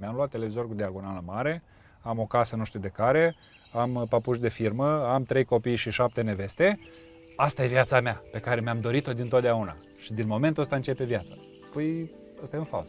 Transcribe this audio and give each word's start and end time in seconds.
Mi-am 0.00 0.14
luat 0.14 0.30
televizor 0.30 0.66
cu 0.66 0.74
diagonală 0.74 1.22
mare, 1.24 1.62
am 2.00 2.18
o 2.18 2.24
casă 2.24 2.56
nu 2.56 2.64
știu 2.64 2.80
de 2.80 2.88
care, 2.88 3.36
am 3.72 4.06
papuși 4.08 4.40
de 4.40 4.48
firmă, 4.48 5.06
am 5.06 5.22
trei 5.22 5.44
copii 5.44 5.76
și 5.76 5.90
șapte 5.90 6.22
neveste. 6.22 6.78
Asta 7.36 7.64
e 7.64 7.66
viața 7.66 8.00
mea, 8.00 8.22
pe 8.32 8.38
care 8.38 8.60
mi-am 8.60 8.80
dorit-o 8.80 9.12
din 9.12 9.28
totdeauna. 9.28 9.76
Și 9.98 10.12
din 10.12 10.26
momentul 10.26 10.62
ăsta 10.62 10.76
începe 10.76 11.04
viața. 11.04 11.34
Păi, 11.72 12.10
ăsta 12.42 12.56
e 12.56 12.58
un 12.58 12.64
fals. 12.64 12.88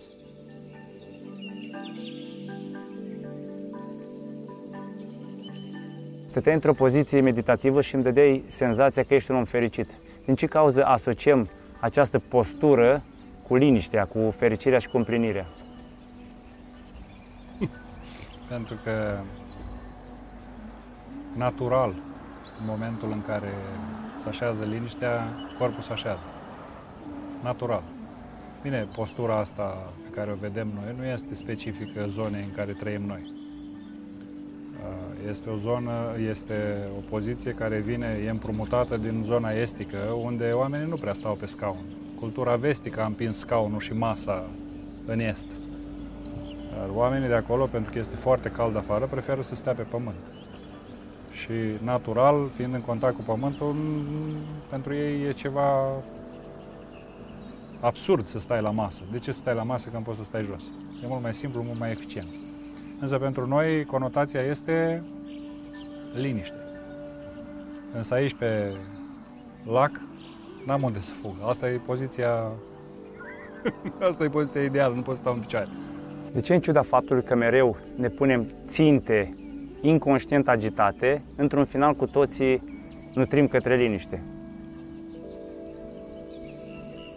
Stăteai 6.28 6.56
într-o 6.56 6.74
poziție 6.74 7.22
meditativă 7.22 7.82
și 7.82 7.96
îmi 7.96 8.04
dădeai 8.04 8.44
senzația 8.48 9.04
că 9.04 9.14
ești 9.14 9.32
un 9.32 9.38
om 9.38 9.44
fericit. 9.44 9.90
Din 10.26 10.36
ce 10.36 10.46
cauză 10.46 10.86
asociem 10.86 11.50
această 11.80 12.20
postură 12.20 13.04
cu 13.48 13.56
liniștea, 13.56 14.06
cu 14.06 14.34
fericirea 14.38 14.80
și 14.80 14.88
cu 14.88 14.98
împlinirea? 14.98 15.48
Pentru 18.50 18.76
că 18.84 19.20
natural, 21.36 21.90
în 22.60 22.66
momentul 22.68 23.12
în 23.12 23.22
care 23.22 23.54
se 24.18 24.30
așează 24.30 24.64
liniștea, 24.64 25.34
corpul 25.58 25.82
se 25.82 25.92
așează. 25.92 26.24
Natural. 27.44 27.84
Bine, 28.64 28.86
postura 28.96 29.38
asta 29.38 29.92
pe 30.04 30.10
care 30.16 30.32
o 30.32 30.36
vedem 30.36 30.68
noi 30.74 30.96
nu 30.98 31.06
este 31.06 31.36
specifică 31.36 32.06
zonei 32.08 32.44
în 32.44 32.52
care 32.56 32.72
trăim 32.72 33.02
noi. 33.02 33.38
Este 35.30 35.50
o 35.50 35.58
zonă, 35.58 35.94
este 36.30 36.78
o 36.98 37.02
poziție 37.10 37.52
care 37.52 37.80
vine, 37.80 38.22
e 38.26 38.30
împrumutată 38.30 38.98
din 38.98 39.22
zona 39.24 39.50
estică, 39.50 39.98
unde 39.98 40.50
oamenii 40.52 40.90
nu 40.90 40.96
prea 40.96 41.14
stau 41.14 41.36
pe 41.36 41.46
scaun. 41.46 41.86
Cultura 42.20 42.56
vestică 42.56 43.02
a 43.02 43.06
împins 43.06 43.38
scaunul 43.38 43.80
și 43.80 43.94
masa 43.94 44.50
în 45.06 45.20
est. 45.20 45.48
Dar 46.78 46.90
oamenii 46.94 47.28
de 47.28 47.34
acolo, 47.34 47.66
pentru 47.66 47.92
că 47.92 48.00
este 48.00 48.16
foarte 48.16 48.50
cald 48.50 48.76
afară, 48.76 49.06
preferă 49.06 49.42
să 49.42 49.56
stea 49.56 49.74
pe 49.74 49.88
pământ. 49.92 50.20
Și 51.32 51.84
natural, 51.84 52.50
fiind 52.56 52.74
în 52.74 52.82
contact 52.82 53.16
cu 53.16 53.22
pământul, 53.22 53.76
pentru 54.70 54.94
ei 54.94 55.24
e 55.24 55.32
ceva 55.32 55.92
absurd 57.80 58.26
să 58.26 58.40
stai 58.40 58.62
la 58.62 58.70
masă. 58.70 59.02
De 59.12 59.20
ce 59.20 59.32
să 59.32 59.38
stai 59.38 59.56
la 59.56 59.64
masă 59.64 59.90
când 59.90 60.04
poți 60.04 60.18
să 60.18 60.24
stai 60.24 60.44
jos? 60.44 60.64
E 61.04 61.08
mult 61.08 61.22
mai 61.22 61.34
simplu, 61.34 61.64
mult 61.64 61.80
mai 61.80 61.92
eficient. 61.92 62.28
Însă 63.00 63.18
pentru 63.18 63.48
noi 63.48 63.86
conotația 63.86 64.42
este 64.42 65.04
liniște. 66.14 66.58
Însă 67.94 68.14
aici 68.14 68.34
pe 68.34 68.76
lac 69.64 70.02
n-am 70.66 70.82
unde 70.82 71.00
să 71.00 71.14
fug. 71.14 71.36
Asta 71.46 71.70
e 71.70 71.82
poziția 71.86 72.52
Asta 74.10 74.24
e 74.24 74.30
poziția 74.30 74.64
ideală, 74.64 74.96
nu 74.96 75.02
pot 75.02 75.16
să 75.16 75.22
stau 75.22 75.34
în 75.34 75.40
picioare. 75.40 75.68
De 76.34 76.42
ce 76.42 76.54
în 76.54 76.60
ciuda 76.60 76.82
faptului 76.82 77.24
că 77.24 77.36
mereu 77.36 77.78
ne 77.96 78.08
punem 78.08 78.48
ținte 78.68 79.34
inconștient 79.82 80.48
agitate, 80.48 81.24
într-un 81.36 81.66
final 81.66 81.94
cu 81.94 82.08
toții 82.08 82.80
nutrim 83.14 83.48
către 83.48 83.76
liniște? 83.76 84.24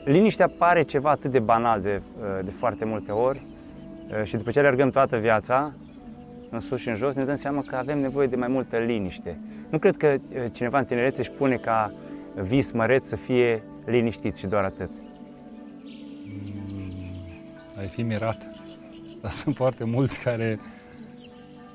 Liniștea 0.04 0.48
pare 0.58 0.82
ceva 0.82 1.10
atât 1.10 1.30
de 1.30 1.38
banal 1.38 1.80
de, 1.80 2.02
de 2.44 2.50
foarte 2.50 2.84
multe 2.84 3.12
ori, 3.12 3.42
Eh, 4.20 4.24
și 4.24 4.36
după 4.36 4.50
ce 4.50 4.58
alergăm 4.58 4.90
toată 4.90 5.16
viața, 5.16 5.72
în 6.50 6.60
sus 6.60 6.80
și 6.80 6.88
în 6.88 6.94
jos, 6.94 7.14
ne 7.14 7.24
dăm 7.24 7.36
seama 7.36 7.62
că 7.66 7.76
avem 7.76 7.98
nevoie 7.98 8.26
de 8.26 8.36
mai 8.36 8.48
multă 8.48 8.78
liniște. 8.78 9.38
Nu 9.70 9.78
cred 9.78 9.96
că 9.96 10.06
eh, 10.06 10.20
cineva 10.52 10.78
în 10.78 10.84
tinerețe 10.84 11.20
își 11.20 11.30
pune 11.30 11.56
ca 11.56 11.92
vis 12.34 12.70
măreț 12.70 13.06
să 13.06 13.16
fie 13.16 13.62
liniștit 13.84 14.36
și 14.36 14.46
doar 14.46 14.64
atât. 14.64 14.90
Mm, 16.24 16.92
ai 17.78 17.86
fi 17.86 18.02
mirat. 18.02 18.61
Dar 19.22 19.30
sunt 19.30 19.56
foarte 19.56 19.84
mulți 19.84 20.20
care 20.20 20.60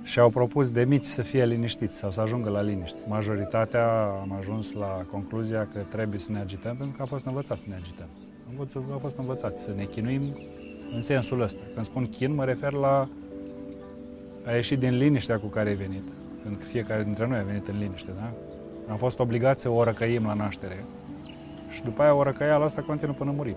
și-au 0.03 0.29
propus 0.29 0.71
de 0.71 0.83
mici 0.83 1.05
să 1.05 1.21
fie 1.21 1.45
liniștiți 1.45 1.97
sau 1.97 2.11
să 2.11 2.21
ajungă 2.21 2.49
la 2.49 2.61
liniște. 2.61 2.99
Majoritatea 3.07 4.03
am 4.21 4.35
ajuns 4.39 4.71
la 4.71 5.05
concluzia 5.11 5.67
că 5.73 5.79
trebuie 5.91 6.19
să 6.19 6.31
ne 6.31 6.39
agităm 6.39 6.75
pentru 6.75 6.95
că 6.95 7.01
a 7.01 7.05
fost 7.05 7.25
învățat 7.25 7.57
să 7.57 7.65
ne 7.67 7.75
agităm. 7.75 8.07
Am 8.91 8.99
fost 8.99 9.17
învățați 9.17 9.61
să 9.61 9.71
ne 9.75 9.83
chinuim 9.83 10.21
în 10.95 11.01
sensul 11.01 11.41
ăsta. 11.41 11.59
Când 11.73 11.85
spun 11.85 12.09
chin, 12.09 12.33
mă 12.33 12.45
refer 12.45 12.71
la 12.71 13.09
a 14.45 14.51
ieși 14.51 14.75
din 14.75 14.97
liniștea 14.97 15.39
cu 15.39 15.47
care 15.47 15.69
ai 15.69 15.75
venit. 15.75 16.03
Pentru 16.41 16.59
că 16.59 16.65
fiecare 16.65 17.03
dintre 17.03 17.27
noi 17.27 17.37
a 17.37 17.43
venit 17.43 17.67
în 17.67 17.77
liniște, 17.77 18.11
da? 18.15 18.31
Am 18.91 18.97
fost 18.97 19.19
obligați 19.19 19.61
să 19.61 19.69
o 19.69 19.83
răcăim 19.83 20.25
la 20.25 20.33
naștere 20.33 20.83
și 21.71 21.83
după 21.83 22.01
aia 22.01 22.13
o 22.13 22.23
răcăială 22.23 22.65
asta 22.65 22.81
continuă 22.81 23.13
până 23.13 23.31
murim. 23.31 23.55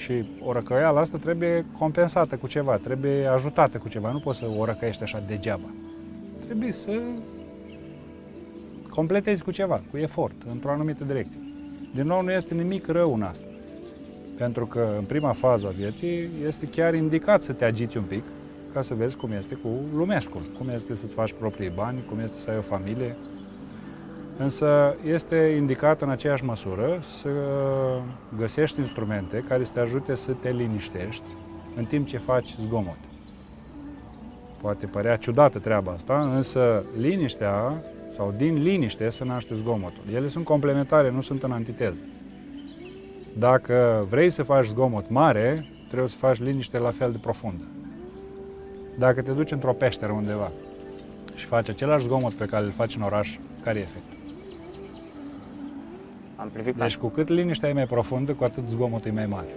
Și 0.00 0.30
o 0.44 0.52
răcăială 0.52 0.98
asta 0.98 1.18
trebuie 1.18 1.64
compensată 1.78 2.36
cu 2.36 2.46
ceva, 2.46 2.76
trebuie 2.76 3.26
ajutată 3.26 3.78
cu 3.78 3.88
ceva. 3.88 4.10
Nu 4.10 4.18
poți 4.18 4.38
să 4.38 4.46
o 4.58 4.64
răcăiești 4.64 5.02
așa 5.02 5.22
degeaba. 5.26 5.70
Trebuie 6.46 6.72
să 6.72 7.00
completezi 8.90 9.44
cu 9.44 9.50
ceva, 9.50 9.82
cu 9.90 9.96
efort, 9.96 10.34
într-o 10.50 10.70
anumită 10.70 11.04
direcție. 11.04 11.40
Din 11.94 12.06
nou, 12.06 12.22
nu 12.22 12.32
este 12.32 12.54
nimic 12.54 12.86
rău 12.86 13.14
în 13.14 13.22
asta. 13.22 13.44
Pentru 14.36 14.66
că 14.66 14.94
în 14.98 15.04
prima 15.04 15.32
fază 15.32 15.66
a 15.66 15.70
vieții 15.70 16.28
este 16.46 16.66
chiar 16.66 16.94
indicat 16.94 17.42
să 17.42 17.52
te 17.52 17.64
agiți 17.64 17.96
un 17.96 18.04
pic 18.04 18.22
ca 18.72 18.82
să 18.82 18.94
vezi 18.94 19.16
cum 19.16 19.32
este 19.32 19.54
cu 19.54 19.68
lumescul, 19.94 20.42
cum 20.58 20.68
este 20.68 20.94
să-ți 20.94 21.14
faci 21.14 21.32
proprii 21.32 21.72
bani, 21.74 22.04
cum 22.08 22.18
este 22.18 22.38
să 22.38 22.50
ai 22.50 22.56
o 22.56 22.60
familie. 22.60 23.16
Însă 24.42 24.96
este 25.04 25.36
indicat 25.36 26.02
în 26.02 26.08
aceeași 26.08 26.44
măsură 26.44 26.98
să 27.00 27.28
găsești 28.36 28.80
instrumente 28.80 29.44
care 29.48 29.64
să 29.64 29.72
te 29.72 29.80
ajute 29.80 30.14
să 30.14 30.32
te 30.32 30.50
liniștești 30.50 31.22
în 31.76 31.84
timp 31.84 32.06
ce 32.06 32.18
faci 32.18 32.54
zgomot. 32.60 32.98
Poate 34.60 34.86
părea 34.86 35.16
ciudată 35.16 35.58
treaba 35.58 35.92
asta, 35.92 36.30
însă 36.34 36.84
liniștea 36.96 37.82
sau 38.08 38.34
din 38.36 38.62
liniște 38.62 39.08
se 39.08 39.24
naște 39.24 39.54
zgomotul. 39.54 40.02
Ele 40.14 40.28
sunt 40.28 40.44
complementare, 40.44 41.10
nu 41.10 41.20
sunt 41.20 41.42
în 41.42 41.52
antiteză. 41.52 42.00
Dacă 43.38 44.06
vrei 44.08 44.30
să 44.30 44.42
faci 44.42 44.66
zgomot 44.66 45.10
mare, 45.10 45.66
trebuie 45.88 46.08
să 46.08 46.16
faci 46.16 46.40
liniște 46.40 46.78
la 46.78 46.90
fel 46.90 47.12
de 47.12 47.18
profundă. 47.20 47.64
Dacă 48.98 49.22
te 49.22 49.30
duci 49.30 49.52
într-o 49.52 49.72
peșteră 49.72 50.12
undeva 50.12 50.50
și 51.34 51.44
faci 51.44 51.68
același 51.68 52.04
zgomot 52.04 52.32
pe 52.32 52.44
care 52.44 52.64
îl 52.64 52.70
faci 52.70 52.96
în 52.96 53.02
oraș, 53.02 53.38
care 53.62 53.78
e 53.78 53.82
efectul? 53.82 54.19
Amplificat. 56.40 56.80
Deci 56.80 56.96
cu 56.96 57.08
cât 57.08 57.28
liniștea 57.28 57.68
e 57.68 57.72
mai 57.72 57.86
profundă, 57.86 58.32
cu 58.32 58.44
atât 58.44 58.66
zgomotul 58.66 59.10
e 59.10 59.14
mai 59.14 59.26
mare. 59.26 59.54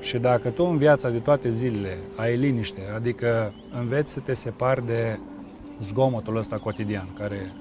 Și 0.00 0.18
dacă 0.18 0.50
tu 0.50 0.64
în 0.64 0.76
viața 0.76 1.10
de 1.10 1.18
toate 1.18 1.52
zilele 1.52 1.98
ai 2.16 2.36
liniște, 2.36 2.80
adică 2.94 3.52
înveți 3.78 4.12
să 4.12 4.20
te 4.20 4.34
separi 4.34 4.86
de 4.86 5.18
zgomotul 5.82 6.36
ăsta 6.36 6.58
cotidian, 6.58 7.08
care 7.18 7.52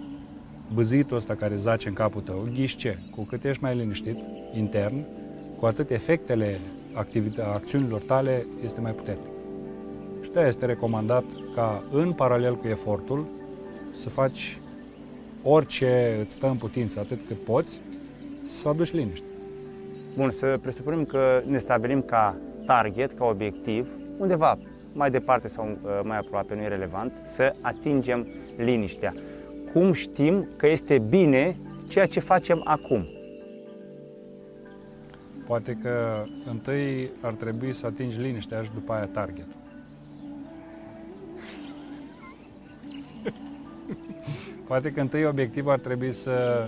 băzitul 0.73 1.17
ăsta 1.17 1.35
care 1.35 1.55
zace 1.55 1.87
în 1.87 1.93
capul 1.93 2.21
tău, 2.21 2.47
ghiși 2.53 2.75
ce? 2.75 2.97
Cu 3.15 3.23
cât 3.23 3.43
ești 3.43 3.63
mai 3.63 3.75
liniștit 3.75 4.17
intern, 4.53 5.05
cu 5.57 5.65
atât 5.65 5.89
efectele 5.89 6.59
acțiunilor 7.53 8.01
tale 8.01 8.45
este 8.63 8.81
mai 8.81 8.91
puternic. 8.91 9.25
Și 10.23 10.31
de 10.31 10.39
este 10.39 10.65
recomandat 10.65 11.23
ca 11.55 11.83
în 11.91 12.11
paralel 12.11 12.55
cu 12.55 12.67
efortul 12.67 13.25
să 13.93 14.09
faci 14.09 14.59
orice 15.43 16.17
îți 16.23 16.33
stă 16.33 16.47
în 16.47 16.57
putință, 16.57 16.99
atât 16.99 17.19
cât 17.27 17.43
poți, 17.43 17.81
să 18.43 18.67
aduci 18.67 18.91
liniște. 18.91 19.25
Bun, 20.15 20.31
să 20.31 20.59
presupunem 20.61 21.05
că 21.05 21.41
ne 21.45 21.57
stabilim 21.57 22.01
ca 22.01 22.35
target, 22.65 23.11
ca 23.11 23.25
obiectiv, 23.25 23.87
undeva 24.17 24.57
mai 24.93 25.11
departe 25.11 25.47
sau 25.47 25.65
uh, 25.65 25.99
mai 26.03 26.17
aproape, 26.17 26.55
nu 26.55 26.61
e 26.61 26.67
relevant, 26.67 27.11
să 27.23 27.55
atingem 27.61 28.27
liniștea 28.57 29.13
cum 29.73 29.93
știm 29.93 30.47
că 30.57 30.67
este 30.67 30.97
bine 30.97 31.57
ceea 31.87 32.05
ce 32.05 32.19
facem 32.19 32.61
acum? 32.63 33.07
Poate 35.47 35.77
că 35.81 36.25
întâi 36.49 37.09
ar 37.21 37.33
trebui 37.33 37.73
să 37.73 37.85
atingi 37.85 38.19
liniștea 38.19 38.63
și 38.63 38.69
după 38.73 38.93
aia 38.93 39.05
target. 39.05 39.45
Poate 44.67 44.91
că 44.91 45.01
întâi 45.01 45.25
obiectivul 45.25 45.71
ar 45.71 45.79
trebui 45.79 46.13
să 46.13 46.65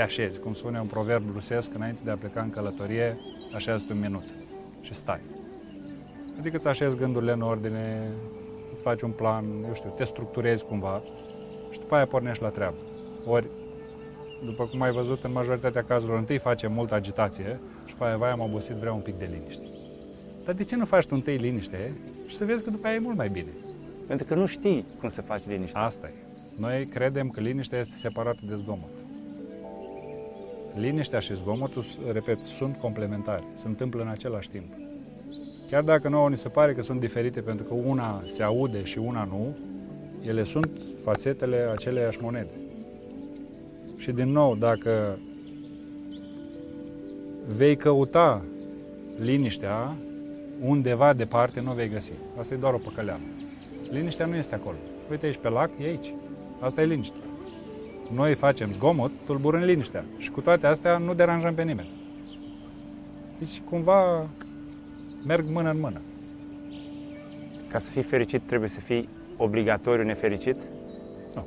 te 0.00 0.06
așezi, 0.06 0.38
cum 0.38 0.54
spune 0.54 0.80
un 0.80 0.86
proverb 0.86 1.22
rusesc, 1.32 1.74
înainte 1.74 2.00
de 2.04 2.10
a 2.10 2.16
pleca 2.16 2.40
în 2.40 2.50
călătorie, 2.50 3.16
așează 3.54 3.84
un 3.90 4.00
minut 4.00 4.24
și 4.80 4.94
stai. 4.94 5.20
Adică 6.38 6.56
îți 6.56 6.68
așezi 6.68 6.96
gândurile 6.96 7.32
în 7.32 7.40
ordine, 7.40 8.12
îți 8.72 8.82
faci 8.82 9.02
un 9.02 9.10
plan, 9.10 9.44
eu 9.66 9.74
știu, 9.74 9.94
te 9.96 10.04
structurezi 10.04 10.64
cumva 10.64 11.00
și 11.70 11.78
după 11.78 11.94
aia 11.94 12.06
pornești 12.06 12.42
la 12.42 12.48
treabă. 12.48 12.76
Ori, 13.26 13.46
după 14.44 14.64
cum 14.64 14.80
ai 14.80 14.92
văzut, 14.92 15.24
în 15.24 15.32
majoritatea 15.32 15.82
cazurilor, 15.82 16.18
întâi 16.18 16.38
facem 16.38 16.72
multă 16.72 16.94
agitație 16.94 17.60
și 17.84 17.92
după 17.92 18.04
aia, 18.04 18.16
vai, 18.16 18.30
am 18.30 18.40
obosit, 18.40 18.74
vreau 18.74 18.94
un 18.94 19.02
pic 19.02 19.14
de 19.14 19.28
liniște. 19.32 19.64
Dar 20.44 20.54
de 20.54 20.64
ce 20.64 20.76
nu 20.76 20.84
faci 20.84 21.06
tu 21.06 21.14
întâi 21.14 21.36
liniște 21.36 21.92
și 22.26 22.36
să 22.36 22.44
vezi 22.44 22.64
că 22.64 22.70
după 22.70 22.86
aia 22.86 22.96
e 22.96 22.98
mult 22.98 23.16
mai 23.16 23.28
bine? 23.28 23.50
Pentru 24.06 24.26
că 24.26 24.34
nu 24.34 24.46
știi 24.46 24.86
cum 25.00 25.08
să 25.08 25.22
faci 25.22 25.46
liniște. 25.46 25.78
Asta 25.78 26.06
e. 26.06 26.12
Noi 26.56 26.86
credem 26.86 27.28
că 27.28 27.40
liniștea 27.40 27.78
este 27.78 27.94
separată 27.96 28.40
de 28.42 28.54
zgomot. 28.54 28.99
Liniștea 30.74 31.18
și 31.18 31.34
zgomotul, 31.34 31.84
repet, 32.12 32.38
sunt 32.38 32.76
complementare, 32.76 33.42
se 33.54 33.68
întâmplă 33.68 34.02
în 34.02 34.08
același 34.08 34.48
timp. 34.48 34.64
Chiar 35.70 35.82
dacă 35.82 36.08
nouă 36.08 36.28
ni 36.28 36.36
se 36.36 36.48
pare 36.48 36.74
că 36.74 36.82
sunt 36.82 37.00
diferite 37.00 37.40
pentru 37.40 37.64
că 37.64 37.74
una 37.74 38.22
se 38.26 38.42
aude 38.42 38.84
și 38.84 38.98
una 38.98 39.24
nu, 39.24 39.56
ele 40.26 40.44
sunt 40.44 40.70
fațetele 41.04 41.56
aceleiași 41.72 42.18
monede. 42.22 42.50
Și 43.96 44.12
din 44.12 44.28
nou, 44.28 44.56
dacă 44.56 45.18
vei 47.56 47.76
căuta 47.76 48.42
liniștea 49.18 49.94
undeva 50.60 51.12
departe, 51.12 51.60
nu 51.60 51.72
vei 51.72 51.88
găsi. 51.88 52.12
Asta 52.38 52.54
e 52.54 52.56
doar 52.56 52.74
o 52.74 52.78
păcăleală. 52.78 53.20
Liniștea 53.90 54.26
nu 54.26 54.34
este 54.34 54.54
acolo. 54.54 54.76
Uite 55.10 55.26
aici 55.26 55.38
pe 55.42 55.48
lac, 55.48 55.70
e 55.80 55.84
aici. 55.84 56.14
Asta 56.60 56.82
e 56.82 56.84
liniște. 56.84 57.16
Noi 58.12 58.34
facem 58.34 58.70
zgomot, 58.72 59.10
tulburând 59.26 59.64
liniștea. 59.64 60.04
Și 60.18 60.30
cu 60.30 60.40
toate 60.40 60.66
astea 60.66 60.98
nu 60.98 61.14
deranjăm 61.14 61.54
pe 61.54 61.62
nimeni. 61.62 61.90
Deci 63.38 63.60
cumva 63.64 64.26
merg 65.26 65.44
mână 65.48 65.70
în 65.70 65.80
mână. 65.80 66.00
Ca 67.68 67.78
să 67.78 67.90
fii 67.90 68.02
fericit 68.02 68.42
trebuie 68.46 68.68
să 68.68 68.80
fii 68.80 69.08
obligatoriu 69.36 70.04
nefericit? 70.04 70.56
Nu. 71.34 71.46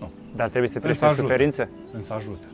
Nu. 0.00 0.10
Dar 0.36 0.48
trebuie 0.48 0.70
să 0.70 0.78
treci 0.78 1.00
în 1.00 1.14
suferință? 1.14 1.70
Însă 1.92 2.12
ajută. 2.12 2.46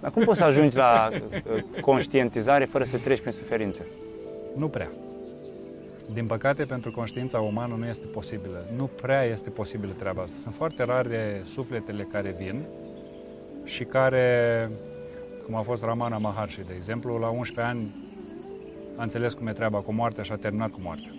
Dar 0.00 0.10
cum 0.10 0.24
poți 0.24 0.38
să 0.38 0.44
ajungi 0.44 0.76
la 0.76 1.08
uh, 1.12 1.80
conștientizare 1.80 2.64
fără 2.64 2.84
să 2.84 2.98
treci 2.98 3.20
prin 3.20 3.32
suferință? 3.32 3.86
Nu 4.56 4.68
prea. 4.68 4.90
Din 6.12 6.26
păcate, 6.26 6.64
pentru 6.64 6.90
conștiința 6.90 7.40
umană 7.40 7.74
nu 7.74 7.86
este 7.86 8.06
posibilă. 8.06 8.64
Nu 8.76 8.84
prea 8.84 9.22
este 9.22 9.50
posibilă 9.50 9.92
treaba 9.98 10.22
asta. 10.22 10.36
Sunt 10.38 10.54
foarte 10.54 10.82
rare 10.82 11.42
sufletele 11.44 12.08
care 12.12 12.34
vin 12.38 12.62
și 13.64 13.84
care, 13.84 14.70
cum 15.46 15.54
a 15.54 15.60
fost 15.60 15.82
Ramana 15.82 16.18
Maharshi, 16.18 16.66
de 16.66 16.74
exemplu, 16.76 17.18
la 17.18 17.28
11 17.28 17.74
ani 17.74 17.94
a 18.96 19.02
înțeles 19.02 19.34
cum 19.34 19.46
e 19.46 19.52
treaba 19.52 19.78
cu 19.78 19.92
moartea 19.92 20.22
și 20.22 20.32
a 20.32 20.36
terminat 20.36 20.70
cu 20.70 20.78
moartea. 20.82 21.10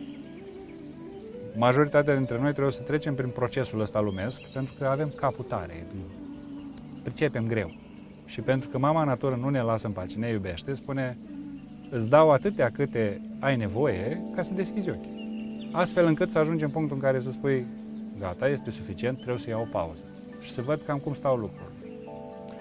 Majoritatea 1.55 2.15
dintre 2.15 2.39
noi 2.39 2.51
trebuie 2.51 2.73
să 2.73 2.81
trecem 2.81 3.15
prin 3.15 3.29
procesul 3.29 3.79
ăsta 3.79 3.99
lumesc 3.99 4.41
pentru 4.41 4.73
că 4.79 4.85
avem 4.85 5.13
capul 5.15 5.45
tare, 5.45 5.85
pricepem 7.03 7.47
greu. 7.47 7.71
Și 8.25 8.41
pentru 8.41 8.69
că 8.69 8.77
mama 8.77 9.03
natură 9.03 9.35
nu 9.35 9.49
ne 9.49 9.61
lasă 9.61 9.87
în 9.87 9.93
pace, 9.93 10.17
ne 10.17 10.29
iubește, 10.29 10.73
spune 10.73 11.17
îți 11.93 12.09
dau 12.09 12.31
atâtea 12.31 12.69
câte 12.69 13.21
ai 13.39 13.55
nevoie 13.55 14.21
ca 14.35 14.41
să 14.41 14.53
deschizi 14.53 14.89
ochii. 14.89 15.69
Astfel 15.71 16.05
încât 16.05 16.29
să 16.29 16.39
ajungem 16.39 16.67
în 16.67 16.73
punctul 16.73 16.95
în 16.95 17.01
care 17.01 17.21
să 17.21 17.31
spui 17.31 17.65
gata, 18.19 18.47
este 18.47 18.69
suficient, 18.69 19.15
trebuie 19.17 19.39
să 19.39 19.49
iau 19.49 19.61
o 19.61 19.71
pauză 19.71 20.01
și 20.41 20.51
să 20.51 20.61
văd 20.61 20.81
cam 20.85 20.97
cum 20.97 21.13
stau 21.13 21.35
lucrurile. 21.35 21.77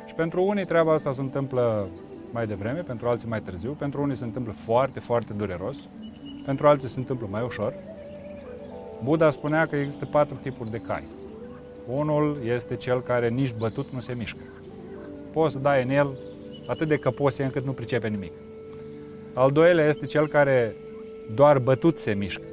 Și 0.06 0.14
pentru 0.14 0.44
unii 0.44 0.64
treaba 0.64 0.92
asta 0.92 1.12
se 1.12 1.20
întâmplă 1.20 1.88
mai 2.32 2.46
devreme, 2.46 2.80
pentru 2.80 3.08
alții 3.08 3.28
mai 3.28 3.40
târziu, 3.40 3.72
pentru 3.72 4.02
unii 4.02 4.16
se 4.16 4.24
întâmplă 4.24 4.52
foarte, 4.52 5.00
foarte 5.00 5.32
dureros, 5.36 5.76
pentru 6.44 6.66
alții 6.66 6.88
se 6.88 6.98
întâmplă 6.98 7.26
mai 7.30 7.42
ușor. 7.42 7.74
Buddha 9.02 9.30
spunea 9.30 9.66
că 9.66 9.76
există 9.76 10.04
patru 10.04 10.34
tipuri 10.42 10.70
de 10.70 10.78
cai. 10.78 11.04
Unul 11.86 12.38
este 12.44 12.76
cel 12.76 13.00
care 13.00 13.28
nici 13.28 13.54
bătut 13.58 13.90
nu 13.92 14.00
se 14.00 14.14
mișcă. 14.14 14.42
Poți 15.32 15.52
să 15.52 15.58
dai 15.58 15.82
în 15.82 15.90
el 15.90 16.18
atât 16.66 16.88
de 16.88 16.96
căpos 16.96 17.38
încât 17.38 17.64
nu 17.64 17.72
pricepe 17.72 18.08
nimic. 18.08 18.32
Al 19.34 19.50
doilea 19.50 19.88
este 19.88 20.06
cel 20.06 20.28
care 20.28 20.74
doar 21.34 21.58
bătut 21.58 21.98
se 21.98 22.14
mișcă. 22.14 22.46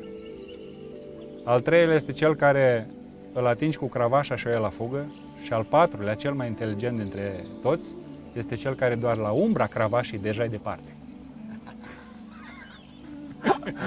Al 1.43 1.61
treilea 1.61 1.95
este 1.95 2.11
cel 2.11 2.35
care 2.35 2.87
îl 3.33 3.47
atingi 3.47 3.77
cu 3.77 3.87
cravașa 3.87 4.35
și 4.35 4.47
o 4.47 4.49
ia 4.49 4.57
la 4.57 4.69
fugă. 4.69 5.05
Și 5.43 5.53
al 5.53 5.63
patrulea, 5.63 6.15
cel 6.15 6.33
mai 6.33 6.47
inteligent 6.47 6.97
dintre 6.97 7.45
toți, 7.61 7.95
este 8.33 8.55
cel 8.55 8.75
care 8.75 8.95
doar 8.95 9.17
la 9.17 9.29
umbra 9.29 9.65
cravașii 9.65 10.19
deja 10.19 10.43
e 10.43 10.47
departe. 10.47 10.93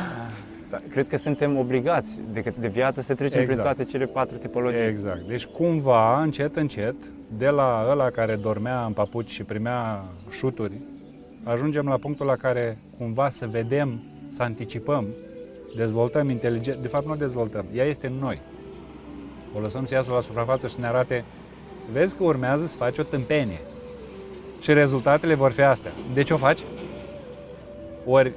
Da, 0.71 0.81
cred 0.91 1.09
că 1.09 1.17
suntem 1.17 1.59
obligați 1.59 2.19
de, 2.33 2.53
de 2.59 2.69
viață 2.69 3.00
să 3.00 3.15
trecem 3.15 3.41
exact. 3.41 3.61
prin 3.61 3.73
toate 3.73 3.91
cele 3.91 4.05
patru 4.05 4.37
tipologii. 4.37 4.87
Exact. 4.87 5.21
Deci 5.21 5.44
cumva, 5.44 6.23
încet, 6.23 6.56
încet, 6.56 6.94
de 7.39 7.49
la 7.49 7.87
ăla 7.91 8.11
care 8.11 8.37
dormea 8.37 8.85
în 8.85 8.93
papuci 8.93 9.31
și 9.31 9.43
primea 9.43 10.05
șuturi, 10.31 10.73
ajungem 11.43 11.87
la 11.87 11.97
punctul 11.97 12.27
la 12.27 12.37
care 12.37 12.79
cumva 12.99 13.31
să 13.31 13.47
vedem, 13.47 14.03
să 14.31 14.43
anticipăm, 14.43 15.06
dezvoltăm 15.77 16.31
inteligență. 16.31 16.81
De 16.81 16.89
fapt, 16.89 17.06
nu 17.06 17.17
dezvoltăm, 17.17 17.65
ea 17.75 17.85
este 17.85 18.06
în 18.06 18.15
noi. 18.21 18.41
O 19.55 19.61
lăsăm 19.61 19.85
să 19.85 19.94
iasă 19.94 20.12
la 20.12 20.21
suprafață 20.21 20.67
și 20.67 20.75
să 20.75 20.81
ne 20.81 20.87
arate, 20.87 21.25
vezi 21.93 22.17
că 22.17 22.23
urmează 22.25 22.67
să 22.67 22.77
faci 22.77 22.99
o 22.99 23.03
tâmpenie. 23.03 23.61
Și 24.61 24.73
rezultatele 24.73 25.35
vor 25.35 25.53
fi 25.53 25.61
astea. 25.61 25.91
De 26.15 26.23
ce 26.23 26.35
o 26.35 26.37
faci? 26.37 26.61
Ori, 28.06 28.33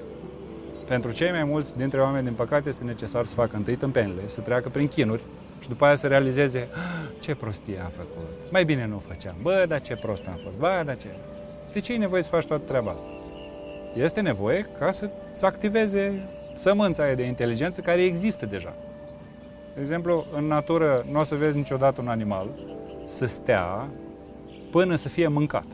pentru 0.87 1.11
cei 1.11 1.31
mai 1.31 1.43
mulți 1.43 1.77
dintre 1.77 1.99
oameni, 1.99 2.25
din 2.25 2.33
păcate, 2.33 2.69
este 2.69 2.83
necesar 2.83 3.25
să 3.25 3.33
facă 3.33 3.55
întâi 3.55 3.75
tâmpenile, 3.75 4.21
să 4.27 4.41
treacă 4.41 4.69
prin 4.69 4.87
chinuri 4.87 5.21
și 5.59 5.67
după 5.67 5.85
aia 5.85 5.95
să 5.95 6.07
realizeze 6.07 6.67
ah, 6.71 7.09
ce 7.19 7.35
prostie 7.35 7.79
am 7.83 7.89
făcut. 7.89 8.51
Mai 8.51 8.65
bine 8.65 8.87
nu 8.87 8.95
o 8.95 8.99
făceam. 8.99 9.35
Bă, 9.41 9.65
dar 9.67 9.81
ce 9.81 9.95
prost 10.01 10.23
am 10.27 10.39
fost. 10.43 10.57
Bă, 10.57 10.81
dar 10.85 10.97
ce... 10.97 11.07
De 11.75 11.81
ce 11.81 11.93
e 11.93 11.97
nevoie 11.97 12.23
să 12.23 12.29
faci 12.29 12.45
toată 12.45 12.63
treaba 12.67 12.91
asta? 12.91 13.07
Este 13.95 14.21
nevoie 14.21 14.67
ca 14.79 14.91
să, 14.91 15.09
să 15.31 15.45
activeze 15.45 16.29
sămânța 16.53 17.03
aia 17.03 17.13
de 17.13 17.23
inteligență 17.23 17.81
care 17.81 18.03
există 18.03 18.45
deja. 18.45 18.73
De 19.73 19.81
exemplu, 19.81 20.25
în 20.35 20.45
natură 20.45 21.05
nu 21.11 21.19
o 21.19 21.23
să 21.23 21.35
vezi 21.35 21.57
niciodată 21.57 22.01
un 22.01 22.07
animal 22.07 22.47
să 23.05 23.25
stea 23.25 23.87
până 24.71 24.95
să 24.95 25.09
fie 25.09 25.27
mâncat. 25.27 25.65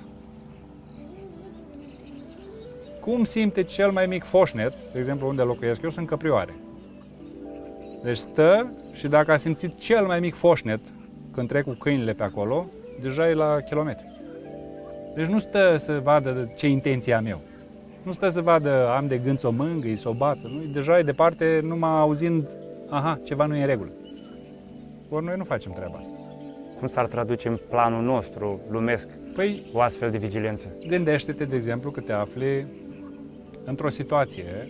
Cum 2.99 3.23
simte 3.23 3.63
cel 3.63 3.91
mai 3.91 4.05
mic 4.05 4.23
foșnet, 4.23 4.73
de 4.93 4.99
exemplu 4.99 5.27
unde 5.27 5.41
locuiesc 5.41 5.81
eu, 5.81 5.89
sunt 5.89 6.07
căprioare. 6.07 6.53
Deci 8.03 8.17
stă 8.17 8.73
și 8.93 9.07
dacă 9.07 9.31
a 9.31 9.37
simțit 9.37 9.79
cel 9.79 10.05
mai 10.05 10.19
mic 10.19 10.35
foșnet 10.35 10.79
când 11.33 11.47
trec 11.47 11.63
cu 11.63 11.75
câinile 11.79 12.11
pe 12.11 12.23
acolo, 12.23 12.65
deja 13.01 13.29
e 13.29 13.33
la 13.33 13.59
kilometri. 13.59 14.10
Deci 15.15 15.27
nu 15.27 15.39
stă 15.39 15.75
să 15.79 15.99
vadă 16.03 16.51
ce 16.55 16.67
intenție 16.67 17.13
am 17.13 17.25
eu. 17.25 17.41
Nu 18.03 18.11
stă 18.11 18.29
să 18.29 18.41
vadă 18.41 18.89
am 18.89 19.07
de 19.07 19.17
gând 19.17 19.39
să 19.39 19.47
o 19.47 19.51
mângâi, 19.51 19.95
să 19.95 20.09
o 20.09 20.13
bată. 20.13 20.47
Nu? 20.47 20.71
Deja 20.73 20.99
e 20.99 21.03
departe 21.03 21.59
numai 21.63 21.99
auzind, 21.99 22.49
aha, 22.89 23.19
ceva 23.23 23.45
nu 23.45 23.55
e 23.55 23.61
în 23.61 23.67
regulă. 23.67 23.89
Ori 25.09 25.25
noi 25.25 25.37
nu 25.37 25.43
facem 25.43 25.71
treaba 25.71 25.97
asta. 25.97 26.13
Cum 26.79 26.87
s-ar 26.87 27.05
traduce 27.05 27.47
în 27.47 27.59
planul 27.69 28.03
nostru 28.03 28.59
lumesc 28.69 29.07
păi, 29.33 29.65
o 29.73 29.81
astfel 29.81 30.11
de 30.11 30.17
vigilență? 30.17 30.67
Gândește-te, 30.87 31.43
de 31.43 31.55
exemplu, 31.55 31.91
că 31.91 31.99
te 31.99 32.11
afli 32.11 32.65
într-o 33.65 33.89
situație 33.89 34.67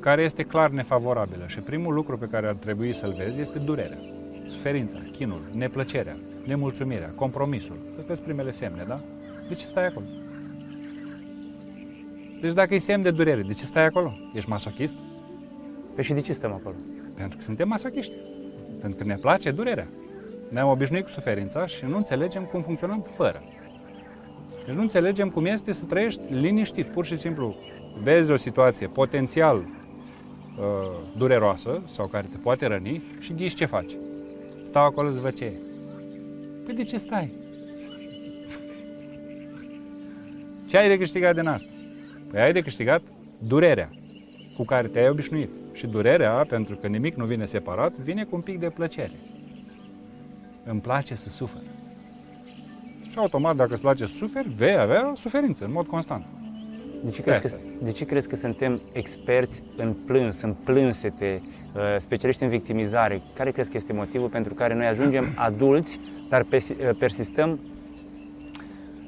care 0.00 0.22
este 0.22 0.42
clar 0.42 0.70
nefavorabilă 0.70 1.44
și 1.46 1.60
primul 1.60 1.94
lucru 1.94 2.18
pe 2.18 2.26
care 2.30 2.46
ar 2.46 2.54
trebui 2.54 2.92
să-l 2.92 3.14
vezi 3.16 3.40
este 3.40 3.58
durerea, 3.58 3.98
suferința, 4.46 4.98
chinul, 5.12 5.42
neplăcerea, 5.52 6.16
nemulțumirea, 6.46 7.12
compromisul. 7.16 7.76
Astea 7.98 8.14
sunt 8.14 8.26
primele 8.26 8.50
semne, 8.50 8.84
da? 8.88 9.00
De 9.48 9.54
ce 9.54 9.64
stai 9.64 9.86
acolo? 9.86 10.06
Deci 12.40 12.52
dacă 12.52 12.74
e 12.74 12.78
semn 12.78 13.02
de 13.02 13.10
durere, 13.10 13.42
de 13.42 13.52
ce 13.52 13.64
stai 13.64 13.84
acolo? 13.84 14.18
Ești 14.32 14.48
masochist? 14.48 14.94
Păi 15.94 16.04
și 16.04 16.12
de 16.12 16.20
ce 16.20 16.32
stăm 16.32 16.52
acolo? 16.52 16.74
Pentru 17.14 17.36
că 17.36 17.42
suntem 17.42 17.68
masochiști. 17.68 18.14
Pentru 18.80 18.98
că 18.98 19.04
ne 19.04 19.16
place 19.16 19.50
durerea. 19.50 19.86
Ne-am 20.50 20.68
obișnuit 20.68 21.04
cu 21.04 21.10
suferința 21.10 21.66
și 21.66 21.84
nu 21.84 21.96
înțelegem 21.96 22.42
cum 22.44 22.62
funcționăm 22.62 23.06
fără. 23.16 23.42
Deci 24.66 24.74
nu 24.74 24.80
înțelegem 24.80 25.28
cum 25.28 25.44
este 25.44 25.72
să 25.72 25.84
trăiești 25.84 26.20
liniștit, 26.28 26.86
pur 26.86 27.04
și 27.04 27.16
simplu. 27.16 27.54
Vezi 28.02 28.30
o 28.30 28.36
situație 28.36 28.86
potențial 28.86 29.56
uh, 29.56 29.64
dureroasă 31.16 31.82
sau 31.86 32.06
care 32.06 32.26
te 32.30 32.36
poate 32.36 32.66
răni 32.66 33.02
și 33.18 33.34
ghiși 33.34 33.54
ce 33.54 33.64
faci. 33.64 33.96
Stau 34.62 34.84
acolo 34.84 35.10
să 35.10 35.18
văd 35.18 35.34
ce 35.34 35.44
e. 35.44 35.58
Păi 36.64 36.74
de 36.74 36.82
ce 36.82 36.98
stai? 36.98 37.43
Ce 40.74 40.80
ai 40.80 40.88
de 40.88 40.98
câștigat 40.98 41.34
din 41.34 41.46
asta? 41.46 41.68
Păi 42.30 42.40
ai 42.40 42.52
de 42.52 42.60
câștigat 42.60 43.02
durerea 43.38 43.90
cu 44.56 44.64
care 44.64 44.88
te-ai 44.88 45.08
obișnuit. 45.08 45.50
Și 45.72 45.86
durerea, 45.86 46.44
pentru 46.48 46.76
că 46.76 46.86
nimic 46.86 47.14
nu 47.14 47.24
vine 47.24 47.44
separat, 47.44 47.92
vine 47.92 48.24
cu 48.24 48.34
un 48.34 48.40
pic 48.40 48.58
de 48.58 48.68
plăcere. 48.68 49.12
Îmi 50.64 50.80
place 50.80 51.14
să 51.14 51.28
sufăr. 51.28 51.60
Și 53.10 53.18
automat, 53.18 53.56
dacă 53.56 53.72
îți 53.72 53.80
place 53.80 54.06
să 54.06 54.14
suferi, 54.14 54.48
vei 54.48 54.76
avea 54.76 55.12
suferință, 55.16 55.64
în 55.64 55.72
mod 55.72 55.86
constant. 55.86 56.24
De 57.04 57.10
ce, 57.10 57.22
crezi 57.22 57.40
că, 57.40 57.58
de 57.82 57.92
ce 57.92 58.04
crezi 58.04 58.28
că 58.28 58.36
suntem 58.36 58.82
experți 58.92 59.62
în 59.76 59.94
plâns, 60.06 60.40
în 60.40 60.54
plânsete, 60.64 61.42
uh, 61.74 61.96
specialiști 61.98 62.42
în 62.42 62.48
victimizare? 62.48 63.22
Care 63.34 63.50
crezi 63.50 63.70
că 63.70 63.76
este 63.76 63.92
motivul 63.92 64.28
pentru 64.28 64.54
care 64.54 64.74
noi 64.74 64.86
ajungem 64.86 65.32
adulți, 65.34 66.00
dar 66.28 66.46
uh, 66.50 66.90
persistăm 66.98 67.58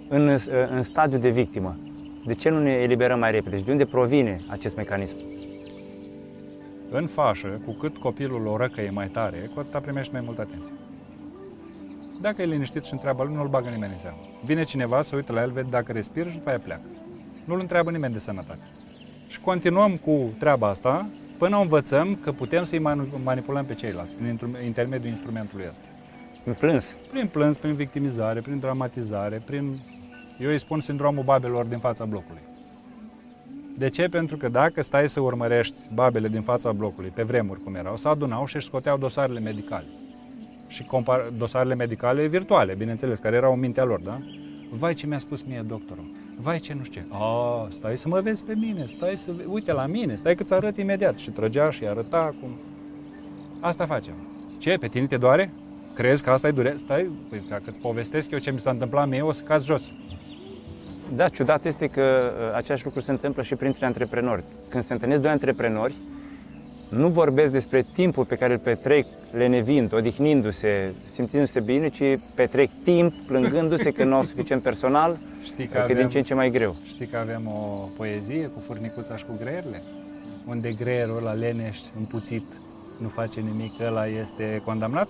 în, 0.09 0.29
uh, 0.29 0.45
în 0.71 0.83
stadiu 0.83 1.19
de 1.19 1.31
victimă? 1.31 1.77
De 2.25 2.35
ce 2.35 2.49
nu 2.49 2.59
ne 2.59 2.71
eliberăm 2.71 3.19
mai 3.19 3.31
repede? 3.31 3.57
Și 3.57 3.65
de 3.65 3.71
unde 3.71 3.85
provine 3.85 4.41
acest 4.49 4.77
mecanism? 4.77 5.17
În 6.91 7.07
fașă, 7.07 7.61
cu 7.65 7.73
cât 7.73 7.97
copilul 7.97 8.47
o 8.47 8.57
răcă 8.57 8.81
e 8.81 8.91
mai 8.91 9.09
tare, 9.09 9.51
cu 9.55 9.61
atât 9.61 9.83
primești 9.83 10.13
mai 10.13 10.23
multă 10.25 10.41
atenție. 10.41 10.73
Dacă 12.21 12.43
e 12.43 12.45
liniștit 12.45 12.85
și 12.85 12.93
întreabă 12.93 13.25
lui, 13.25 13.35
nu-l 13.35 13.49
bagă 13.49 13.69
nimeni 13.69 13.93
în 13.93 13.99
seamă. 13.99 14.19
Vine 14.45 14.63
cineva 14.63 15.03
să 15.03 15.17
uită 15.17 15.33
la 15.33 15.43
el, 15.43 15.51
vede 15.51 15.69
dacă 15.71 15.93
respiră 15.93 16.29
și 16.29 16.37
după 16.37 16.49
aia 16.49 16.59
pleacă. 16.59 16.89
Nu-l 17.45 17.61
întreabă 17.61 17.91
nimeni 17.91 18.13
de 18.13 18.19
sănătate. 18.19 18.61
Și 19.29 19.41
continuăm 19.41 19.97
cu 19.97 20.35
treaba 20.39 20.69
asta 20.69 21.07
până 21.39 21.61
învățăm 21.61 22.19
că 22.23 22.33
putem 22.33 22.65
să-i 22.65 22.79
manipulăm 23.25 23.65
pe 23.65 23.75
ceilalți 23.75 24.15
prin 24.15 24.39
intermediul 24.65 25.11
instrumentului 25.11 25.67
ăsta. 25.71 25.85
Prin 26.43 26.55
plâns? 26.59 26.97
Prin 27.11 27.27
plâns, 27.27 27.57
prin 27.57 27.75
victimizare, 27.75 28.41
prin 28.41 28.59
dramatizare, 28.59 29.43
prin, 29.47 29.79
eu 30.39 30.51
îi 30.51 30.59
spun, 30.59 30.81
sindromul 30.81 31.25
babelor 31.25 31.65
din 31.65 31.79
fața 31.79 32.05
blocului. 32.05 32.43
De 33.79 33.89
ce? 33.89 34.09
Pentru 34.09 34.37
că 34.37 34.49
dacă 34.49 34.83
stai 34.83 35.09
să 35.09 35.21
urmărești 35.21 35.75
babele 35.95 36.29
din 36.29 36.43
fața 36.43 36.73
blocului, 36.73 37.11
pe 37.15 37.23
vremuri 37.23 37.63
cum 37.63 37.75
erau, 37.75 37.97
să 37.97 38.09
adunau 38.09 38.47
și 38.47 38.57
își 38.57 38.67
scoteau 38.67 38.99
dosarele 38.99 39.41
medicale. 39.41 39.87
Și 40.69 40.83
compar- 40.83 41.39
dosarele 41.39 41.75
medicale 41.75 42.27
virtuale, 42.27 42.75
bineînțeles, 42.75 43.19
care 43.19 43.37
erau 43.37 43.53
în 43.53 43.61
mintea 43.61 43.85
lor, 43.85 44.01
da? 44.01 44.19
Vai 44.71 44.95
ce 44.95 45.07
mi-a 45.07 45.19
spus 45.19 45.43
mie 45.43 45.65
doctorul, 45.67 46.11
vai 46.41 46.59
ce 46.59 46.75
nu 46.75 46.83
știu 46.83 47.01
ce, 47.01 47.15
a, 47.15 47.69
stai 47.71 47.99
să 47.99 48.09
mă 48.09 48.21
vezi 48.21 48.45
pe 48.45 48.55
mine, 48.55 48.85
stai 48.87 49.17
să, 49.17 49.31
uite 49.49 49.73
la 49.73 49.87
mine, 49.87 50.15
stai 50.15 50.35
că-ți 50.35 50.53
arăt 50.53 50.77
imediat. 50.77 51.19
Și 51.19 51.31
trăgea 51.31 51.71
și 51.71 51.87
arăta 51.87 52.35
cum... 52.41 52.51
Asta 53.61 53.87
facem. 53.87 54.15
Ce, 54.59 54.77
pe 54.81 54.89
tine 54.89 55.07
te 55.07 55.17
doare? 55.17 55.53
Crezi 55.95 56.23
că 56.23 56.31
asta 56.31 56.49
e 56.49 56.51
dure? 56.51 56.75
Stai, 56.79 57.11
păi, 57.31 57.43
dacă 57.49 57.63
îți 57.67 57.79
povestesc 57.79 58.31
eu 58.31 58.39
ce 58.39 58.51
mi 58.51 58.61
s-a 58.61 58.71
întâmplat 58.71 59.09
mie, 59.09 59.23
o 59.23 59.33
să 59.33 59.43
cazi 59.43 59.67
jos. 59.67 59.83
Da, 61.15 61.29
ciudat 61.29 61.65
este 61.65 61.87
că 61.87 62.01
uh, 62.01 62.57
același 62.57 62.85
lucru 62.85 63.01
se 63.01 63.11
întâmplă 63.11 63.43
și 63.43 63.55
printre 63.55 63.87
antreprenori. 63.87 64.45
Când 64.69 64.85
se 64.85 64.93
întâlnesc 64.93 65.21
doi 65.21 65.31
antreprenori, 65.31 65.95
nu 66.89 67.09
vorbesc 67.09 67.53
despre 67.53 67.87
timpul 67.93 68.25
pe 68.25 68.37
care 68.37 68.53
îl 68.53 68.59
petrec 68.59 69.07
lenevind, 69.31 69.93
odihnindu-se, 69.93 70.95
simțindu-se 71.05 71.61
bine, 71.61 71.89
ci 71.89 72.03
petrec 72.35 72.71
timp 72.85 73.13
plângându-se 73.27 73.91
că 73.91 74.05
nu 74.05 74.15
au 74.15 74.25
suficient 74.25 74.63
personal, 74.63 75.19
știi 75.45 75.67
că, 75.67 75.77
că 75.77 75.83
avem, 75.83 75.97
din 75.97 76.09
ce 76.09 76.19
în 76.19 76.25
ce 76.25 76.35
mai 76.35 76.51
greu. 76.51 76.77
Știi 76.85 77.07
că 77.07 77.17
avem 77.17 77.47
o 77.47 77.89
poezie 77.97 78.47
cu 78.47 78.61
furnicuța 78.61 79.17
și 79.17 79.25
cu 79.25 79.33
greierile? 79.41 79.83
Unde 80.47 80.73
greierul 80.73 81.23
la 81.23 81.33
leneș, 81.33 81.79
împuțit, 81.97 82.45
nu 82.99 83.09
face 83.09 83.41
nimic, 83.41 83.73
ăla 83.81 84.07
este 84.07 84.63
condamnat? 84.65 85.09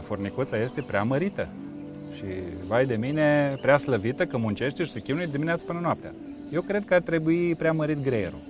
Furnicuța 0.00 0.56
este 0.56 0.80
prea 0.80 1.02
mărită 1.02 1.48
și 2.22 2.66
vai 2.66 2.86
de 2.86 2.94
mine, 2.94 3.56
prea 3.60 3.78
slăvită 3.78 4.26
că 4.26 4.36
muncește 4.36 4.82
și 4.82 4.90
se 4.90 5.00
chinuie 5.00 5.26
dimineața 5.26 5.64
până 5.66 5.78
noaptea. 5.82 6.14
Eu 6.52 6.60
cred 6.60 6.84
că 6.84 6.94
ar 6.94 7.00
trebui 7.00 7.54
prea 7.54 7.72
mărit 7.72 8.02
greierul. 8.02 8.40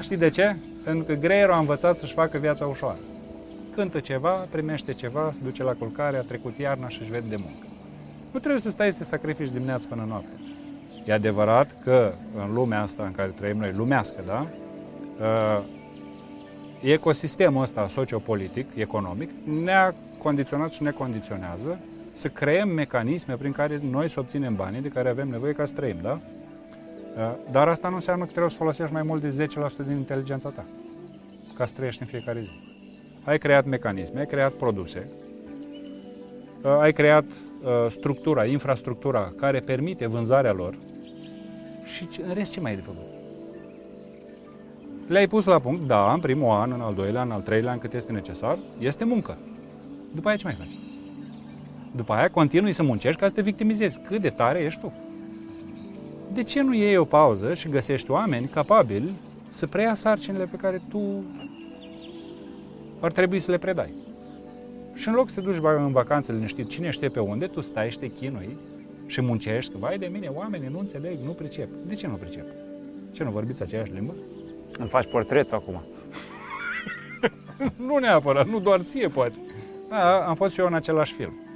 Știi 0.00 0.16
de 0.16 0.30
ce? 0.30 0.56
Pentru 0.84 1.04
că 1.04 1.14
greierul 1.14 1.54
a 1.54 1.58
învățat 1.58 1.96
să-și 1.96 2.12
facă 2.12 2.38
viața 2.38 2.66
ușoară. 2.66 2.98
Cântă 3.74 4.00
ceva, 4.00 4.30
primește 4.30 4.92
ceva, 4.92 5.30
se 5.32 5.40
duce 5.44 5.62
la 5.62 5.72
culcare, 5.72 6.16
a 6.16 6.22
trecut 6.22 6.58
iarna 6.58 6.88
și 6.88 7.00
își 7.00 7.10
vede 7.10 7.28
de 7.28 7.36
muncă. 7.38 7.66
Nu 8.32 8.38
trebuie 8.38 8.60
să 8.60 8.70
stai 8.70 8.92
să 8.92 8.98
te 8.98 9.04
sacrifici 9.04 9.48
dimineața 9.48 9.86
până 9.88 10.04
noapte. 10.08 10.40
E 11.04 11.12
adevărat 11.12 11.76
că 11.82 12.14
în 12.44 12.54
lumea 12.54 12.82
asta 12.82 13.02
în 13.04 13.12
care 13.12 13.28
trăim 13.28 13.56
noi, 13.56 13.72
lumească, 13.76 14.22
da? 14.26 14.46
Uh, 15.20 15.64
ecosistemul 16.82 17.62
ăsta 17.62 17.88
sociopolitic, 17.88 18.66
economic, 18.74 19.30
ne-a 19.62 19.94
condiționat 20.18 20.70
și 20.70 20.82
ne 20.82 20.90
condiționează 20.90 21.80
să 22.20 22.28
creăm 22.28 22.68
mecanisme 22.68 23.34
prin 23.36 23.52
care 23.52 23.80
noi 23.90 24.08
să 24.08 24.20
obținem 24.20 24.54
banii 24.54 24.80
de 24.80 24.88
care 24.88 25.08
avem 25.08 25.28
nevoie 25.28 25.52
ca 25.52 25.64
să 25.64 25.74
trăim, 25.74 25.96
da? 26.02 26.20
Uh, 27.16 27.32
dar 27.50 27.68
asta 27.68 27.88
nu 27.88 27.94
înseamnă 27.94 28.24
că 28.24 28.30
trebuie 28.30 28.50
să 28.50 28.56
folosești 28.56 28.92
mai 28.92 29.02
mult 29.02 29.22
de 29.22 29.46
10% 29.46 29.86
din 29.86 29.96
inteligența 29.96 30.48
ta 30.48 30.64
ca 31.54 31.66
să 31.66 31.72
trăiești 31.76 32.02
în 32.02 32.08
fiecare 32.08 32.40
zi. 32.40 32.50
Ai 33.24 33.38
creat 33.38 33.64
mecanisme, 33.64 34.18
ai 34.18 34.26
creat 34.26 34.52
produse, 34.52 35.10
uh, 36.62 36.78
ai 36.80 36.92
creat 36.92 37.24
uh, 37.24 37.90
structura, 37.90 38.44
infrastructura 38.44 39.32
care 39.36 39.60
permite 39.60 40.06
vânzarea 40.06 40.52
lor 40.52 40.74
și 41.84 42.08
în 42.26 42.34
rest 42.34 42.52
ce 42.52 42.60
mai 42.60 42.72
e 42.72 42.74
de 42.74 42.80
făcut? 42.80 43.08
Le-ai 45.06 45.26
pus 45.26 45.44
la 45.44 45.58
punct, 45.58 45.86
da, 45.86 46.12
în 46.12 46.20
primul 46.20 46.50
an, 46.50 46.72
în 46.72 46.80
al 46.80 46.94
doilea, 46.94 47.22
în 47.22 47.30
al 47.30 47.40
treilea, 47.40 47.72
în 47.72 47.78
cât 47.78 47.92
este 47.92 48.12
necesar, 48.12 48.58
este 48.78 49.04
muncă. 49.04 49.38
După 50.14 50.28
aia 50.28 50.36
ce 50.36 50.44
mai 50.44 50.54
faci? 50.54 50.89
După 51.90 52.12
aia 52.12 52.30
continui 52.30 52.72
să 52.72 52.82
muncești 52.82 53.20
ca 53.20 53.26
să 53.26 53.32
te 53.32 53.42
victimizezi. 53.42 53.98
Cât 53.98 54.20
de 54.20 54.30
tare 54.30 54.58
ești 54.58 54.80
tu? 54.80 54.92
De 56.32 56.42
ce 56.42 56.62
nu 56.62 56.74
iei 56.74 56.96
o 56.96 57.04
pauză 57.04 57.54
și 57.54 57.68
găsești 57.68 58.10
oameni 58.10 58.46
capabili 58.46 59.12
să 59.48 59.66
preia 59.66 59.94
sarcinile 59.94 60.44
pe 60.44 60.56
care 60.56 60.82
tu 60.88 61.24
ar 63.00 63.12
trebui 63.12 63.40
să 63.40 63.50
le 63.50 63.58
predai? 63.58 63.92
Și 64.94 65.08
în 65.08 65.14
loc 65.14 65.28
să 65.28 65.34
te 65.34 65.40
duci 65.40 65.58
în 65.76 65.92
vacanțe 65.92 66.32
liniștit, 66.32 66.68
cine 66.68 66.90
știe 66.90 67.08
pe 67.08 67.20
unde, 67.20 67.46
tu 67.46 67.60
stai 67.60 67.90
și 67.90 67.98
te 67.98 68.06
chinui 68.06 68.56
și 69.06 69.20
muncești, 69.20 69.72
că 69.72 69.78
vai 69.78 69.98
de 69.98 70.06
mine, 70.12 70.28
oamenii 70.28 70.68
nu 70.68 70.78
înțeleg, 70.78 71.18
nu 71.24 71.30
pricep. 71.30 71.68
De 71.86 71.94
ce 71.94 72.06
nu 72.06 72.14
pricep? 72.14 72.46
Ce, 73.12 73.24
nu 73.24 73.30
vorbiți 73.30 73.62
aceeași 73.62 73.92
limbă? 73.92 74.14
Îmi 74.78 74.88
faci 74.88 75.10
portretul 75.10 75.56
acum. 75.56 75.82
nu 77.86 77.98
neapărat, 77.98 78.46
nu 78.46 78.60
doar 78.60 78.80
ție 78.80 79.08
poate. 79.08 79.36
A, 79.88 80.26
am 80.26 80.34
fost 80.34 80.52
și 80.52 80.60
eu 80.60 80.66
în 80.66 80.74
același 80.74 81.12
film. 81.12 81.49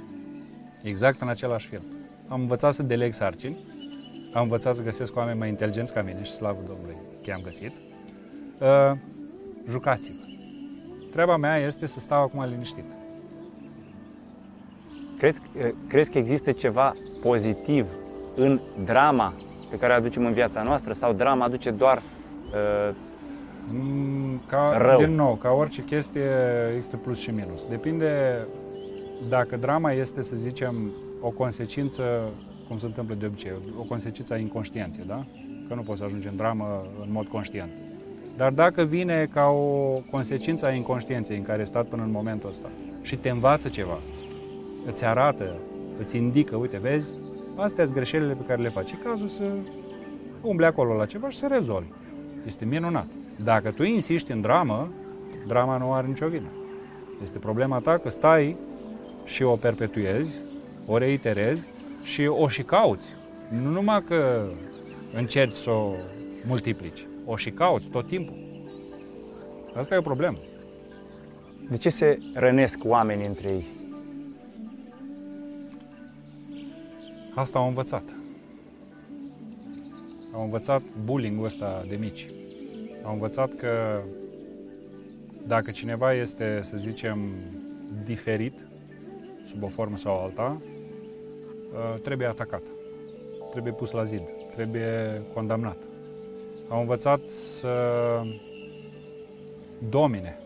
Exact 0.85 1.21
în 1.21 1.27
același 1.27 1.67
film. 1.67 1.81
Am 2.27 2.39
învățat 2.39 2.73
să 2.73 2.83
deleg 2.83 3.13
sarcini, 3.13 3.57
am 4.33 4.41
învățat 4.41 4.75
să 4.75 4.81
găsesc 4.81 5.15
oameni 5.15 5.37
mai 5.37 5.49
inteligenți 5.49 5.93
ca 5.93 6.01
mine 6.01 6.23
și 6.23 6.31
slavă 6.31 6.57
Domnului 6.67 6.95
că 7.25 7.31
am 7.33 7.41
găsit. 7.43 7.71
Uh, 8.59 8.97
jucați-vă. 9.69 10.23
Treaba 11.11 11.37
mea 11.37 11.57
este 11.57 11.87
să 11.87 11.99
stau 11.99 12.21
acum 12.21 12.43
liniștit. 12.43 12.83
Crezi, 15.17 15.41
uh, 15.57 15.69
crezi 15.87 16.11
că 16.11 16.17
există 16.17 16.51
ceva 16.51 16.95
pozitiv 17.21 17.85
în 18.35 18.59
drama 18.83 19.33
pe 19.69 19.77
care 19.77 19.93
o 19.93 19.95
aducem 19.95 20.25
în 20.25 20.33
viața 20.33 20.63
noastră 20.63 20.93
sau 20.93 21.13
drama 21.13 21.45
aduce 21.45 21.71
doar 21.71 21.97
uh, 21.97 22.95
Mm, 23.71 24.41
ca, 24.47 24.77
rău. 24.77 24.97
Din 24.97 25.15
nou, 25.15 25.33
ca 25.33 25.49
orice 25.49 25.83
chestie 25.83 26.29
există 26.75 26.97
plus 26.97 27.19
și 27.19 27.29
minus. 27.29 27.65
Depinde 27.69 28.37
dacă 29.29 29.57
drama 29.57 29.91
este, 29.91 30.21
să 30.21 30.35
zicem, 30.35 30.91
o 31.21 31.29
consecință, 31.29 32.03
cum 32.67 32.77
se 32.77 32.85
întâmplă 32.85 33.15
de 33.15 33.25
obicei, 33.25 33.51
o 33.79 33.83
consecință 33.83 34.33
a 34.33 34.37
inconștienței, 34.37 35.03
da? 35.07 35.25
Că 35.67 35.75
nu 35.75 35.81
poți 35.81 35.99
să 35.99 36.05
ajungi 36.05 36.27
în 36.27 36.35
dramă 36.35 36.85
în 37.01 37.11
mod 37.11 37.27
conștient. 37.27 37.69
Dar 38.37 38.51
dacă 38.51 38.83
vine 38.83 39.27
ca 39.33 39.45
o 39.45 39.99
consecință 40.11 40.65
a 40.65 40.71
inconștienței 40.71 41.37
în 41.37 41.43
care 41.43 41.59
ai 41.59 41.65
stat 41.65 41.85
până 41.85 42.03
în 42.03 42.11
momentul 42.11 42.49
ăsta 42.49 42.69
și 43.01 43.15
te 43.15 43.29
învață 43.29 43.69
ceva, 43.69 43.99
îți 44.85 45.05
arată, 45.05 45.55
îți 45.99 46.17
indică, 46.17 46.55
uite, 46.55 46.77
vezi, 46.77 47.13
astea 47.55 47.83
sunt 47.83 47.95
greșelile 47.95 48.33
pe 48.33 48.43
care 48.43 48.61
le 48.61 48.69
faci. 48.69 48.91
E 48.91 48.95
cazul 49.03 49.27
să 49.27 49.43
umble 50.41 50.65
acolo 50.65 50.93
la 50.93 51.05
ceva 51.05 51.29
și 51.29 51.37
să 51.37 51.47
rezolvi. 51.47 51.87
Este 52.45 52.65
minunat. 52.65 53.07
Dacă 53.43 53.71
tu 53.71 53.83
insisti 53.83 54.31
în 54.31 54.41
dramă, 54.41 54.89
drama 55.47 55.77
nu 55.77 55.93
are 55.93 56.07
nicio 56.07 56.27
vină. 56.27 56.47
Este 57.23 57.37
problema 57.37 57.79
ta 57.79 57.97
că 57.97 58.09
stai 58.09 58.57
și 59.25 59.43
o 59.43 59.55
perpetuezi, 59.55 60.37
o 60.85 60.97
reiterezi 60.97 61.67
și 62.03 62.25
o 62.25 62.47
și 62.47 62.63
cauți. 62.63 63.05
Nu 63.49 63.69
numai 63.69 64.03
că 64.03 64.49
încerci 65.13 65.53
să 65.53 65.69
o 65.69 65.93
multiplici, 66.47 67.07
o 67.25 67.35
și 67.35 67.51
cauți 67.51 67.89
tot 67.89 68.07
timpul. 68.07 68.43
Asta 69.75 69.95
e 69.95 69.97
o 69.97 70.01
problemă. 70.01 70.37
De 71.69 71.77
ce 71.77 71.89
se 71.89 72.19
rănesc 72.33 72.77
oamenii 72.83 73.25
între 73.25 73.47
ei? 73.47 73.65
Asta 77.35 77.59
au 77.59 77.67
învățat. 77.67 78.03
Au 80.33 80.43
învățat 80.43 80.81
bullying-ul 81.03 81.45
ăsta 81.45 81.85
de 81.89 81.95
mici. 81.95 82.27
Am 83.05 83.13
învățat 83.13 83.55
că 83.55 84.01
dacă 85.47 85.71
cineva 85.71 86.13
este, 86.13 86.61
să 86.63 86.77
zicem, 86.77 87.17
diferit, 88.05 88.53
sub 89.55 89.63
o 89.63 89.67
formă 89.67 89.97
sau 89.97 90.23
alta, 90.23 90.61
ă, 91.93 91.97
trebuie 91.97 92.27
atacat, 92.27 92.61
trebuie 93.51 93.73
pus 93.73 93.91
la 93.91 94.03
zid, 94.03 94.21
trebuie 94.55 95.21
condamnat. 95.33 95.77
Am 96.69 96.79
învățat 96.79 97.19
să 97.29 97.69
domine. 99.89 100.37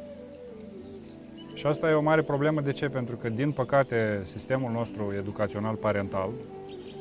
Și 1.54 1.66
asta 1.66 1.90
e 1.90 1.94
o 1.94 2.02
mare 2.02 2.22
problemă. 2.22 2.62
De 2.62 2.72
ce? 2.72 2.90
Pentru 2.90 3.16
că, 3.16 3.30
din 3.30 3.52
păcate, 3.52 4.22
sistemul 4.26 4.72
nostru 4.72 5.14
educațional 5.18 5.76
parental 5.76 6.30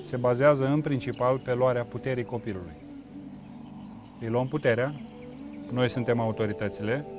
se 0.02 0.16
bazează 0.16 0.66
în 0.66 0.80
principal 0.80 1.40
pe 1.44 1.54
luarea 1.54 1.82
puterii 1.82 2.24
copilului. 2.24 2.76
Îi 4.20 4.28
luăm 4.28 4.46
puterea, 4.46 4.94
noi 5.70 5.88
suntem 5.88 6.20
autoritățile 6.20 7.04
și 7.04 7.17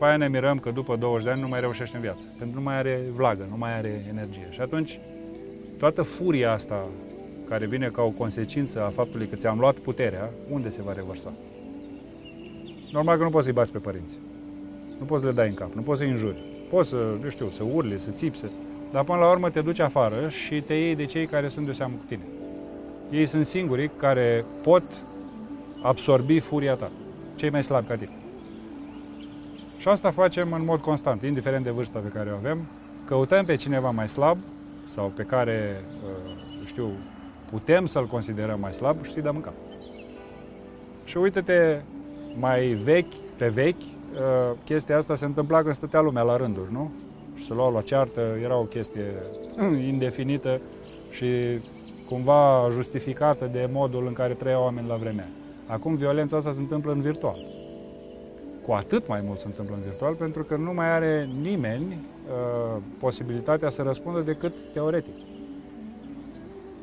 după 0.00 0.12
aia 0.12 0.20
ne 0.20 0.28
mirăm 0.28 0.58
că 0.58 0.70
după 0.70 0.96
20 0.96 1.24
de 1.24 1.30
ani 1.30 1.40
nu 1.40 1.48
mai 1.48 1.60
reușește 1.60 1.96
în 1.96 2.02
viață, 2.02 2.24
pentru 2.38 2.48
că 2.48 2.54
nu 2.54 2.60
mai 2.62 2.76
are 2.76 3.00
vlagă, 3.12 3.46
nu 3.50 3.56
mai 3.56 3.76
are 3.76 4.04
energie. 4.08 4.48
Și 4.50 4.60
atunci, 4.60 4.98
toată 5.78 6.02
furia 6.02 6.52
asta 6.52 6.88
care 7.48 7.66
vine 7.66 7.86
ca 7.86 8.02
o 8.02 8.08
consecință 8.08 8.84
a 8.84 8.88
faptului 8.88 9.26
că 9.26 9.36
ți-am 9.36 9.58
luat 9.58 9.74
puterea, 9.74 10.30
unde 10.50 10.70
se 10.70 10.82
va 10.82 10.92
revărsa? 10.92 11.32
Normal 12.92 13.16
că 13.16 13.22
nu 13.22 13.30
poți 13.30 13.44
să-i 13.44 13.52
bați 13.52 13.72
pe 13.72 13.78
părinți. 13.78 14.18
Nu 14.98 15.04
poți 15.04 15.20
să 15.20 15.28
le 15.28 15.34
dai 15.34 15.48
în 15.48 15.54
cap, 15.54 15.72
nu 15.74 15.82
poți 15.82 15.98
să-i 15.98 16.10
înjuri. 16.10 16.42
Poți 16.70 16.88
să, 16.88 16.96
nu 17.22 17.28
știu, 17.28 17.50
să 17.50 17.62
urli, 17.72 18.00
să 18.00 18.10
țipi, 18.10 18.38
să... 18.38 18.46
dar 18.92 19.04
până 19.04 19.18
la 19.18 19.30
urmă 19.30 19.50
te 19.50 19.60
duci 19.60 19.80
afară 19.80 20.28
și 20.28 20.60
te 20.60 20.74
iei 20.74 20.94
de 20.94 21.04
cei 21.04 21.26
care 21.26 21.48
sunt 21.48 21.66
de 21.66 21.72
seamă 21.72 21.94
cu 21.98 22.04
tine. 22.06 22.24
Ei 23.10 23.26
sunt 23.26 23.46
singurii 23.46 23.90
care 23.96 24.44
pot 24.62 24.84
absorbi 25.82 26.38
furia 26.38 26.74
ta, 26.74 26.90
cei 27.34 27.50
mai 27.50 27.62
slabi 27.62 27.86
ca 27.88 27.96
tine. 27.96 28.19
Și 29.80 29.88
asta 29.88 30.10
facem 30.10 30.52
în 30.52 30.64
mod 30.64 30.80
constant, 30.80 31.22
indiferent 31.22 31.64
de 31.64 31.70
vârsta 31.70 31.98
pe 31.98 32.08
care 32.08 32.30
o 32.30 32.34
avem, 32.34 32.66
căutăm 33.04 33.44
pe 33.44 33.56
cineva 33.56 33.90
mai 33.90 34.08
slab 34.08 34.38
sau 34.86 35.12
pe 35.16 35.22
care, 35.22 35.84
uh, 36.04 36.32
știu, 36.64 36.90
putem 37.50 37.86
să-l 37.86 38.06
considerăm 38.06 38.60
mai 38.60 38.72
slab 38.72 39.04
și 39.04 39.12
să-i 39.12 39.22
dăm 39.22 39.36
în 39.36 39.40
cap. 39.40 39.52
Și 41.04 41.16
uite-te, 41.16 41.80
mai 42.38 42.66
vechi, 42.66 43.14
pe 43.36 43.48
vechi, 43.48 43.80
uh, 43.80 44.56
chestia 44.64 44.96
asta 44.96 45.16
se 45.16 45.24
întâmpla 45.24 45.62
când 45.62 45.74
stătea 45.74 46.00
lumea 46.00 46.22
la 46.22 46.36
rânduri, 46.36 46.72
nu? 46.72 46.90
Și 47.36 47.44
se 47.44 47.54
luau 47.54 47.72
la 47.72 47.80
ceartă, 47.80 48.20
era 48.42 48.56
o 48.56 48.64
chestie 48.64 49.12
indefinită 49.92 50.60
și 51.10 51.26
cumva 52.08 52.68
justificată 52.72 53.48
de 53.52 53.68
modul 53.72 54.06
în 54.06 54.12
care 54.12 54.32
trăiau 54.32 54.62
oameni 54.62 54.88
la 54.88 54.96
vremea. 54.96 55.28
Acum 55.66 55.94
violența 55.94 56.36
asta 56.36 56.52
se 56.52 56.60
întâmplă 56.60 56.92
în 56.92 57.00
virtual. 57.00 57.36
Cu 58.66 58.72
atât 58.72 59.08
mai 59.08 59.20
mult 59.24 59.38
se 59.38 59.46
întâmplă 59.46 59.74
în 59.74 59.82
virtual 59.82 60.14
pentru 60.14 60.42
că 60.42 60.56
nu 60.56 60.72
mai 60.72 60.90
are 60.90 61.28
nimeni 61.40 61.86
uh, 61.92 62.82
posibilitatea 62.98 63.70
să 63.70 63.82
răspundă 63.82 64.20
decât 64.20 64.52
teoretic. 64.72 65.14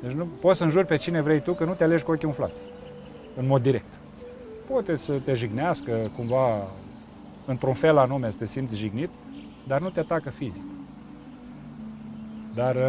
Deci 0.01 0.11
nu 0.11 0.27
poți 0.41 0.57
să 0.57 0.63
înjuri 0.63 0.85
pe 0.85 0.95
cine 0.95 1.21
vrei 1.21 1.41
tu 1.41 1.53
că 1.53 1.65
nu 1.65 1.73
te 1.73 1.83
alegi 1.83 2.03
cu 2.03 2.11
ochii 2.11 2.27
umflați, 2.27 2.61
în 3.35 3.47
mod 3.47 3.61
direct. 3.61 3.93
Poate 4.69 4.95
să 4.95 5.13
te 5.13 5.33
jignească 5.33 6.11
cumva 6.15 6.71
într-un 7.45 7.73
fel 7.73 7.97
anume 7.97 8.31
să 8.31 8.37
te 8.37 8.45
simți 8.45 8.75
jignit, 8.75 9.09
dar 9.67 9.81
nu 9.81 9.89
te 9.89 9.99
atacă 9.99 10.29
fizic. 10.29 10.63
Dar 12.53 12.75
uh, 12.75 12.81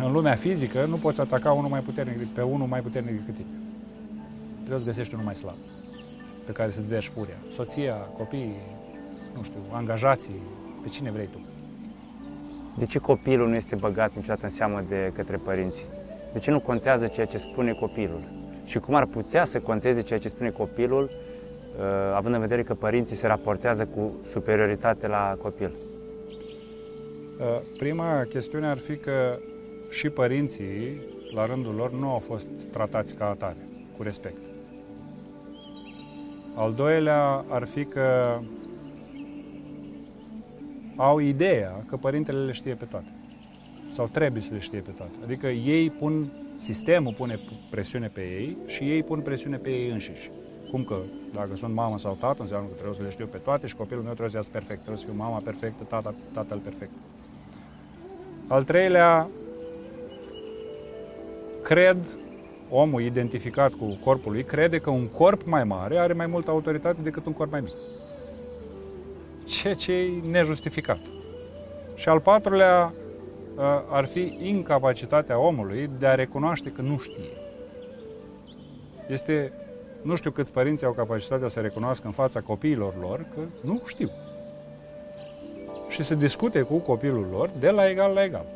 în 0.04 0.12
lumea 0.12 0.34
fizică 0.34 0.84
nu 0.84 0.96
poți 0.96 1.20
ataca 1.20 1.52
unul 1.52 1.70
mai 1.70 1.80
puternic, 1.80 2.34
pe 2.34 2.42
unul 2.42 2.66
mai 2.66 2.80
puternic 2.80 3.18
decât 3.18 3.34
tine. 3.34 3.46
Trebuie 4.56 4.78
să 4.78 4.84
găsești 4.84 5.14
unul 5.14 5.26
mai 5.26 5.34
slab, 5.34 5.56
pe 6.46 6.52
care 6.52 6.70
să-ți 6.70 6.88
dea 6.88 7.00
furia. 7.00 7.36
Soția, 7.54 7.94
copiii, 7.94 8.60
nu 9.36 9.42
știu, 9.42 9.60
angajații, 9.70 10.42
pe 10.82 10.88
cine 10.88 11.10
vrei 11.10 11.26
tu. 11.26 11.40
De 12.78 12.86
ce 12.86 12.98
copilul 12.98 13.48
nu 13.48 13.54
este 13.54 13.76
băgat 13.76 14.14
niciodată 14.14 14.44
în 14.44 14.50
seamă 14.50 14.84
de 14.88 15.12
către 15.14 15.36
părinți? 15.36 15.86
De 16.32 16.38
ce 16.38 16.50
nu 16.50 16.60
contează 16.60 17.06
ceea 17.06 17.26
ce 17.26 17.38
spune 17.38 17.72
copilul? 17.72 18.22
Și 18.64 18.78
cum 18.78 18.94
ar 18.94 19.06
putea 19.06 19.44
să 19.44 19.60
conteze 19.60 20.00
ceea 20.00 20.18
ce 20.18 20.28
spune 20.28 20.50
copilul, 20.50 21.02
uh, 21.02 22.14
având 22.14 22.34
în 22.34 22.40
vedere 22.40 22.62
că 22.62 22.74
părinții 22.74 23.16
se 23.16 23.26
raportează 23.26 23.84
cu 23.84 24.12
superioritate 24.30 25.06
la 25.06 25.36
copil? 25.42 25.72
Uh, 27.38 27.46
prima 27.78 28.22
chestiune 28.28 28.66
ar 28.66 28.78
fi 28.78 28.96
că 28.96 29.38
și 29.90 30.08
părinții, 30.10 31.02
la 31.34 31.46
rândul 31.46 31.74
lor, 31.74 31.92
nu 31.92 32.10
au 32.10 32.18
fost 32.18 32.46
tratați 32.70 33.14
ca 33.14 33.28
atare, 33.28 33.66
cu 33.96 34.02
respect. 34.02 34.51
Al 36.54 36.72
doilea 36.72 37.44
ar 37.48 37.64
fi 37.64 37.84
că 37.84 38.38
au 40.96 41.18
ideea 41.18 41.84
că 41.86 41.96
părintele 41.96 42.44
le 42.44 42.52
știe 42.52 42.74
pe 42.74 42.84
toate. 42.90 43.06
Sau 43.90 44.06
trebuie 44.06 44.42
să 44.42 44.48
le 44.52 44.58
știe 44.58 44.78
pe 44.78 44.90
toate. 44.90 45.12
Adică 45.24 45.46
ei 45.48 45.90
pun, 45.90 46.32
sistemul 46.56 47.14
pune 47.14 47.38
presiune 47.70 48.06
pe 48.06 48.20
ei 48.20 48.56
și 48.66 48.82
ei 48.82 49.02
pun 49.02 49.20
presiune 49.20 49.56
pe 49.56 49.70
ei 49.70 49.90
înșiși. 49.90 50.30
Cum 50.70 50.84
că 50.84 50.96
dacă 51.34 51.56
sunt 51.56 51.74
mamă 51.74 51.98
sau 51.98 52.16
tată, 52.20 52.42
înseamnă 52.42 52.68
că 52.68 52.74
trebuie 52.74 52.96
să 52.96 53.02
le 53.02 53.10
știu 53.10 53.26
pe 53.26 53.38
toate 53.38 53.66
și 53.66 53.76
copilul 53.76 54.02
meu 54.02 54.10
trebuie 54.12 54.30
să 54.30 54.36
iasă 54.36 54.50
perfect, 54.52 54.78
trebuie 54.78 55.04
să 55.04 55.10
fiu 55.10 55.22
mama 55.22 55.38
perfectă, 55.38 55.84
tata, 55.88 56.14
tatăl 56.32 56.58
perfect. 56.58 56.90
Al 58.46 58.64
treilea, 58.64 59.28
cred, 61.62 61.96
omul 62.74 63.02
identificat 63.02 63.72
cu 63.72 63.98
corpul 64.04 64.32
lui, 64.32 64.44
crede 64.44 64.78
că 64.78 64.90
un 64.90 65.06
corp 65.06 65.42
mai 65.44 65.64
mare 65.64 65.98
are 65.98 66.12
mai 66.12 66.26
multă 66.26 66.50
autoritate 66.50 67.02
decât 67.02 67.26
un 67.26 67.32
corp 67.32 67.50
mai 67.50 67.60
mic. 67.60 67.74
Ceea 69.44 69.74
ce 69.74 69.92
e 69.92 70.10
nejustificat. 70.30 71.00
Și 71.94 72.08
al 72.08 72.20
patrulea 72.20 72.92
ă, 73.58 73.84
ar 73.90 74.04
fi 74.04 74.38
incapacitatea 74.42 75.38
omului 75.38 75.90
de 75.98 76.06
a 76.06 76.14
recunoaște 76.14 76.72
că 76.72 76.82
nu 76.82 76.98
știe. 76.98 77.30
Este, 79.08 79.52
nu 80.02 80.16
știu 80.16 80.30
câți 80.30 80.52
părinți 80.52 80.84
au 80.84 80.92
capacitatea 80.92 81.48
să 81.48 81.60
recunoască 81.60 82.06
în 82.06 82.12
fața 82.12 82.40
copiilor 82.40 82.94
lor 83.00 83.26
că 83.34 83.40
nu 83.62 83.82
știu 83.86 84.10
și 85.88 86.02
să 86.02 86.14
discute 86.14 86.62
cu 86.62 86.78
copilul 86.78 87.28
lor 87.30 87.50
de 87.60 87.70
la 87.70 87.88
egal 87.88 88.12
la 88.12 88.24
egal. 88.24 88.46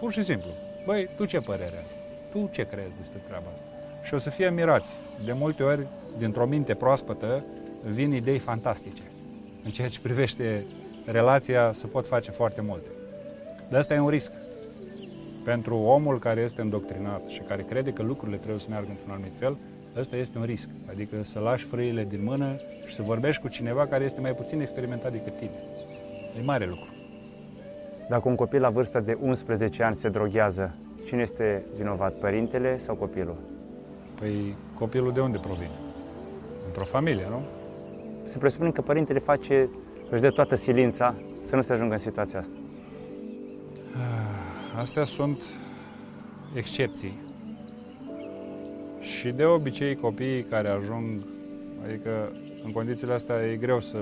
Pur 0.00 0.12
și 0.12 0.24
simplu. 0.24 0.50
Băi, 0.86 1.08
tu 1.16 1.24
ce 1.24 1.38
părere 1.38 1.76
ai? 1.76 1.97
Tu 2.30 2.48
ce 2.52 2.66
crezi 2.66 2.96
despre 2.96 3.20
treaba 3.26 3.46
asta? 3.54 3.66
Și 4.02 4.14
o 4.14 4.18
să 4.18 4.30
fie 4.30 4.50
mirați. 4.50 4.96
De 5.24 5.32
multe 5.32 5.62
ori, 5.62 5.86
dintr-o 6.18 6.46
minte 6.46 6.74
proaspătă, 6.74 7.44
vin 7.92 8.12
idei 8.12 8.38
fantastice. 8.38 9.02
În 9.64 9.70
ceea 9.70 9.88
ce 9.88 10.00
privește 10.00 10.64
relația, 11.06 11.72
se 11.72 11.86
pot 11.86 12.06
face 12.06 12.30
foarte 12.30 12.60
multe. 12.60 12.86
Dar 13.68 13.80
asta 13.80 13.94
e 13.94 13.98
un 13.98 14.08
risc. 14.08 14.32
Pentru 15.44 15.76
omul 15.76 16.18
care 16.18 16.40
este 16.40 16.60
îndoctrinat 16.60 17.28
și 17.28 17.40
care 17.40 17.62
crede 17.62 17.92
că 17.92 18.02
lucrurile 18.02 18.36
trebuie 18.36 18.60
să 18.60 18.66
meargă 18.68 18.88
într-un 18.90 19.10
anumit 19.10 19.34
fel, 19.38 19.58
ăsta 19.96 20.16
este 20.16 20.38
un 20.38 20.44
risc. 20.44 20.68
Adică 20.90 21.16
să 21.22 21.38
lași 21.38 21.64
frâile 21.64 22.04
din 22.04 22.24
mână 22.24 22.56
și 22.86 22.94
să 22.94 23.02
vorbești 23.02 23.42
cu 23.42 23.48
cineva 23.48 23.86
care 23.86 24.04
este 24.04 24.20
mai 24.20 24.34
puțin 24.34 24.60
experimentat 24.60 25.12
decât 25.12 25.36
tine. 25.38 25.50
E 26.40 26.44
mare 26.44 26.66
lucru. 26.66 26.88
Dacă 28.08 28.28
un 28.28 28.34
copil 28.34 28.60
la 28.60 28.70
vârsta 28.70 29.00
de 29.00 29.18
11 29.20 29.82
ani 29.82 29.96
se 29.96 30.08
droghează, 30.08 30.74
cine 31.08 31.22
este 31.22 31.64
vinovat, 31.76 32.14
părintele 32.14 32.78
sau 32.78 32.94
copilul? 32.94 33.36
Păi 34.18 34.54
copilul 34.78 35.12
de 35.12 35.20
unde 35.20 35.38
provine? 35.38 35.70
Într-o 36.66 36.84
familie, 36.84 37.26
nu? 37.28 37.46
Se 38.24 38.38
presupune 38.38 38.70
că 38.70 38.80
părintele 38.80 39.18
face, 39.18 39.68
își 40.10 40.20
dă 40.20 40.30
toată 40.30 40.54
silința 40.54 41.14
să 41.42 41.56
nu 41.56 41.62
se 41.62 41.72
ajungă 41.72 41.92
în 41.92 41.98
situația 41.98 42.38
asta. 42.38 42.54
Ah, 43.94 44.80
astea 44.80 45.04
sunt 45.04 45.42
excepții. 46.54 47.20
Și 49.00 49.30
de 49.30 49.44
obicei 49.44 49.96
copiii 49.96 50.42
care 50.42 50.68
ajung, 50.68 51.24
adică 51.84 52.32
în 52.64 52.72
condițiile 52.72 53.12
astea 53.12 53.46
e 53.46 53.56
greu 53.56 53.80
să 53.80 53.96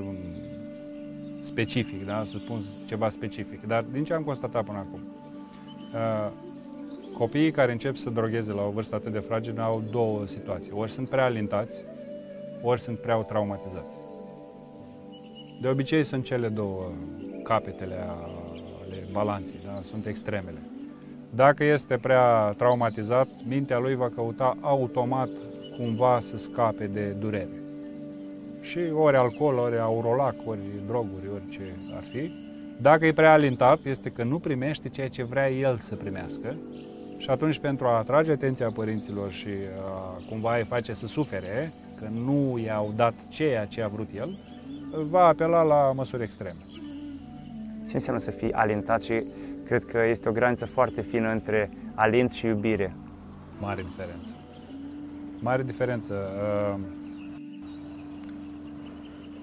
specific, 1.40 2.07
da? 2.07 2.23
să 2.25 2.37
spun 2.38 2.62
ceva 2.87 3.09
specific. 3.09 3.66
Dar 3.66 3.85
din 3.92 4.05
ce 4.05 4.14
am 4.14 4.23
constatat 4.23 4.64
până 4.64 4.79
acum, 4.79 5.01
uh, 5.95 6.33
copiii 7.18 7.50
care 7.50 7.72
încep 7.72 7.96
să 7.96 8.11
drogheze 8.11 8.52
la 8.52 8.62
o 8.62 8.70
vârstă 8.70 8.94
atât 8.94 9.12
de 9.12 9.18
fragilă 9.18 9.62
au 9.62 9.83
două 9.90 10.26
situații. 10.26 10.72
Ori 10.74 10.90
sunt 10.90 11.09
prea 11.09 11.24
alintați, 11.24 11.81
ori 12.62 12.81
sunt 12.81 12.98
prea 12.98 13.16
traumatizați. 13.16 13.90
De 15.61 15.68
obicei 15.68 16.05
sunt 16.05 16.24
cele 16.24 16.48
două 16.48 16.90
capetele 17.42 17.94
ale 17.94 19.09
balanței, 19.12 19.61
da? 19.64 19.81
sunt 19.83 20.07
extremele. 20.07 20.59
Dacă 21.35 21.64
este 21.64 21.96
prea 21.96 22.55
traumatizat, 22.57 23.29
mintea 23.44 23.79
lui 23.79 23.94
va 23.94 24.09
căuta 24.09 24.57
automat 24.61 25.29
cumva 25.76 26.18
să 26.20 26.38
scape 26.38 26.87
de 26.87 27.09
durere 27.09 27.61
și 28.62 28.79
ori 28.94 29.16
alcool, 29.16 29.59
ori 29.59 29.79
aurolac, 29.79 30.35
ori 30.44 30.59
droguri, 30.87 31.29
ori 31.35 31.48
ce 31.50 31.62
ar 31.96 32.05
fi. 32.05 32.31
Dacă 32.81 33.07
e 33.07 33.12
prea 33.12 33.33
alintat, 33.33 33.85
este 33.85 34.11
că 34.11 34.22
nu 34.22 34.38
primește 34.38 34.88
ceea 34.88 35.09
ce 35.09 35.24
vrea 35.24 35.50
el 35.50 35.76
să 35.76 35.94
primească 35.94 36.55
și 37.18 37.31
atunci 37.31 37.59
pentru 37.59 37.87
a 37.87 37.96
atrage 37.96 38.31
atenția 38.31 38.70
părinților 38.70 39.31
și 39.31 39.48
a, 39.85 40.22
cumva 40.29 40.57
îi 40.57 40.64
face 40.64 40.92
să 40.92 41.07
sufere, 41.07 41.72
că 41.98 42.09
nu 42.24 42.59
i-au 42.64 42.92
dat 42.96 43.14
ceea 43.29 43.64
ce 43.64 43.83
a 43.83 43.88
vrut 43.88 44.09
el, 44.16 44.38
va 44.90 45.24
apela 45.24 45.62
la 45.62 45.92
măsuri 45.92 46.22
extreme. 46.22 46.59
Ce 47.88 47.94
înseamnă 47.94 48.22
să 48.22 48.31
fii 48.31 48.52
alintat 48.52 49.02
și 49.02 49.24
cred 49.66 49.85
că 49.85 50.05
este 50.09 50.29
o 50.29 50.33
graniță 50.33 50.66
foarte 50.66 51.00
fină 51.00 51.31
între 51.31 51.70
alint 51.94 52.31
și 52.31 52.46
iubire. 52.46 52.94
Mare 53.61 53.83
diferență. 53.83 54.35
Mare 55.38 55.62
diferență. 55.62 56.14
Uh, 56.14 56.81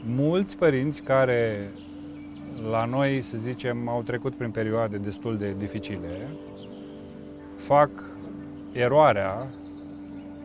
mulți 0.06 0.58
părinți 0.58 1.02
care 1.02 1.72
la 2.72 2.86
noi, 2.86 3.22
să 3.22 3.38
zicem, 3.38 3.88
au 3.90 4.02
trecut 4.02 4.36
prin 4.36 4.52
perioade 4.52 4.98
destul 4.98 5.38
de 5.38 5.54
dificile, 5.58 6.28
fac 7.66 7.90
eroarea 8.72 9.48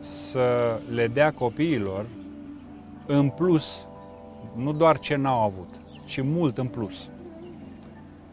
să 0.01 0.79
le 0.91 1.07
dea 1.07 1.31
copiilor 1.31 2.05
în 3.05 3.29
plus, 3.29 3.81
nu 4.55 4.73
doar 4.73 4.99
ce 4.99 5.15
n-au 5.15 5.43
avut, 5.43 5.69
ci 6.05 6.21
mult 6.21 6.57
în 6.57 6.67
plus. 6.67 7.09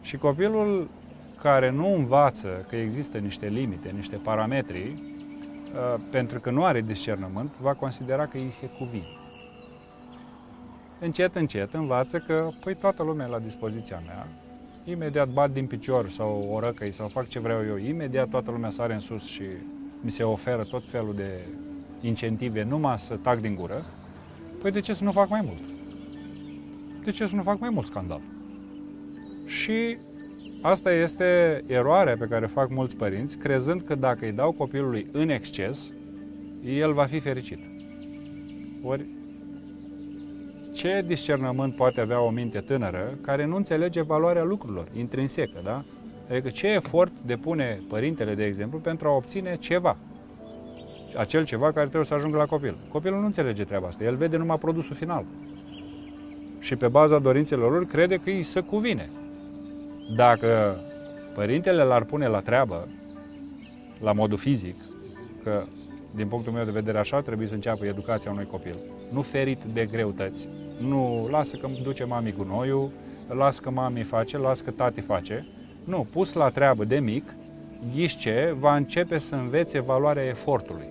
Și 0.01 0.17
copilul 0.17 0.89
care 1.41 1.69
nu 1.69 1.93
învață 1.93 2.65
că 2.69 2.75
există 2.75 3.17
niște 3.17 3.47
limite, 3.47 3.89
niște 3.89 4.15
parametri, 4.15 4.91
uh, 4.91 6.01
pentru 6.11 6.39
că 6.39 6.51
nu 6.51 6.63
are 6.63 6.81
discernământ, 6.81 7.57
va 7.61 7.73
considera 7.73 8.25
că 8.25 8.37
îi 8.37 8.51
se 8.51 8.69
cuvine 8.77 9.25
încet, 10.99 11.35
încet 11.35 11.73
învață 11.73 12.17
că, 12.17 12.49
păi, 12.63 12.75
toată 12.75 13.03
lumea 13.03 13.25
e 13.25 13.29
la 13.29 13.39
dispoziția 13.39 14.01
mea, 14.05 14.27
imediat 14.89 15.27
bat 15.29 15.51
din 15.51 15.65
picior 15.65 16.09
sau 16.09 16.49
o 16.51 16.59
răcăi 16.59 16.91
sau 16.91 17.07
fac 17.07 17.27
ce 17.27 17.39
vreau 17.39 17.65
eu, 17.65 17.77
imediat 17.77 18.29
toată 18.29 18.51
lumea 18.51 18.69
sare 18.69 18.93
în 18.93 18.99
sus 18.99 19.23
și 19.23 19.43
mi 20.01 20.11
se 20.11 20.23
oferă 20.23 20.63
tot 20.63 20.87
felul 20.87 21.13
de 21.15 21.39
incentive 22.01 22.63
numai 22.63 22.97
să 22.97 23.15
tac 23.15 23.39
din 23.39 23.55
gură, 23.55 23.85
păi 24.61 24.71
de 24.71 24.79
ce 24.79 24.93
să 24.93 25.03
nu 25.03 25.11
fac 25.11 25.29
mai 25.29 25.41
mult? 25.43 25.71
De 27.03 27.11
ce 27.11 27.27
să 27.27 27.35
nu 27.35 27.41
fac 27.41 27.59
mai 27.59 27.69
mult 27.69 27.85
scandal? 27.85 28.21
Și 29.45 29.97
asta 30.61 30.93
este 30.93 31.63
eroarea 31.67 32.15
pe 32.17 32.25
care 32.25 32.45
fac 32.45 32.69
mulți 32.69 32.95
părinți, 32.95 33.37
crezând 33.37 33.81
că 33.81 33.95
dacă 33.95 34.25
îi 34.25 34.31
dau 34.31 34.51
copilului 34.51 35.07
în 35.11 35.29
exces, 35.29 35.93
el 36.65 36.93
va 36.93 37.05
fi 37.05 37.19
fericit. 37.19 37.59
Ori 38.83 39.05
ce 40.77 41.03
discernământ 41.07 41.75
poate 41.75 42.01
avea 42.01 42.21
o 42.21 42.29
minte 42.29 42.59
tânără 42.59 43.17
care 43.21 43.45
nu 43.45 43.55
înțelege 43.55 44.01
valoarea 44.01 44.43
lucrurilor, 44.43 44.87
intrinsecă, 44.97 45.59
da? 45.63 45.83
Adică 46.29 46.49
ce 46.49 46.67
efort 46.67 47.11
depune 47.25 47.79
părintele, 47.89 48.35
de 48.35 48.45
exemplu, 48.45 48.77
pentru 48.77 49.07
a 49.07 49.15
obține 49.15 49.57
ceva. 49.59 49.97
Acel 51.17 51.45
ceva 51.45 51.65
care 51.71 51.85
trebuie 51.85 52.05
să 52.05 52.13
ajungă 52.13 52.37
la 52.37 52.45
copil. 52.45 52.77
Copilul 52.91 53.19
nu 53.19 53.25
înțelege 53.25 53.63
treaba 53.63 53.87
asta, 53.87 54.03
el 54.03 54.15
vede 54.15 54.37
numai 54.37 54.57
produsul 54.57 54.95
final. 54.95 55.25
Și 56.59 56.75
pe 56.75 56.87
baza 56.87 57.19
dorințelor 57.19 57.71
lor 57.71 57.85
crede 57.85 58.15
că 58.15 58.29
îi 58.29 58.43
se 58.43 58.59
cuvine. 58.59 59.09
Dacă 60.15 60.79
părintele 61.35 61.83
l-ar 61.83 62.03
pune 62.03 62.27
la 62.27 62.39
treabă, 62.39 62.87
la 64.01 64.11
modul 64.11 64.37
fizic, 64.37 64.75
că 65.43 65.63
din 66.15 66.27
punctul 66.27 66.53
meu 66.53 66.65
de 66.65 66.71
vedere 66.71 66.97
așa 66.97 67.19
trebuie 67.19 67.47
să 67.47 67.53
înceapă 67.53 67.85
educația 67.85 68.31
unui 68.31 68.45
copil. 68.45 68.75
Nu 69.11 69.21
ferit 69.21 69.63
de 69.73 69.85
greutăți, 69.85 70.47
nu 70.77 71.27
lasă 71.29 71.57
că 71.57 71.69
duce 71.83 72.03
mami 72.03 72.33
cu 72.33 72.43
noiul, 72.43 72.89
lasă 73.27 73.61
că 73.61 73.71
mami 73.71 74.03
face, 74.03 74.37
lasă 74.37 74.63
că 74.63 74.71
tati 74.71 75.01
face. 75.01 75.47
Nu, 75.85 76.07
pus 76.11 76.33
la 76.33 76.49
treabă 76.49 76.85
de 76.85 76.99
mic, 76.99 77.23
ghișce, 77.95 78.55
va 78.59 78.75
începe 78.75 79.19
să 79.19 79.35
învețe 79.35 79.79
valoarea 79.79 80.23
efortului. 80.23 80.85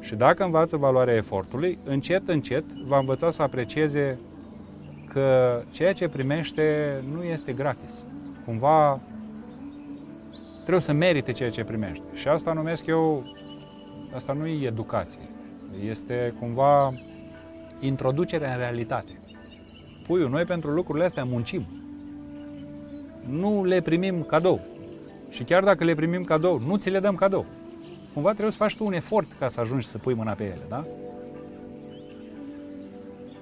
Și 0.00 0.14
dacă 0.14 0.44
învață 0.44 0.76
valoarea 0.76 1.14
efortului, 1.14 1.78
încet, 1.84 2.28
încet 2.28 2.64
va 2.64 2.98
învăța 2.98 3.30
să 3.30 3.42
aprecieze 3.42 4.18
că 5.12 5.60
ceea 5.70 5.92
ce 5.92 6.08
primește 6.08 6.94
nu 7.14 7.22
este 7.22 7.52
gratis. 7.52 8.04
Cumva 8.44 9.00
trebuie 10.60 10.80
să 10.80 10.92
merite 10.92 11.32
ceea 11.32 11.50
ce 11.50 11.64
primește. 11.64 12.04
Și 12.14 12.28
asta 12.28 12.52
numesc 12.52 12.86
eu, 12.86 13.24
asta 14.14 14.32
nu 14.32 14.46
e 14.46 14.66
educație. 14.66 15.20
Este 15.88 16.34
cumva 16.40 16.92
introducerea 17.80 18.52
în 18.52 18.58
realitate. 18.58 19.18
Puiul, 20.06 20.30
noi 20.30 20.44
pentru 20.44 20.70
lucrurile 20.70 21.04
astea 21.04 21.24
muncim. 21.24 21.66
Nu 23.28 23.64
le 23.64 23.80
primim 23.80 24.22
cadou. 24.22 24.60
Și 25.30 25.42
chiar 25.42 25.64
dacă 25.64 25.84
le 25.84 25.94
primim 25.94 26.24
cadou, 26.24 26.58
nu 26.58 26.76
ți 26.76 26.90
le 26.90 27.00
dăm 27.00 27.14
cadou. 27.14 27.46
Cumva 28.12 28.30
trebuie 28.30 28.52
să 28.52 28.58
faci 28.58 28.76
tu 28.76 28.84
un 28.84 28.92
efort 28.92 29.32
ca 29.38 29.48
să 29.48 29.60
ajungi 29.60 29.86
să 29.86 29.98
pui 29.98 30.14
mâna 30.14 30.32
pe 30.32 30.44
ele, 30.44 30.62
da? 30.68 30.84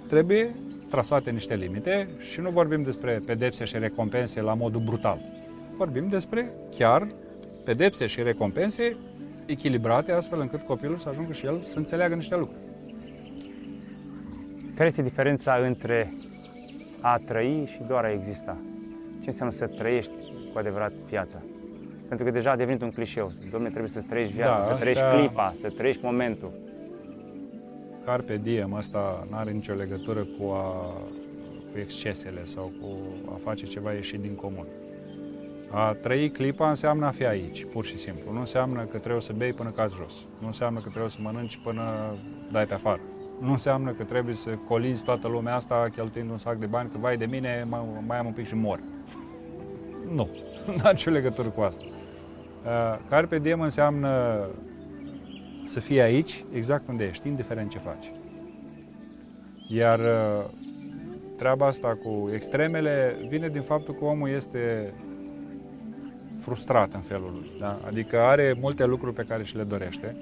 Trebuie 0.08 0.54
trasate 0.90 1.30
niște 1.30 1.54
limite 1.54 2.08
și 2.20 2.40
nu 2.40 2.50
vorbim 2.50 2.82
despre 2.82 3.22
pedepse 3.26 3.64
și 3.64 3.78
recompense 3.78 4.40
la 4.40 4.54
modul 4.54 4.80
brutal. 4.80 5.20
Vorbim 5.76 6.08
despre 6.08 6.52
chiar 6.76 7.08
pedepse 7.64 8.06
și 8.06 8.22
recompense 8.22 8.96
echilibrate 9.46 10.12
astfel 10.12 10.40
încât 10.40 10.66
copilul 10.66 10.96
să 10.96 11.08
ajungă 11.08 11.32
și 11.32 11.46
el 11.46 11.62
să 11.62 11.78
înțeleagă 11.78 12.14
niște 12.14 12.36
lucruri. 12.36 12.73
Care 14.74 14.88
este 14.88 15.02
diferența 15.02 15.54
între 15.54 16.12
a 17.00 17.16
trăi 17.26 17.68
și 17.72 17.82
doar 17.86 18.04
a 18.04 18.12
exista? 18.12 18.56
Ce 19.20 19.28
înseamnă 19.28 19.54
să 19.54 19.66
trăiești 19.66 20.12
cu 20.52 20.58
adevărat 20.58 20.92
viața? 20.92 21.42
Pentru 22.08 22.26
că 22.26 22.32
deja 22.32 22.50
a 22.50 22.56
devenit 22.56 22.82
un 22.82 22.90
clișeu. 22.90 23.32
Domne, 23.50 23.68
trebuie 23.68 23.90
să 23.90 24.02
trăiești 24.02 24.34
viața, 24.34 24.58
da, 24.58 24.64
să 24.64 24.72
trăiești 24.72 25.02
astea... 25.02 25.18
clipa, 25.18 25.52
să 25.54 25.68
trăiești 25.68 26.04
momentul. 26.04 26.52
Carpe 28.04 28.36
diem, 28.42 28.74
asta 28.74 29.26
nu 29.30 29.36
are 29.36 29.50
nicio 29.50 29.74
legătură 29.74 30.20
cu, 30.20 30.50
a, 30.50 30.66
cu 31.72 31.78
excesele 31.78 32.44
sau 32.44 32.72
cu 32.80 32.88
a 33.32 33.38
face 33.42 33.66
ceva 33.66 33.92
ieșit 33.92 34.20
din 34.20 34.34
comun. 34.34 34.66
A 35.70 35.92
trăi 35.92 36.30
clipa 36.30 36.68
înseamnă 36.68 37.06
a 37.06 37.10
fi 37.10 37.26
aici, 37.26 37.66
pur 37.72 37.84
și 37.84 37.96
simplu. 37.96 38.32
Nu 38.32 38.38
înseamnă 38.38 38.84
că 38.90 38.98
trebuie 38.98 39.22
să 39.22 39.32
bei 39.32 39.52
până 39.52 39.70
cazi 39.70 39.94
jos. 39.94 40.14
Nu 40.40 40.46
înseamnă 40.46 40.80
că 40.80 40.88
trebuie 40.88 41.10
să 41.10 41.18
mănânci 41.20 41.58
până 41.64 42.14
dai 42.52 42.64
pe 42.64 42.74
afară. 42.74 43.00
Nu 43.44 43.50
înseamnă 43.50 43.90
că 43.90 44.02
trebuie 44.02 44.34
să 44.34 44.50
colizi 44.50 45.02
toată 45.02 45.28
lumea 45.28 45.54
asta 45.54 45.86
cheltuind 45.94 46.30
un 46.30 46.38
sac 46.38 46.56
de 46.56 46.66
bani, 46.66 46.90
că 46.90 46.98
vai 46.98 47.16
de 47.16 47.26
mine, 47.26 47.66
mai 48.06 48.18
am 48.18 48.26
un 48.26 48.32
pic 48.32 48.46
și 48.46 48.54
mor. 48.54 48.80
Nu, 50.14 50.28
nu 50.76 50.80
are 50.82 50.92
nicio 50.92 51.10
legătură 51.10 51.48
cu 51.48 51.60
asta. 51.60 51.84
Uh, 51.84 52.98
Carpe 53.08 53.38
diem 53.38 53.60
înseamnă 53.60 54.38
să 55.66 55.80
fii 55.80 56.00
aici, 56.00 56.44
exact 56.54 56.88
unde 56.88 57.04
ești, 57.04 57.28
indiferent 57.28 57.70
ce 57.70 57.78
faci. 57.78 58.12
Iar 59.68 59.98
uh, 59.98 60.44
treaba 61.38 61.66
asta 61.66 61.98
cu 62.02 62.30
extremele 62.32 63.16
vine 63.28 63.48
din 63.48 63.62
faptul 63.62 63.94
că 63.94 64.04
omul 64.04 64.28
este 64.28 64.92
frustrat 66.38 66.92
în 66.92 67.00
felul 67.00 67.30
lui. 67.32 67.50
Da? 67.60 67.78
Adică 67.86 68.20
are 68.20 68.56
multe 68.60 68.84
lucruri 68.84 69.14
pe 69.14 69.24
care 69.28 69.44
și 69.44 69.56
le 69.56 69.62
dorește 69.62 70.16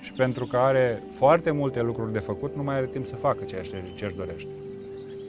și 0.00 0.12
pentru 0.12 0.46
că 0.46 0.56
are 0.56 1.02
foarte 1.10 1.50
multe 1.50 1.82
lucruri 1.82 2.12
de 2.12 2.18
făcut, 2.18 2.56
nu 2.56 2.62
mai 2.62 2.76
are 2.76 2.86
timp 2.86 3.06
să 3.06 3.16
facă 3.16 3.44
ceea 3.44 3.62
ce 3.62 4.06
își 4.06 4.16
dorește. 4.16 4.50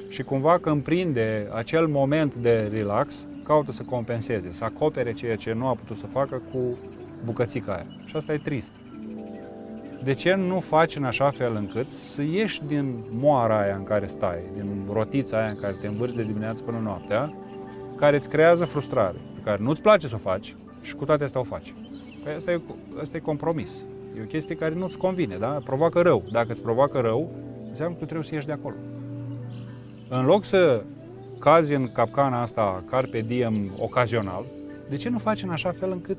Și 0.10 0.23
cumva 0.23 0.58
când 0.62 0.84
prinde 0.84 1.47
acel 1.53 1.88
moment 1.88 2.36
de 2.36 2.69
relax, 2.71 3.25
caută 3.43 3.71
să 3.71 3.84
compenseze, 3.84 4.51
să 4.51 4.63
acopere 4.63 5.13
ceea 5.13 5.36
ce 5.36 5.53
nu 5.53 5.67
a 5.67 5.73
putut 5.73 5.97
să 5.97 6.05
facă 6.05 6.41
cu 6.51 6.77
bucățica 7.25 7.73
aia. 7.73 7.86
Și 8.05 8.15
asta 8.15 8.34
e 8.34 8.38
trist. 8.38 8.71
De 10.03 10.13
ce 10.13 10.34
nu 10.34 10.60
faci 10.60 10.95
în 10.95 11.03
așa 11.03 11.29
fel 11.29 11.55
încât 11.55 11.91
să 11.91 12.21
ieși 12.21 12.62
din 12.67 12.95
moara 13.12 13.62
aia 13.62 13.75
în 13.75 13.84
care 13.84 14.08
stai, 14.08 14.39
din 14.55 14.86
rotița 14.91 15.38
aia 15.38 15.49
în 15.49 15.55
care 15.55 15.75
te 15.82 15.88
învârți 15.88 16.15
de 16.15 16.23
dimineață 16.23 16.63
până 16.63 16.79
noaptea, 16.84 17.34
care 17.95 18.15
îți 18.15 18.29
creează 18.29 18.65
frustrare, 18.65 19.17
pe 19.36 19.41
care 19.43 19.58
nu-ți 19.62 19.82
place 19.82 20.08
să 20.08 20.15
o 20.15 20.17
faci 20.17 20.55
și 20.82 20.95
cu 20.95 21.05
toate 21.05 21.23
astea 21.23 21.39
o 21.39 21.43
faci. 21.43 21.73
Păi 22.23 22.34
asta 22.34 22.51
e, 22.51 22.62
asta 23.01 23.17
e 23.17 23.19
compromis. 23.19 23.69
E 24.19 24.23
o 24.23 24.25
chestie 24.25 24.55
care 24.55 24.73
nu-ți 24.73 24.97
convine, 24.97 25.38
da? 25.38 25.47
Provoacă 25.47 26.01
rău. 26.01 26.23
Dacă 26.32 26.51
îți 26.51 26.62
provoacă 26.62 26.99
rău, 26.99 27.32
înseamnă 27.69 27.93
că 27.93 27.99
tu 27.99 28.05
trebuie 28.05 28.27
să 28.27 28.34
ieși 28.34 28.45
de 28.45 28.51
acolo. 28.51 28.75
În 30.10 30.25
loc 30.25 30.45
să 30.45 30.84
cazi 31.39 31.73
în 31.73 31.91
capcana 31.91 32.41
asta 32.41 32.84
carpe 32.89 33.21
diem 33.21 33.71
ocazional, 33.77 34.45
de 34.89 34.95
ce 34.95 35.10
nu 35.10 35.17
faci 35.17 35.43
în 35.43 35.49
așa 35.49 35.71
fel 35.71 35.91
încât 35.91 36.17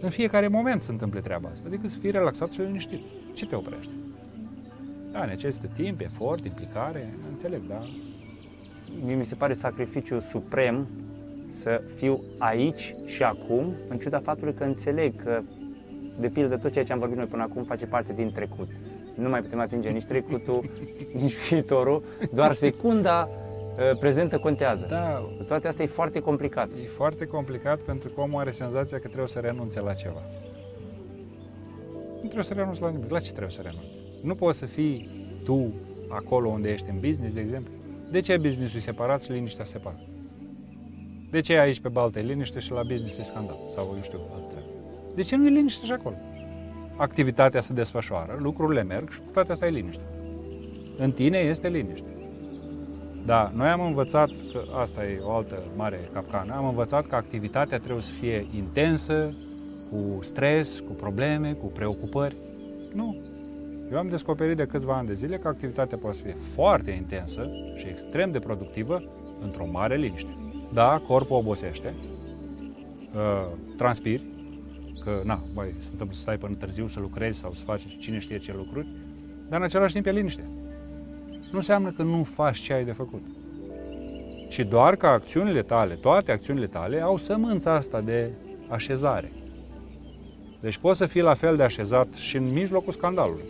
în 0.00 0.08
fiecare 0.08 0.48
moment 0.48 0.82
se 0.82 0.90
întâmple 0.90 1.20
treaba 1.20 1.48
asta? 1.52 1.64
Adică 1.66 1.88
să 1.88 1.96
fii 1.96 2.10
relaxat 2.10 2.52
și 2.52 2.60
liniștit. 2.60 3.00
Ce 3.34 3.46
te 3.46 3.54
oprește? 3.54 3.92
Da, 5.12 5.24
necesită 5.24 5.68
timp, 5.74 6.00
efort, 6.00 6.44
implicare, 6.44 7.14
înțeleg, 7.30 7.60
da? 7.68 7.88
Mie 9.04 9.14
mi 9.14 9.24
se 9.24 9.34
pare 9.34 9.52
sacrificiul 9.52 10.20
suprem 10.20 10.86
să 11.52 11.82
fiu 11.96 12.20
aici 12.38 12.94
și 13.04 13.22
acum, 13.22 13.74
în 13.88 13.96
ciuda 13.96 14.18
faptului 14.18 14.54
că 14.54 14.64
înțeleg 14.64 15.22
că, 15.22 15.40
de 16.18 16.28
pildă, 16.28 16.56
tot 16.56 16.72
ceea 16.72 16.84
ce 16.84 16.92
am 16.92 16.98
vorbit 16.98 17.16
noi 17.16 17.26
până 17.26 17.42
acum 17.42 17.64
face 17.64 17.86
parte 17.86 18.12
din 18.12 18.32
trecut 18.32 18.68
nu 19.14 19.28
mai 19.28 19.40
putem 19.40 19.60
atinge 19.60 19.88
nici 19.88 20.04
trecutul, 20.04 20.70
nici 21.22 21.48
viitorul, 21.48 22.04
doar 22.32 22.54
secunda 22.54 23.28
uh, 23.28 23.98
prezentă 23.98 24.38
contează. 24.38 24.86
Da. 24.90 25.28
Toate 25.46 25.68
astea 25.68 25.84
e 25.84 25.88
foarte 25.88 26.20
complicat. 26.20 26.68
E 26.84 26.86
foarte 26.86 27.26
complicat 27.26 27.78
pentru 27.78 28.08
că 28.08 28.20
omul 28.20 28.40
are 28.40 28.50
senzația 28.50 28.98
că 28.98 29.06
trebuie 29.06 29.28
să 29.28 29.38
renunțe 29.38 29.80
la 29.80 29.92
ceva. 29.92 30.22
Nu 32.12 32.28
trebuie 32.28 32.44
să 32.44 32.54
renunți 32.54 32.80
la 32.80 32.90
nimic. 32.90 33.10
La 33.10 33.18
ce 33.18 33.30
trebuie 33.30 33.52
să 33.52 33.60
renunți? 33.62 33.96
Nu 34.22 34.34
poți 34.34 34.58
să 34.58 34.66
fii 34.66 35.08
tu 35.44 35.74
acolo 36.08 36.48
unde 36.48 36.70
ești 36.70 36.90
în 36.90 37.00
business, 37.00 37.34
de 37.34 37.40
exemplu. 37.40 37.72
De 38.10 38.20
ce 38.20 38.36
business-ul 38.36 38.78
e 38.78 38.82
separat 38.82 39.22
și 39.22 39.32
liniștea 39.32 39.64
separat? 39.64 40.11
De 41.32 41.40
ce 41.40 41.58
aici 41.58 41.80
pe 41.80 41.88
baltă 41.88 42.18
e 42.18 42.22
liniște 42.22 42.60
și 42.60 42.70
la 42.70 42.82
business 42.82 43.18
e 43.18 43.22
scandal? 43.22 43.56
Sau 43.74 43.92
eu 43.96 44.02
știu, 44.02 44.18
altă 44.34 44.54
De 45.14 45.22
ce 45.22 45.36
nu 45.36 45.46
e 45.46 45.50
liniște 45.50 45.84
și 45.84 45.92
acolo? 45.92 46.16
activitatea 46.96 47.60
se 47.60 47.72
desfășoară, 47.72 48.38
lucrurile 48.40 48.82
merg 48.82 49.10
și 49.10 49.18
cu 49.18 49.30
toate 49.32 49.52
astea 49.52 49.68
e 49.68 49.70
liniște. 49.70 50.02
În 50.98 51.12
tine 51.12 51.38
este 51.38 51.68
liniște. 51.68 52.08
Da, 53.26 53.52
noi 53.54 53.68
am 53.68 53.80
învățat, 53.80 54.28
că 54.52 54.60
asta 54.80 55.04
e 55.04 55.20
o 55.24 55.32
altă 55.32 55.62
mare 55.76 56.08
capcană, 56.12 56.54
am 56.56 56.66
învățat 56.66 57.06
că 57.06 57.14
activitatea 57.14 57.78
trebuie 57.78 58.02
să 58.02 58.10
fie 58.10 58.46
intensă, 58.56 59.34
cu 59.90 60.22
stres, 60.22 60.80
cu 60.80 60.92
probleme, 60.92 61.52
cu 61.52 61.66
preocupări. 61.66 62.36
Nu. 62.94 63.16
Eu 63.92 63.98
am 63.98 64.08
descoperit 64.08 64.56
de 64.56 64.66
câțiva 64.66 64.96
ani 64.96 65.06
de 65.06 65.14
zile 65.14 65.36
că 65.36 65.48
activitatea 65.48 65.98
poate 65.98 66.16
să 66.16 66.22
fie 66.22 66.36
foarte 66.54 66.90
intensă 66.90 67.50
și 67.76 67.86
extrem 67.88 68.30
de 68.30 68.38
productivă 68.38 69.02
într-o 69.42 69.66
mare 69.70 69.96
liniște. 69.96 70.41
Da, 70.72 71.02
corpul 71.06 71.36
obosește, 71.36 71.94
uh, 73.14 73.56
transpiri, 73.76 74.22
că, 75.04 75.20
na, 75.24 75.42
băi, 75.54 75.74
se 75.78 75.88
întâmplă 75.90 76.14
să 76.14 76.20
stai 76.20 76.36
până 76.36 76.54
târziu, 76.54 76.86
să 76.86 77.00
lucrezi 77.00 77.38
sau 77.38 77.52
să 77.54 77.64
faci 77.64 77.96
cine 77.98 78.18
știe 78.18 78.38
ce 78.38 78.54
lucruri, 78.56 78.86
dar 79.48 79.58
în 79.58 79.64
același 79.64 79.92
timp 79.92 80.06
e 80.06 80.10
liniște. 80.10 80.44
Nu 81.50 81.58
înseamnă 81.58 81.90
că 81.90 82.02
nu 82.02 82.22
faci 82.22 82.58
ce 82.58 82.72
ai 82.72 82.84
de 82.84 82.92
făcut, 82.92 83.22
ci 84.48 84.60
doar 84.60 84.96
că 84.96 85.06
acțiunile 85.06 85.62
tale, 85.62 85.94
toate 85.94 86.32
acțiunile 86.32 86.66
tale, 86.66 87.00
au 87.00 87.16
sămânța 87.16 87.72
asta 87.74 88.00
de 88.00 88.30
așezare. 88.68 89.32
Deci 90.60 90.78
poți 90.78 90.98
să 90.98 91.06
fii 91.06 91.22
la 91.22 91.34
fel 91.34 91.56
de 91.56 91.62
așezat 91.62 92.14
și 92.14 92.36
în 92.36 92.52
mijlocul 92.52 92.92
scandalului. 92.92 93.44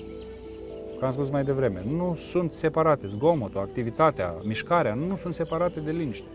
Ca 1.00 1.06
am 1.06 1.12
spus 1.12 1.30
mai 1.30 1.44
devreme, 1.44 1.82
nu 1.96 2.16
sunt 2.30 2.52
separate. 2.52 3.06
Zgomotul, 3.06 3.61
activitatea, 3.61 4.35
mișcarea 4.44 4.94
nu 4.94 5.16
sunt 5.16 5.35
separate 5.35 5.80
de 5.80 5.90
liniște. 5.90 6.26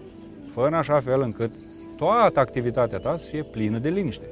Fă 0.58 0.65
în 0.65 0.74
așa 0.74 1.00
fel 1.00 1.22
încât 1.22 1.54
toată 1.98 2.39
activitatea 2.39 2.98
ta 2.98 3.17
să 3.17 3.28
fie 3.28 3.43
plină 3.43 3.78
de 3.78 3.89
liniște. 3.89 4.26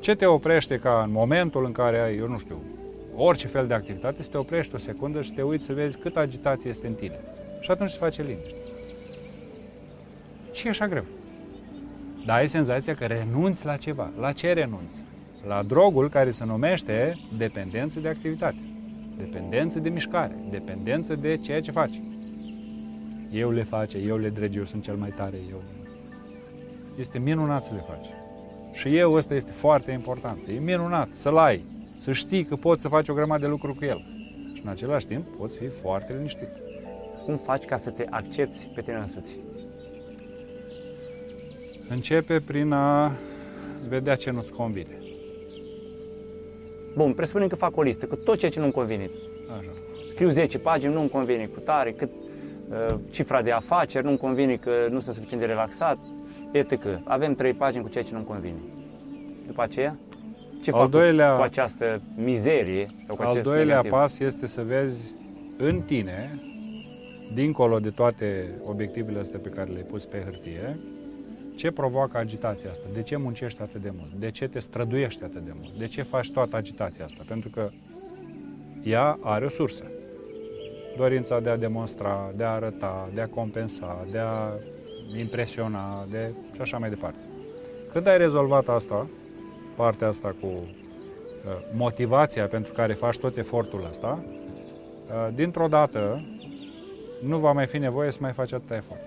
Ce 0.00 0.14
te 0.14 0.26
oprește 0.26 0.78
ca 0.78 1.02
în 1.04 1.12
momentul 1.12 1.64
în 1.64 1.72
care 1.72 1.98
ai, 1.98 2.16
eu 2.16 2.28
nu 2.28 2.38
știu, 2.38 2.56
orice 3.16 3.46
fel 3.46 3.66
de 3.66 3.74
activitate, 3.74 4.22
să 4.22 4.28
te 4.30 4.36
oprești 4.36 4.74
o 4.74 4.78
secundă 4.78 5.22
și 5.22 5.32
te 5.32 5.42
uiți 5.42 5.64
să 5.64 5.72
vezi 5.72 5.98
cât 5.98 6.16
agitație 6.16 6.70
este 6.70 6.86
în 6.86 6.92
tine. 6.92 7.20
Și 7.60 7.70
atunci 7.70 7.90
se 7.90 7.98
face 7.98 8.22
liniște. 8.22 8.54
Ce 10.52 10.66
e 10.66 10.70
așa 10.70 10.88
greu? 10.88 11.04
Dar 12.26 12.36
ai 12.36 12.48
senzația 12.48 12.94
că 12.94 13.04
renunți 13.04 13.64
la 13.64 13.76
ceva. 13.76 14.10
La 14.20 14.32
ce 14.32 14.52
renunți? 14.52 15.04
La 15.46 15.62
drogul 15.62 16.08
care 16.08 16.30
se 16.30 16.44
numește 16.44 17.18
dependență 17.36 18.00
de 18.00 18.08
activitate, 18.08 18.60
dependență 19.16 19.78
de 19.78 19.88
mișcare, 19.88 20.36
dependență 20.50 21.14
de 21.14 21.36
ceea 21.36 21.60
ce 21.60 21.70
faci. 21.70 22.00
Eu 23.32 23.50
le 23.50 23.62
face, 23.62 23.98
eu 23.98 24.16
le 24.16 24.28
dreg, 24.28 24.56
eu 24.56 24.64
sunt 24.64 24.82
cel 24.82 24.96
mai 24.96 25.10
tare, 25.16 25.36
eu... 25.50 25.62
Este 26.98 27.18
minunat 27.18 27.64
să 27.64 27.70
le 27.74 27.84
faci. 27.88 28.06
Și 28.72 28.96
eu 28.96 29.12
ăsta 29.12 29.34
este 29.34 29.50
foarte 29.50 29.90
important. 29.90 30.38
E 30.48 30.58
minunat 30.58 31.08
să-l 31.12 31.36
ai, 31.36 31.64
să 31.98 32.12
știi 32.12 32.44
că 32.44 32.56
poți 32.56 32.82
să 32.82 32.88
faci 32.88 33.08
o 33.08 33.14
grămadă 33.14 33.40
de 33.40 33.48
lucruri 33.48 33.76
cu 33.76 33.84
el. 33.84 33.98
Și 34.54 34.60
în 34.64 34.68
același 34.68 35.06
timp 35.06 35.26
poți 35.38 35.56
fi 35.56 35.68
foarte 35.68 36.14
liniștit. 36.16 36.48
Cum 37.24 37.36
faci 37.36 37.64
ca 37.64 37.76
să 37.76 37.90
te 37.90 38.04
accepti 38.10 38.68
pe 38.74 38.80
tine 38.80 38.96
însuți? 38.96 39.38
Începe 41.88 42.40
prin 42.46 42.72
a 42.72 43.12
vedea 43.88 44.14
ce 44.14 44.30
nu-ți 44.30 44.52
convine. 44.52 44.98
Bun, 46.94 47.14
presupunem 47.14 47.48
că 47.48 47.56
fac 47.56 47.76
o 47.76 47.82
listă 47.82 48.06
cu 48.06 48.16
tot 48.16 48.38
ceea 48.38 48.50
ce 48.50 48.60
nu-mi 48.60 48.72
convine. 48.72 49.10
Așa. 49.58 49.70
Scriu 50.10 50.30
10 50.30 50.58
pagini, 50.58 50.92
nu-mi 50.92 51.08
convine 51.08 51.46
cu 51.46 51.60
tare, 51.60 51.92
cât 51.92 52.10
uh, 52.10 52.21
cifra 53.10 53.42
de 53.42 53.50
afaceri, 53.50 54.04
nu-mi 54.04 54.16
convine 54.18 54.54
că 54.56 54.70
nu 54.90 55.00
sunt 55.00 55.14
suficient 55.14 55.40
de 55.42 55.48
relaxat, 55.48 55.98
etc. 56.52 56.72
Avem 57.04 57.34
3 57.34 57.52
pagini 57.52 57.82
cu 57.82 57.88
ceea 57.88 58.04
ce 58.04 58.12
nu-mi 58.12 58.24
convine. 58.24 58.56
După 59.46 59.62
aceea, 59.62 59.96
ce 60.62 60.70
Al 60.70 60.76
fac 60.78 60.84
cu- 60.84 60.90
doilea- 60.96 61.36
cu 61.36 61.42
această 61.42 62.00
mizerie 62.16 62.86
sau 63.06 63.16
cu 63.16 63.22
Al 63.22 63.28
acest 63.30 63.44
doilea 63.44 63.64
negativ? 63.64 63.90
pas 63.90 64.18
este 64.18 64.46
să 64.46 64.62
vezi 64.62 65.14
în 65.58 65.80
tine, 65.80 66.30
dincolo 67.34 67.78
de 67.78 67.90
toate 67.90 68.50
obiectivele 68.64 69.18
astea 69.18 69.40
pe 69.42 69.48
care 69.48 69.70
le-ai 69.70 69.86
pus 69.90 70.04
pe 70.04 70.22
hârtie, 70.24 70.78
ce 71.56 71.70
provoacă 71.70 72.18
agitația 72.18 72.70
asta? 72.70 72.84
De 72.94 73.02
ce 73.02 73.16
muncești 73.16 73.62
atât 73.62 73.82
de 73.82 73.92
mult? 73.98 74.12
De 74.12 74.30
ce 74.30 74.48
te 74.48 74.58
străduiești 74.58 75.24
atât 75.24 75.44
de 75.44 75.52
mult? 75.60 75.72
De 75.78 75.86
ce 75.86 76.02
faci 76.02 76.30
toată 76.30 76.56
agitația 76.56 77.04
asta? 77.04 77.22
Pentru 77.28 77.50
că 77.54 77.68
ea 78.82 79.18
are 79.22 79.44
o 79.44 79.48
sursă. 79.48 79.84
Dorința 80.96 81.40
de 81.40 81.50
a 81.50 81.56
demonstra, 81.56 82.30
de 82.36 82.44
a 82.44 82.50
arăta, 82.50 83.08
de 83.14 83.20
a 83.20 83.28
compensa, 83.28 84.06
de 84.10 84.18
a 84.18 84.50
impresiona, 85.18 86.06
de 86.10 86.32
și 86.54 86.60
așa 86.60 86.78
mai 86.78 86.88
departe. 86.88 87.18
Când 87.92 88.06
ai 88.06 88.18
rezolvat 88.18 88.68
asta, 88.68 89.08
partea 89.74 90.08
asta 90.08 90.34
cu 90.40 90.46
uh, 90.46 90.62
motivația 91.72 92.46
pentru 92.46 92.72
care 92.72 92.92
faci 92.92 93.18
tot 93.18 93.36
efortul 93.36 93.86
ăsta, 93.90 94.18
uh, 94.24 95.34
dintr-o 95.34 95.66
dată 95.66 96.24
nu 97.22 97.38
va 97.38 97.52
mai 97.52 97.66
fi 97.66 97.78
nevoie 97.78 98.10
să 98.10 98.18
mai 98.20 98.32
faci 98.32 98.52
atâta 98.52 98.74
efort. 98.74 99.00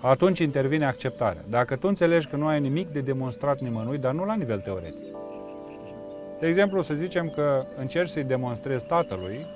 Atunci 0.00 0.38
intervine 0.38 0.86
acceptarea. 0.86 1.42
Dacă 1.50 1.76
tu 1.76 1.88
înțelegi 1.88 2.28
că 2.28 2.36
nu 2.36 2.46
ai 2.46 2.60
nimic 2.60 2.88
de 2.88 3.00
demonstrat 3.00 3.60
nimănui, 3.60 3.98
dar 3.98 4.12
nu 4.12 4.24
la 4.24 4.34
nivel 4.34 4.60
teoretic. 4.60 5.04
De 6.40 6.46
exemplu, 6.46 6.82
să 6.82 6.94
zicem 6.94 7.28
că 7.28 7.64
încerci 7.78 8.10
să-i 8.10 8.24
demonstrezi 8.24 8.86
tatălui 8.86 9.46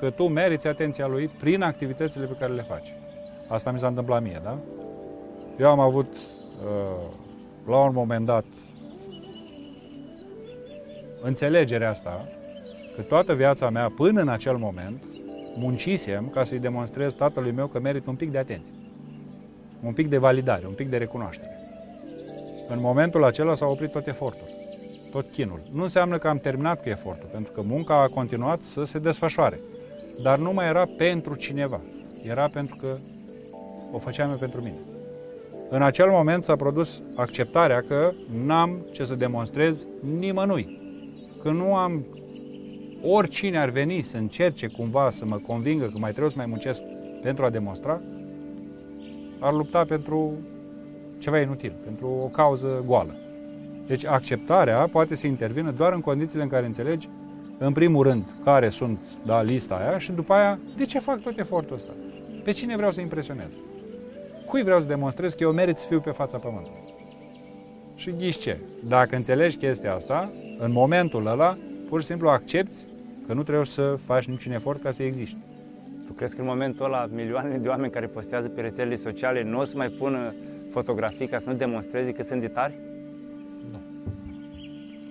că 0.00 0.10
tu 0.10 0.28
meriți 0.28 0.66
atenția 0.66 1.06
lui 1.06 1.30
prin 1.40 1.62
activitățile 1.62 2.24
pe 2.24 2.36
care 2.38 2.52
le 2.52 2.62
faci. 2.62 2.94
Asta 3.48 3.70
mi 3.70 3.78
s-a 3.78 3.86
întâmplat 3.86 4.22
mie, 4.22 4.40
da? 4.42 4.58
Eu 5.58 5.70
am 5.70 5.80
avut, 5.80 6.16
uh, 6.62 7.06
la 7.66 7.76
un 7.76 7.92
moment 7.94 8.24
dat, 8.24 8.44
înțelegerea 11.22 11.90
asta 11.90 12.24
că 12.94 13.02
toată 13.02 13.34
viața 13.34 13.70
mea, 13.70 13.92
până 13.96 14.20
în 14.20 14.28
acel 14.28 14.56
moment, 14.56 15.02
muncisem 15.56 16.28
ca 16.28 16.44
să-i 16.44 16.58
demonstrez 16.58 17.14
tatălui 17.14 17.52
meu 17.52 17.66
că 17.66 17.80
merit 17.80 18.06
un 18.06 18.14
pic 18.14 18.30
de 18.30 18.38
atenție. 18.38 18.74
Un 19.82 19.92
pic 19.92 20.08
de 20.08 20.18
validare, 20.18 20.66
un 20.66 20.74
pic 20.74 20.88
de 20.88 20.96
recunoaștere. 20.96 21.58
În 22.68 22.80
momentul 22.80 23.24
acela 23.24 23.54
s-a 23.54 23.66
oprit 23.66 23.90
tot 23.90 24.06
efortul, 24.06 24.48
tot 25.10 25.30
chinul. 25.30 25.60
Nu 25.72 25.82
înseamnă 25.82 26.18
că 26.18 26.28
am 26.28 26.38
terminat 26.38 26.82
cu 26.82 26.88
efortul, 26.88 27.28
pentru 27.32 27.52
că 27.52 27.62
munca 27.62 28.02
a 28.02 28.08
continuat 28.08 28.62
să 28.62 28.84
se 28.84 28.98
desfășoare. 28.98 29.60
Dar 30.22 30.38
nu 30.38 30.52
mai 30.52 30.66
era 30.66 30.86
pentru 30.96 31.34
cineva. 31.34 31.80
Era 32.22 32.48
pentru 32.48 32.76
că 32.80 32.96
o 33.92 33.98
făceam 33.98 34.30
eu 34.30 34.36
pentru 34.36 34.60
mine. 34.60 34.78
În 35.68 35.82
acel 35.82 36.10
moment 36.10 36.44
s-a 36.44 36.56
produs 36.56 37.02
acceptarea 37.16 37.84
că 37.88 38.12
n-am 38.44 38.86
ce 38.92 39.04
să 39.04 39.14
demonstrez 39.14 39.86
nimănui. 40.18 40.78
Că 41.42 41.50
nu 41.50 41.74
am 41.74 42.04
oricine 43.02 43.58
ar 43.58 43.68
veni 43.68 44.02
să 44.02 44.16
încerce 44.16 44.66
cumva 44.66 45.10
să 45.10 45.24
mă 45.24 45.36
convingă 45.36 45.84
că 45.84 45.98
mai 45.98 46.10
trebuie 46.10 46.30
să 46.30 46.36
mai 46.36 46.46
muncesc 46.48 46.82
pentru 47.22 47.44
a 47.44 47.50
demonstra, 47.50 48.00
ar 49.38 49.52
lupta 49.52 49.84
pentru 49.84 50.32
ceva 51.18 51.40
inutil, 51.40 51.72
pentru 51.84 52.06
o 52.06 52.26
cauză 52.26 52.82
goală. 52.86 53.14
Deci 53.86 54.06
acceptarea 54.06 54.88
poate 54.92 55.14
să 55.14 55.26
intervină 55.26 55.70
doar 55.70 55.92
în 55.92 56.00
condițiile 56.00 56.42
în 56.42 56.48
care 56.48 56.66
înțelegi, 56.66 57.08
în 57.62 57.72
primul 57.72 58.02
rând, 58.02 58.24
care 58.44 58.68
sunt 58.68 59.00
da, 59.26 59.42
lista 59.42 59.74
aia 59.74 59.98
și 59.98 60.12
după 60.12 60.32
aia, 60.32 60.58
de 60.76 60.84
ce 60.84 60.98
fac 60.98 61.20
tot 61.20 61.38
efortul 61.38 61.76
ăsta? 61.76 61.92
Pe 62.44 62.52
cine 62.52 62.76
vreau 62.76 62.92
să 62.92 63.00
impresionez? 63.00 63.48
Cui 64.46 64.62
vreau 64.62 64.80
să 64.80 64.86
demonstrez 64.86 65.32
că 65.32 65.42
eu 65.42 65.52
merit 65.52 65.76
să 65.76 65.86
fiu 65.88 66.00
pe 66.00 66.10
fața 66.10 66.38
pământului? 66.38 66.78
Și 67.94 68.14
ghiși 68.18 68.38
ce? 68.38 68.58
Dacă 68.88 69.16
înțelegi 69.16 69.56
chestia 69.56 69.94
asta, 69.94 70.30
în 70.58 70.72
momentul 70.72 71.26
ăla, 71.26 71.58
pur 71.88 72.00
și 72.00 72.06
simplu 72.06 72.28
accepti 72.28 72.74
că 73.26 73.32
nu 73.32 73.42
trebuie 73.42 73.66
să 73.66 73.98
faci 74.04 74.24
niciun 74.24 74.52
efort 74.52 74.82
ca 74.82 74.92
să 74.92 75.02
existi. 75.02 75.38
Tu 76.06 76.12
crezi 76.12 76.34
că 76.34 76.40
în 76.40 76.46
momentul 76.46 76.84
ăla 76.84 77.08
milioanele 77.14 77.56
de 77.56 77.68
oameni 77.68 77.92
care 77.92 78.06
postează 78.06 78.48
pe 78.48 78.60
rețelele 78.60 78.96
sociale 78.96 79.42
nu 79.42 79.58
o 79.58 79.64
să 79.64 79.76
mai 79.76 79.88
pună 79.88 80.34
fotografii 80.70 81.26
ca 81.26 81.38
să 81.38 81.50
nu 81.50 81.56
demonstreze 81.56 82.12
că 82.12 82.22
sunt 82.22 82.40
de 82.40 82.48
tari? 82.48 82.74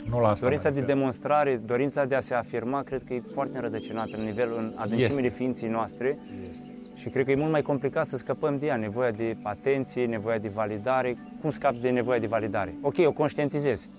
Nu 0.09 0.19
la 0.19 0.27
asta 0.27 0.45
Dorința 0.45 0.67
mă 0.69 0.73
de 0.73 0.79
refer. 0.79 0.95
demonstrare, 0.95 1.61
dorința 1.65 2.05
de 2.05 2.15
a 2.15 2.19
se 2.19 2.33
afirma, 2.33 2.81
cred 2.81 3.01
că 3.07 3.13
e 3.13 3.21
foarte 3.33 3.55
înrădăcinată 3.55 4.11
în 4.17 4.23
nivelul, 4.23 4.55
în 4.57 4.71
adâncimile 4.75 5.25
Este. 5.25 5.29
ființei 5.37 5.69
noastre 5.69 6.17
Este. 6.51 6.65
și 6.95 7.09
cred 7.09 7.25
că 7.25 7.31
e 7.31 7.35
mult 7.35 7.51
mai 7.51 7.61
complicat 7.61 8.05
să 8.05 8.17
scăpăm 8.17 8.57
de 8.59 8.65
ea, 8.65 8.75
nevoia 8.75 9.11
de 9.11 9.35
atenție, 9.43 10.05
nevoia 10.05 10.37
de 10.37 10.51
validare. 10.53 11.15
Cum 11.41 11.51
scapi 11.51 11.79
de 11.81 11.89
nevoia 11.89 12.19
de 12.19 12.27
validare? 12.27 12.73
Ok, 12.81 12.95
o 13.05 13.11
conștientizezi. 13.11 13.89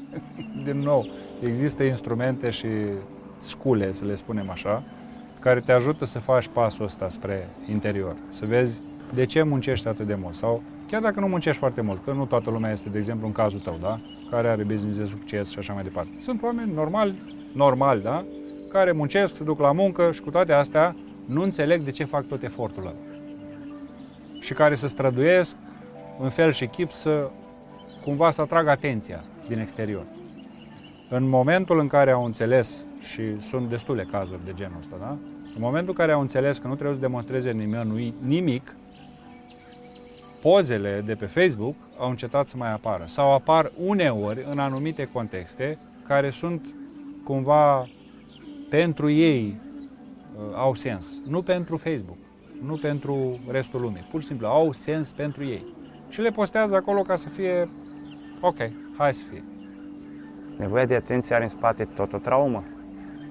Din 0.64 0.76
nou, 0.76 1.06
există 1.42 1.82
instrumente 1.82 2.50
și 2.50 2.66
scule, 3.40 3.92
să 3.92 4.04
le 4.04 4.14
spunem 4.14 4.50
așa, 4.50 4.82
care 5.40 5.60
te 5.60 5.72
ajută 5.72 6.04
să 6.04 6.18
faci 6.18 6.48
pasul 6.48 6.84
ăsta 6.84 7.08
spre 7.08 7.48
interior. 7.70 8.16
Să 8.30 8.46
vezi 8.46 8.80
de 9.14 9.24
ce 9.24 9.42
muncești 9.42 9.88
atât 9.88 10.06
de 10.06 10.14
mult. 10.20 10.34
Sau 10.36 10.62
chiar 10.90 11.00
dacă 11.00 11.20
nu 11.20 11.26
muncești 11.28 11.58
foarte 11.58 11.80
mult, 11.80 12.04
că 12.04 12.12
nu 12.12 12.24
toată 12.24 12.50
lumea 12.50 12.72
este, 12.72 12.88
de 12.88 12.98
exemplu, 12.98 13.26
în 13.26 13.32
cazul 13.32 13.60
tău, 13.60 13.76
da? 13.80 13.98
Care 14.32 14.48
are 14.48 14.62
business 14.62 14.98
de 14.98 15.06
succes 15.06 15.50
și 15.50 15.58
așa 15.58 15.72
mai 15.72 15.82
departe. 15.82 16.10
Sunt 16.20 16.42
oameni 16.42 16.72
normali, 16.72 17.22
normali, 17.52 18.02
da? 18.02 18.24
Care 18.68 18.92
muncesc, 18.92 19.36
se 19.36 19.44
duc 19.44 19.60
la 19.60 19.72
muncă 19.72 20.10
și 20.12 20.20
cu 20.20 20.30
toate 20.30 20.52
astea 20.52 20.96
nu 21.26 21.42
înțeleg 21.42 21.82
de 21.82 21.90
ce 21.90 22.04
fac 22.04 22.26
tot 22.26 22.42
efortul 22.42 22.82
ăla. 22.82 22.94
Și 24.40 24.52
care 24.52 24.74
se 24.74 24.86
străduiesc 24.86 25.56
în 26.20 26.28
fel 26.28 26.52
și 26.52 26.66
chip 26.66 26.90
să 26.90 27.30
cumva 28.04 28.30
să 28.30 28.40
atragă 28.40 28.70
atenția 28.70 29.24
din 29.48 29.58
exterior. 29.58 30.04
În 31.10 31.28
momentul 31.28 31.78
în 31.80 31.86
care 31.86 32.10
au 32.10 32.24
înțeles, 32.24 32.84
și 33.00 33.40
sunt 33.40 33.68
destule 33.68 34.08
cazuri 34.10 34.44
de 34.44 34.52
genul 34.54 34.76
ăsta, 34.80 34.96
da? 35.00 35.10
în 35.54 35.60
momentul 35.60 35.88
în 35.88 35.94
care 35.94 36.12
au 36.12 36.20
înțeles 36.20 36.58
că 36.58 36.66
nu 36.66 36.74
trebuie 36.74 36.94
să 36.94 37.00
demonstreze 37.00 37.50
nimănui 37.50 38.14
nimic, 38.26 38.76
pozele 40.42 41.02
de 41.06 41.14
pe 41.14 41.26
Facebook 41.26 41.74
au 41.98 42.10
încetat 42.10 42.48
să 42.48 42.56
mai 42.56 42.72
apară. 42.72 43.04
Sau 43.06 43.32
apar 43.32 43.72
uneori 43.84 44.46
în 44.50 44.58
anumite 44.58 45.08
contexte 45.12 45.78
care 46.06 46.30
sunt 46.30 46.64
cumva 47.24 47.88
pentru 48.68 49.10
ei 49.10 49.56
uh, 50.36 50.42
au 50.54 50.74
sens. 50.74 51.20
Nu 51.26 51.42
pentru 51.42 51.76
Facebook, 51.76 52.16
nu 52.64 52.76
pentru 52.76 53.40
restul 53.50 53.80
lumii. 53.80 54.06
Pur 54.10 54.20
și 54.20 54.26
simplu 54.26 54.46
au 54.46 54.72
sens 54.72 55.12
pentru 55.12 55.44
ei. 55.44 55.64
Și 56.08 56.20
le 56.20 56.30
postează 56.30 56.74
acolo 56.74 57.02
ca 57.02 57.16
să 57.16 57.28
fie 57.28 57.68
ok, 58.40 58.56
hai 58.98 59.14
să 59.14 59.22
fie. 59.30 59.42
Nevoia 60.58 60.86
de 60.86 60.94
atenție 60.94 61.34
are 61.34 61.44
în 61.44 61.48
spate 61.48 61.84
tot 61.84 62.12
o 62.12 62.18
traumă, 62.18 62.64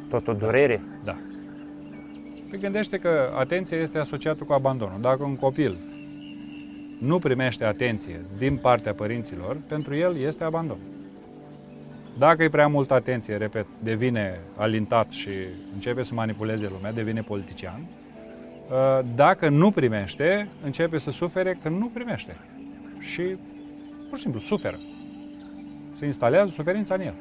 tot 0.10 0.28
o 0.28 0.34
durere. 0.34 0.82
Da. 1.04 1.18
Păi 2.50 2.60
gândește 2.60 2.98
că 2.98 3.34
atenția 3.38 3.78
este 3.78 3.98
asociată 3.98 4.44
cu 4.44 4.54
abandonul. 4.54 5.02
Dacă 5.02 5.24
un 5.24 5.36
copil 5.36 5.78
nu 7.02 7.20
primește 7.20 7.66
atenție 7.66 8.26
din 8.38 8.56
partea 8.56 8.94
părinților, 8.94 9.58
pentru 9.68 9.96
el 9.96 10.18
este 10.18 10.44
abandon. 10.44 10.78
Dacă 12.18 12.44
e 12.44 12.50
prea 12.50 12.68
multă 12.68 12.94
atenție, 12.94 13.36
repet, 13.36 13.66
devine 13.84 14.40
alintat 14.56 15.12
și 15.12 15.30
începe 15.74 16.04
să 16.04 16.14
manipuleze 16.14 16.70
lumea, 16.72 16.92
devine 16.92 17.22
politician. 17.22 17.82
Uh, 17.82 19.06
dacă 19.16 19.50
nu 19.50 19.72
primește, 19.72 20.48
începe 20.64 20.98
să 20.98 21.12
sufere 21.12 21.58
că 21.62 21.70
nu 21.70 21.88
primește. 21.94 22.36
Și, 23.00 23.22
pur 24.10 24.18
și 24.18 24.24
simplu, 24.24 24.40
suferă. 24.40 24.80
Se 25.98 26.06
instalează 26.06 26.50
suferința 26.50 26.94
în 26.94 27.02
el. 27.02 27.16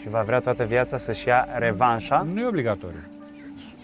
Și 0.00 0.08
va 0.08 0.22
vrea 0.22 0.38
toată 0.38 0.64
viața 0.64 0.98
să-și 0.98 1.28
ia 1.28 1.48
revanșa? 1.58 2.26
Nu 2.32 2.40
e 2.40 2.46
obligatoriu. 2.46 3.19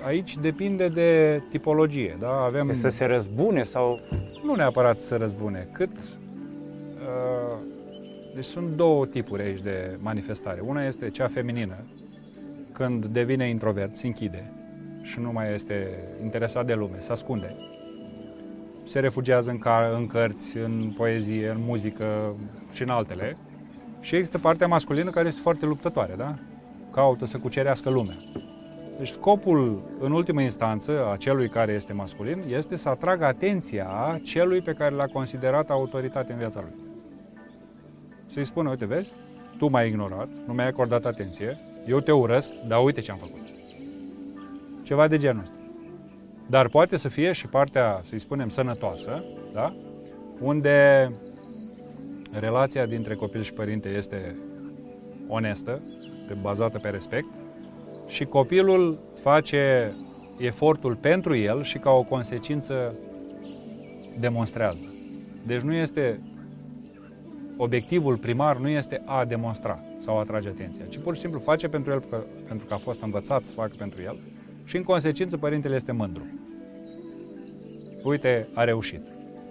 Aici 0.04 0.36
depinde 0.36 0.88
de 0.88 1.42
tipologie. 1.50 2.16
Da? 2.20 2.42
Avem... 2.44 2.72
Să 2.72 2.88
se 2.88 3.04
răzbune 3.04 3.62
sau... 3.62 4.00
Nu 4.44 4.54
neapărat 4.54 5.00
să 5.00 5.16
răzbune, 5.16 5.68
cât... 5.72 5.90
Uh, 5.96 7.58
deci 8.34 8.44
sunt 8.44 8.68
două 8.68 9.06
tipuri 9.06 9.42
aici 9.42 9.60
de 9.60 9.98
manifestare. 10.02 10.60
Una 10.60 10.86
este 10.86 11.10
cea 11.10 11.26
feminină, 11.28 11.76
când 12.72 13.04
devine 13.04 13.48
introvert, 13.48 13.96
se 13.96 14.06
închide 14.06 14.50
și 15.02 15.20
nu 15.20 15.32
mai 15.32 15.54
este 15.54 15.86
interesat 16.22 16.66
de 16.66 16.74
lume, 16.74 16.96
se 17.00 17.12
ascunde. 17.12 17.54
Se 18.84 18.98
refugiază 18.98 19.50
în, 19.50 19.58
car- 19.58 19.96
în 19.96 20.06
cărți, 20.06 20.56
în 20.56 20.92
poezie, 20.96 21.48
în 21.48 21.60
muzică 21.60 22.36
și 22.72 22.82
în 22.82 22.88
altele. 22.88 23.36
Și 24.00 24.16
există 24.16 24.38
partea 24.38 24.66
masculină 24.66 25.10
care 25.10 25.28
este 25.28 25.40
foarte 25.40 25.66
luptătoare, 25.66 26.14
da? 26.16 26.38
Caută 26.92 27.26
să 27.26 27.38
cucerească 27.38 27.90
lumea. 27.90 28.16
Deci 28.98 29.08
scopul, 29.08 29.82
în 30.00 30.12
ultimă 30.12 30.40
instanță, 30.40 31.10
a 31.12 31.16
celui 31.16 31.48
care 31.48 31.72
este 31.72 31.92
masculin, 31.92 32.42
este 32.48 32.76
să 32.76 32.88
atragă 32.88 33.24
atenția 33.24 34.20
celui 34.24 34.60
pe 34.60 34.72
care 34.72 34.94
l-a 34.94 35.06
considerat 35.06 35.70
autoritate 35.70 36.32
în 36.32 36.38
viața 36.38 36.60
lui. 36.60 36.84
Să-i 38.26 38.44
spună, 38.44 38.68
uite, 38.68 38.84
vezi, 38.84 39.12
tu 39.58 39.68
m-ai 39.68 39.88
ignorat, 39.88 40.28
nu 40.46 40.52
mi-ai 40.52 40.68
acordat 40.68 41.04
atenție, 41.04 41.58
eu 41.86 42.00
te 42.00 42.12
urăsc, 42.12 42.50
dar 42.66 42.84
uite 42.84 43.00
ce 43.00 43.10
am 43.10 43.18
făcut. 43.18 43.40
Ceva 44.84 45.08
de 45.08 45.18
genul 45.18 45.42
ăsta. 45.42 45.54
Dar 46.46 46.68
poate 46.68 46.96
să 46.96 47.08
fie 47.08 47.32
și 47.32 47.46
partea, 47.46 48.00
să-i 48.02 48.18
spunem, 48.18 48.48
sănătoasă, 48.48 49.24
da? 49.52 49.74
unde 50.40 51.10
relația 52.38 52.86
dintre 52.86 53.14
copil 53.14 53.42
și 53.42 53.52
părinte 53.52 53.88
este 53.88 54.36
onestă, 55.28 55.82
bazată 56.40 56.78
pe 56.78 56.88
respect, 56.88 57.26
și 58.06 58.24
copilul 58.24 58.98
face 59.22 59.94
efortul 60.38 60.96
pentru 61.00 61.36
el 61.36 61.62
și 61.62 61.78
ca 61.78 61.90
o 61.90 62.02
consecință 62.02 62.94
demonstrează. 64.18 64.92
Deci 65.46 65.60
nu 65.60 65.72
este 65.72 66.20
obiectivul 67.56 68.16
primar 68.16 68.56
nu 68.56 68.68
este 68.68 69.02
a 69.04 69.24
demonstra 69.24 69.78
sau 69.98 70.16
a 70.16 70.20
atrage 70.20 70.48
atenția, 70.48 70.84
ci 70.88 70.98
pur 70.98 71.14
și 71.14 71.20
simplu 71.20 71.38
face 71.38 71.68
pentru 71.68 71.92
el 71.92 72.02
pentru 72.48 72.66
că 72.66 72.74
a 72.74 72.76
fost 72.76 73.02
învățat 73.02 73.44
să 73.44 73.52
facă 73.52 73.74
pentru 73.78 74.02
el 74.02 74.16
și 74.64 74.76
în 74.76 74.82
consecință 74.82 75.36
părintele 75.36 75.76
este 75.76 75.92
mândru. 75.92 76.22
Uite, 78.04 78.48
a 78.54 78.64
reușit. 78.64 79.00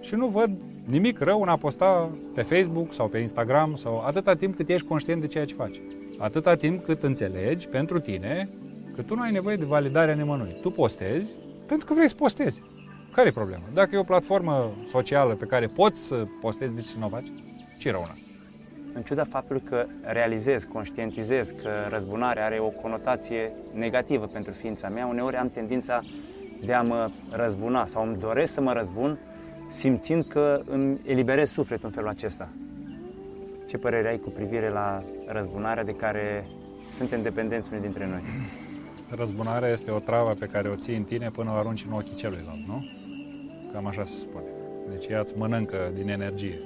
Și 0.00 0.14
nu 0.14 0.26
văd 0.26 0.50
nimic 0.84 1.18
rău 1.18 1.42
în 1.42 1.48
a 1.48 1.56
posta 1.56 2.10
pe 2.34 2.42
Facebook 2.42 2.92
sau 2.92 3.08
pe 3.08 3.18
Instagram 3.18 3.76
sau 3.76 3.98
atâta 4.06 4.34
timp 4.34 4.56
cât 4.56 4.68
ești 4.68 4.86
conștient 4.86 5.20
de 5.20 5.26
ceea 5.26 5.44
ce 5.44 5.54
faci. 5.54 5.80
Atâta 6.18 6.54
timp 6.54 6.84
cât 6.84 7.02
înțelegi 7.02 7.68
pentru 7.68 8.00
tine 8.00 8.48
că 8.94 9.02
tu 9.02 9.14
nu 9.14 9.22
ai 9.22 9.32
nevoie 9.32 9.56
de 9.56 9.64
validarea 9.64 10.14
nimănui. 10.14 10.56
Tu 10.62 10.70
postezi 10.70 11.34
pentru 11.66 11.86
că 11.86 11.94
vrei 11.94 12.08
să 12.08 12.14
postezi. 12.14 12.62
Care 13.12 13.28
e 13.28 13.32
problema? 13.32 13.62
Dacă 13.74 13.94
e 13.94 13.98
o 13.98 14.02
platformă 14.02 14.70
socială 14.88 15.34
pe 15.34 15.44
care 15.44 15.66
poți 15.66 16.00
să 16.00 16.26
postezi, 16.40 16.74
de 16.74 16.80
ce 16.80 16.98
nu 16.98 17.06
o 17.06 17.08
faci? 17.08 17.26
Ce 17.78 17.90
rău 17.90 18.08
În 18.94 19.02
ciuda 19.02 19.24
faptului 19.24 19.62
că 19.68 19.86
realizez, 20.02 20.64
conștientizez 20.64 21.50
că 21.50 21.70
răzbunarea 21.88 22.44
are 22.44 22.58
o 22.58 22.68
conotație 22.68 23.52
negativă 23.72 24.26
pentru 24.26 24.52
ființa 24.52 24.88
mea, 24.88 25.06
uneori 25.06 25.36
am 25.36 25.50
tendința 25.50 26.02
de 26.64 26.72
a 26.72 26.82
mă 26.82 27.10
răzbuna 27.30 27.86
sau 27.86 28.06
îmi 28.06 28.16
doresc 28.18 28.52
să 28.52 28.60
mă 28.60 28.72
răzbun 28.72 29.18
simțind 29.68 30.24
că 30.24 30.60
îmi 30.66 31.00
eliberez 31.04 31.50
sufletul 31.50 31.86
în 31.86 31.92
felul 31.94 32.08
acesta. 32.08 32.48
Ce 33.66 33.78
părere 33.78 34.08
ai 34.08 34.18
cu 34.18 34.28
privire 34.28 34.70
la 34.70 35.02
răzbunarea 35.26 35.84
de 35.84 35.94
care 35.94 36.46
suntem 36.96 37.22
dependenți 37.22 37.68
unii 37.70 37.82
dintre 37.82 38.06
noi? 38.06 38.20
Răzbunarea 39.10 39.68
este 39.68 39.90
o 39.90 39.98
travă 39.98 40.34
pe 40.38 40.46
care 40.46 40.68
o 40.68 40.74
ții 40.74 40.96
în 40.96 41.02
tine 41.02 41.30
până 41.30 41.50
o 41.50 41.54
arunci 41.54 41.84
în 41.88 41.92
ochii 41.92 42.14
celuilalt, 42.14 42.66
nu? 42.66 42.84
Cam 43.72 43.86
așa 43.86 44.04
se 44.04 44.14
spune. 44.18 44.44
Deci 44.90 45.06
ea 45.06 45.20
îți 45.20 45.38
mănâncă 45.38 45.90
din 45.94 46.08
energie. 46.08 46.58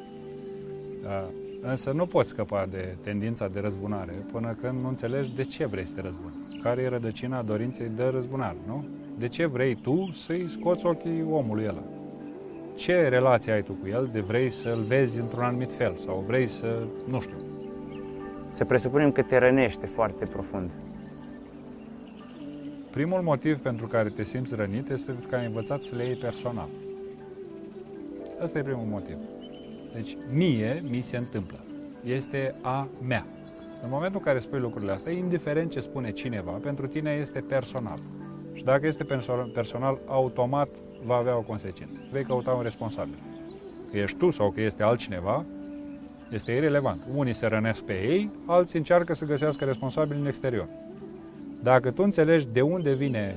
Da. 1.03 1.25
Însă 1.63 1.91
nu 1.91 2.07
poți 2.07 2.29
scăpa 2.29 2.67
de 2.71 2.97
tendința 3.03 3.49
de 3.49 3.61
răzbunare 3.61 4.13
până 4.33 4.57
când 4.61 4.81
nu 4.83 4.89
înțelegi 4.89 5.35
de 5.35 5.45
ce 5.45 5.67
vrei 5.67 5.87
să 5.87 5.95
te 5.95 6.01
răzbuni. 6.01 6.35
Care 6.63 6.83
e 6.83 6.89
rădăcina 6.89 7.43
dorinței 7.43 7.91
de 7.97 8.05
răzbunare, 8.05 8.57
nu? 8.67 8.85
De 9.19 9.29
ce 9.29 9.47
vrei 9.47 9.75
tu 9.75 10.11
să-i 10.13 10.49
scoți 10.49 10.87
ochii 10.87 11.25
omului 11.31 11.67
ăla? 11.69 11.83
Ce 12.81 13.09
relație 13.09 13.53
ai 13.53 13.63
tu 13.63 13.73
cu 13.73 13.89
el 13.89 14.09
de 14.13 14.21
vrei 14.21 14.51
să-l 14.51 14.81
vezi 14.81 15.21
într-un 15.21 15.43
anumit 15.43 15.73
fel 15.73 15.97
sau 15.97 16.25
vrei 16.27 16.47
să, 16.47 16.83
nu 17.09 17.21
știu. 17.21 17.37
Să 18.51 18.65
presupunem 18.65 19.13
că 19.13 19.23
te 19.23 19.39
rănește 19.39 19.87
foarte 19.87 20.25
profund. 20.25 20.71
Primul 22.91 23.21
motiv 23.21 23.59
pentru 23.59 23.87
care 23.87 24.09
te 24.09 24.25
simți 24.25 24.55
rănit 24.55 24.91
este 24.91 25.11
pentru 25.11 25.29
că 25.29 25.37
ai 25.37 25.47
învățat 25.47 25.83
să 25.83 25.97
le 25.97 26.05
iei 26.05 26.15
personal. 26.15 26.69
Asta 28.43 28.59
e 28.59 28.63
primul 28.63 28.87
motiv. 28.87 29.17
Deci, 29.95 30.17
mie 30.33 30.83
mi 30.91 31.01
se 31.01 31.17
întâmplă. 31.17 31.59
Este 32.05 32.55
a 32.61 32.89
mea. 33.07 33.27
În 33.83 33.89
momentul 33.91 34.19
în 34.19 34.25
care 34.25 34.39
spui 34.39 34.59
lucrurile 34.59 34.93
astea, 34.93 35.13
indiferent 35.13 35.71
ce 35.71 35.81
spune 35.81 36.11
cineva, 36.11 36.51
pentru 36.51 36.87
tine 36.87 37.11
este 37.21 37.41
personal. 37.49 37.99
Și 38.55 38.65
dacă 38.65 38.87
este 38.87 39.05
personal, 39.55 39.99
automat 40.07 40.69
va 41.05 41.15
avea 41.15 41.37
o 41.37 41.41
consecință. 41.41 42.01
Vei 42.11 42.25
căuta 42.25 42.51
un 42.51 42.63
responsabil. 42.63 43.19
Că 43.91 43.99
ești 43.99 44.17
tu 44.17 44.31
sau 44.31 44.51
că 44.51 44.61
este 44.61 44.83
altcineva, 44.83 45.45
este 46.33 46.53
irrelevant. 46.53 47.03
Unii 47.15 47.35
se 47.35 47.47
rănesc 47.47 47.85
pe 47.85 47.93
ei, 47.93 48.31
alții 48.47 48.79
încearcă 48.79 49.15
să 49.15 49.25
găsească 49.25 49.65
responsabili 49.65 50.21
în 50.21 50.27
exterior. 50.27 50.69
Dacă 51.63 51.91
tu 51.91 52.03
înțelegi 52.03 52.53
de 52.53 52.61
unde 52.61 52.95
vine 52.95 53.37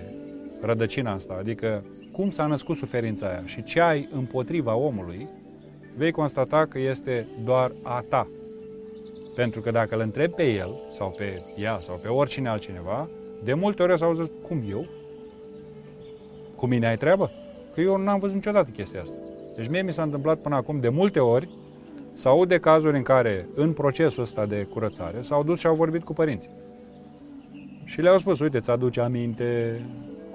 rădăcina 0.62 1.12
asta, 1.12 1.36
adică 1.40 1.84
cum 2.12 2.32
s-a 2.32 2.46
născut 2.46 2.76
suferința 2.76 3.28
aia 3.28 3.42
și 3.46 3.64
ce 3.64 3.82
ai 3.82 4.10
împotriva 4.14 4.76
omului, 4.76 5.28
vei 5.98 6.12
constata 6.12 6.66
că 6.66 6.80
este 6.80 7.28
doar 7.44 7.72
a 7.84 8.04
ta. 8.10 8.28
Pentru 9.36 9.62
că 9.62 9.72
dacă 9.72 9.96
îl 9.96 10.02
întrebi 10.02 10.34
pe 10.34 10.52
el, 10.52 10.82
sau 10.92 11.14
pe 11.18 11.42
ea, 11.58 11.80
sau 11.82 12.00
pe 12.02 12.08
oricine 12.08 12.50
altcineva, 12.50 13.10
de 13.44 13.54
multe 13.54 13.84
ori 13.84 13.92
o 13.92 13.98
să 13.98 14.04
auzi, 14.04 14.30
cum 14.48 14.64
eu? 14.70 14.86
Cu 16.56 16.66
mine 16.66 16.88
ai 16.88 16.98
treabă? 16.98 17.32
Că 17.74 17.82
eu 17.82 17.98
n-am 17.98 18.20
văzut 18.20 18.36
niciodată 18.36 18.70
chestia 18.70 19.02
asta. 19.02 19.16
Deci 19.56 19.70
mie 19.70 19.82
mi 19.82 19.94
s-a 19.94 20.04
întâmplat 20.04 20.40
până 20.42 20.56
acum 20.56 20.80
de 20.80 20.90
multe 20.90 21.20
ori 21.20 21.50
să 22.14 22.28
aud 22.28 22.48
de 22.48 22.60
cazuri 22.60 22.98
în 22.98 23.04
care, 23.04 23.48
în 23.56 23.74
procesul 23.74 24.24
ăsta 24.24 24.46
de 24.46 24.68
curățare, 24.74 25.22
s-au 25.22 25.44
dus 25.44 25.60
și 25.60 25.68
au 25.68 25.76
vorbit 25.76 26.04
cu 26.04 26.14
părinții. 26.14 26.50
Și 27.86 28.02
le-au 28.02 28.18
spus, 28.18 28.40
uite, 28.40 28.60
ți-aduce 28.60 29.02
aminte, 29.02 29.82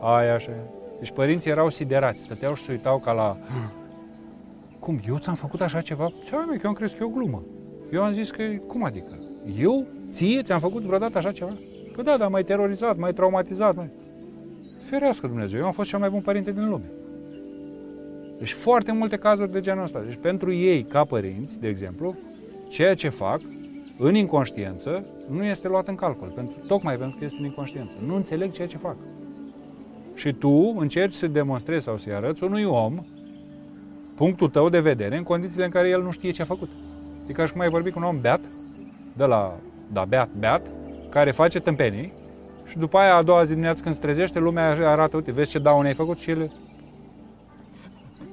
aia 0.01 0.35
așa. 0.35 0.53
Deci 0.99 1.11
părinții 1.11 1.51
erau 1.51 1.71
siderați, 1.71 2.23
stăteau 2.23 2.55
și 2.55 2.63
se 2.63 2.73
uitau 2.73 2.99
ca 2.99 3.13
la 3.13 3.37
cum, 4.79 5.01
eu 5.09 5.19
ți-am 5.19 5.35
făcut 5.35 5.61
așa 5.61 5.81
ceva? 5.81 6.13
Ce 6.25 6.35
mă, 6.35 6.53
că 6.53 6.61
eu 6.63 6.69
am 6.69 6.75
crezut 6.75 6.97
că 6.97 7.03
e 7.03 7.07
o 7.07 7.11
glumă. 7.11 7.43
Eu 7.93 8.03
am 8.03 8.13
zis 8.13 8.31
că, 8.31 8.43
cum 8.67 8.85
adică? 8.85 9.19
Eu? 9.59 9.87
Ție 10.11 10.43
ți-am 10.43 10.61
făcut 10.61 10.83
vreodată 10.83 11.19
așa 11.19 11.33
ceva? 11.33 11.53
Păi 11.93 12.05
da, 12.05 12.17
dar 12.17 12.29
mai 12.29 12.45
terorizat, 12.45 12.97
mai 12.97 13.13
traumatizat, 13.13 13.77
mai... 13.77 13.91
Ferească 14.81 15.27
Dumnezeu, 15.27 15.59
eu 15.59 15.67
am 15.67 15.73
fost 15.73 15.89
cel 15.89 15.99
mai 15.99 16.11
bun 16.11 16.21
părinte 16.21 16.53
din 16.53 16.69
lume. 16.69 16.85
Deci 18.39 18.53
foarte 18.53 18.93
multe 18.93 19.17
cazuri 19.17 19.53
de 19.53 19.61
genul 19.61 19.83
ăsta. 19.83 20.03
Deci 20.07 20.19
pentru 20.21 20.53
ei, 20.53 20.83
ca 20.83 21.05
părinți, 21.05 21.61
de 21.61 21.69
exemplu, 21.69 22.15
ceea 22.69 22.95
ce 22.95 23.09
fac 23.09 23.41
în 23.99 24.15
inconștiență 24.15 25.05
nu 25.31 25.45
este 25.45 25.69
luat 25.69 25.89
în 25.89 25.95
calcul, 25.95 26.33
pentru, 26.35 26.55
tocmai 26.67 26.97
pentru 26.97 27.17
că 27.19 27.25
este 27.25 27.39
în 27.39 27.45
inconștiență. 27.45 27.93
Nu 28.07 28.15
înțeleg 28.15 28.53
ceea 28.53 28.69
ce 28.69 28.77
fac. 28.77 28.97
Și 30.15 30.33
tu 30.33 30.75
încerci 30.79 31.15
să 31.15 31.27
demonstrezi 31.27 31.85
sau 31.85 31.97
să-i 31.97 32.13
arăți 32.13 32.45
unui 32.45 32.65
om 32.65 33.05
punctul 34.15 34.49
tău 34.49 34.69
de 34.69 34.81
vedere 34.81 35.17
în 35.17 35.23
condițiile 35.23 35.65
în 35.65 35.71
care 35.71 35.89
el 35.89 36.03
nu 36.03 36.11
știe 36.11 36.31
ce 36.31 36.43
a 36.43 36.45
făcut. 36.45 36.69
E 37.27 37.33
ca 37.33 37.47
și 37.47 37.53
cum 37.53 37.61
ai 37.61 37.69
vorbit 37.69 37.93
cu 37.93 37.99
un 37.99 38.05
om 38.05 38.21
beat, 38.21 38.41
de 39.17 39.25
la, 39.25 39.57
da, 39.93 40.05
beat, 40.05 40.29
beat, 40.39 40.63
care 41.11 41.31
face 41.31 41.61
tâmpenii 41.61 42.13
și 42.69 42.79
după 42.79 42.99
aia 42.99 43.15
a 43.15 43.23
doua 43.23 43.45
zi 43.45 43.51
dimineață 43.51 43.83
când 43.83 43.95
se 43.95 44.01
trezește, 44.01 44.39
lumea 44.39 44.91
arată, 44.91 45.17
uite, 45.17 45.33
vezi 45.33 45.51
ce 45.51 45.59
daune 45.59 45.89
ai 45.89 45.95
făcut 45.95 46.19
și 46.19 46.31
ele... 46.31 46.51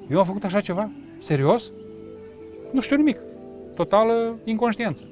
Eu 0.09 0.19
am 0.19 0.25
făcut 0.25 0.43
așa 0.43 0.61
ceva? 0.61 0.91
Serios? 1.19 1.71
Nu 2.71 2.81
știu 2.81 2.95
nimic. 2.95 3.17
Totală 3.75 4.39
inconștiență. 4.43 5.03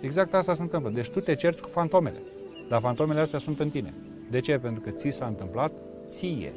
Exact 0.00 0.34
asta 0.34 0.54
se 0.54 0.62
întâmplă. 0.62 0.90
Deci 0.90 1.08
tu 1.08 1.20
te 1.20 1.34
cerți 1.34 1.62
cu 1.62 1.68
fantomele. 1.68 2.22
Dar 2.68 2.80
fantomele 2.80 3.20
astea 3.20 3.38
sunt 3.38 3.60
în 3.60 3.70
tine. 3.70 3.94
De 4.30 4.40
ce? 4.40 4.58
Pentru 4.58 4.80
că 4.80 4.90
ți 4.90 5.10
s-a 5.10 5.26
întâmplat 5.26 5.72
ție. 6.08 6.52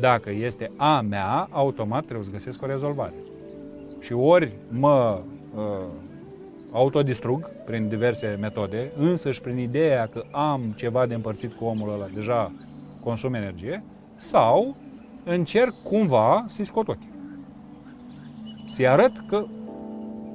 Dacă 0.00 0.30
este 0.30 0.70
a 0.76 1.00
mea, 1.00 1.48
automat 1.50 2.04
trebuie 2.04 2.26
să 2.26 2.30
găsesc 2.30 2.62
o 2.62 2.66
rezolvare. 2.66 3.14
Și 4.00 4.12
ori 4.12 4.52
mă 4.70 5.20
uh, 5.56 5.62
autodistrug 6.72 7.48
prin 7.66 7.88
diverse 7.88 8.36
metode, 8.40 8.92
însă 8.96 9.30
și 9.30 9.40
prin 9.40 9.58
ideea 9.58 10.06
că 10.06 10.24
am 10.30 10.72
ceva 10.76 11.06
de 11.06 11.14
împărțit 11.14 11.52
cu 11.52 11.64
omul 11.64 11.92
ăla, 11.92 12.08
deja 12.14 12.52
consum 13.00 13.34
energie, 13.34 13.84
sau 14.16 14.76
încerc 15.24 15.74
cumva 15.82 16.44
să-i 16.48 16.64
scot 16.64 16.88
ochii. 16.88 17.10
Să-i 18.66 18.88
arăt 18.88 19.12
că, 19.26 19.46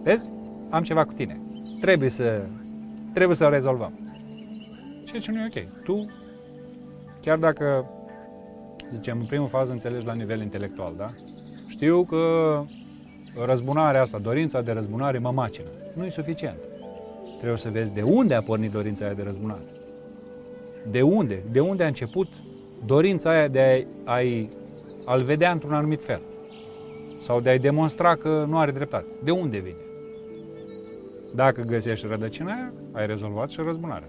vezi, 0.04 0.32
am 0.70 0.84
ceva 0.84 1.04
cu 1.04 1.14
tine. 1.14 1.38
Trebuie 1.82 2.10
să, 2.10 2.42
trebuie 3.14 3.36
să 3.36 3.46
rezolvăm. 3.46 4.00
Ceea 5.06 5.22
ce 5.22 5.32
nu 5.32 5.40
e 5.40 5.50
ok. 5.56 5.84
Tu, 5.84 6.10
chiar 7.22 7.38
dacă, 7.38 7.86
zicem, 8.94 9.20
în 9.20 9.26
primul 9.26 9.48
fază 9.48 9.72
înțelegi 9.72 10.06
la 10.06 10.14
nivel 10.14 10.42
intelectual, 10.42 10.94
da? 10.98 11.10
Știu 11.68 12.04
că 12.04 12.64
răzbunarea 13.46 14.02
asta, 14.02 14.20
dorința 14.20 14.62
de 14.62 14.72
răzbunare 14.72 15.18
mă 15.18 15.32
macină. 15.32 15.68
Nu 15.94 16.06
e 16.06 16.10
suficient. 16.10 16.58
Trebuie 17.38 17.58
să 17.58 17.70
vezi 17.70 17.94
de 17.94 18.02
unde 18.02 18.34
a 18.34 18.42
pornit 18.42 18.72
dorința 18.72 19.06
aia 19.06 19.14
de 19.14 19.24
răzbunare. 19.24 19.62
De 20.92 21.02
unde? 21.02 21.44
De 21.52 21.60
unde 21.60 21.84
a 21.84 21.88
început 21.88 22.28
dorința 22.86 23.30
aia 23.30 23.48
de 23.48 23.88
a, 24.04 24.14
a 24.14 24.22
a-l 25.08 25.22
vedea 25.22 25.52
într-un 25.52 25.74
anumit 25.74 26.04
fel. 26.04 26.22
Sau 27.20 27.42
de 27.42 27.50
a-i 27.50 27.60
demonstra 27.60 28.16
că 28.16 28.46
nu 28.48 28.58
are 28.58 28.72
dreptate. 28.72 29.06
De 29.24 29.32
unde 29.32 29.58
vine? 29.58 29.76
Dacă 31.36 31.62
găsești 31.62 32.08
rădăcina 32.08 32.52
aia, 32.52 32.72
ai 32.94 33.06
rezolvat 33.06 33.50
și 33.50 33.62
răzbunarea. 33.66 34.08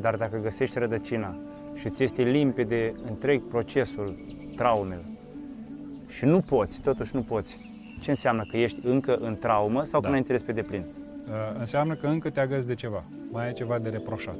Dar 0.00 0.16
dacă 0.16 0.38
găsești 0.42 0.78
rădăcina 0.78 1.34
și 1.74 1.90
ți 1.90 2.02
este 2.02 2.22
limpede 2.22 2.94
întreg 3.08 3.42
procesul 3.48 4.14
traumei 4.56 5.18
și 6.08 6.24
nu 6.24 6.40
poți, 6.40 6.80
totuși 6.80 7.14
nu 7.14 7.22
poți, 7.22 7.58
ce 8.02 8.10
înseamnă 8.10 8.42
că 8.50 8.56
ești 8.56 8.86
încă 8.86 9.16
în 9.16 9.36
traumă 9.36 9.84
sau 9.84 10.00
da. 10.00 10.06
că 10.06 10.06
nu 10.06 10.12
ai 10.12 10.18
înțeles 10.18 10.42
pe 10.42 10.52
deplin? 10.52 10.84
Uh, 11.28 11.58
înseamnă 11.58 11.94
că 11.94 12.06
încă 12.06 12.30
te 12.30 12.40
agăți 12.40 12.66
de 12.66 12.74
ceva. 12.74 13.04
Mai 13.30 13.46
ai 13.46 13.52
ceva 13.52 13.78
de 13.78 13.88
reproșat. 13.88 14.36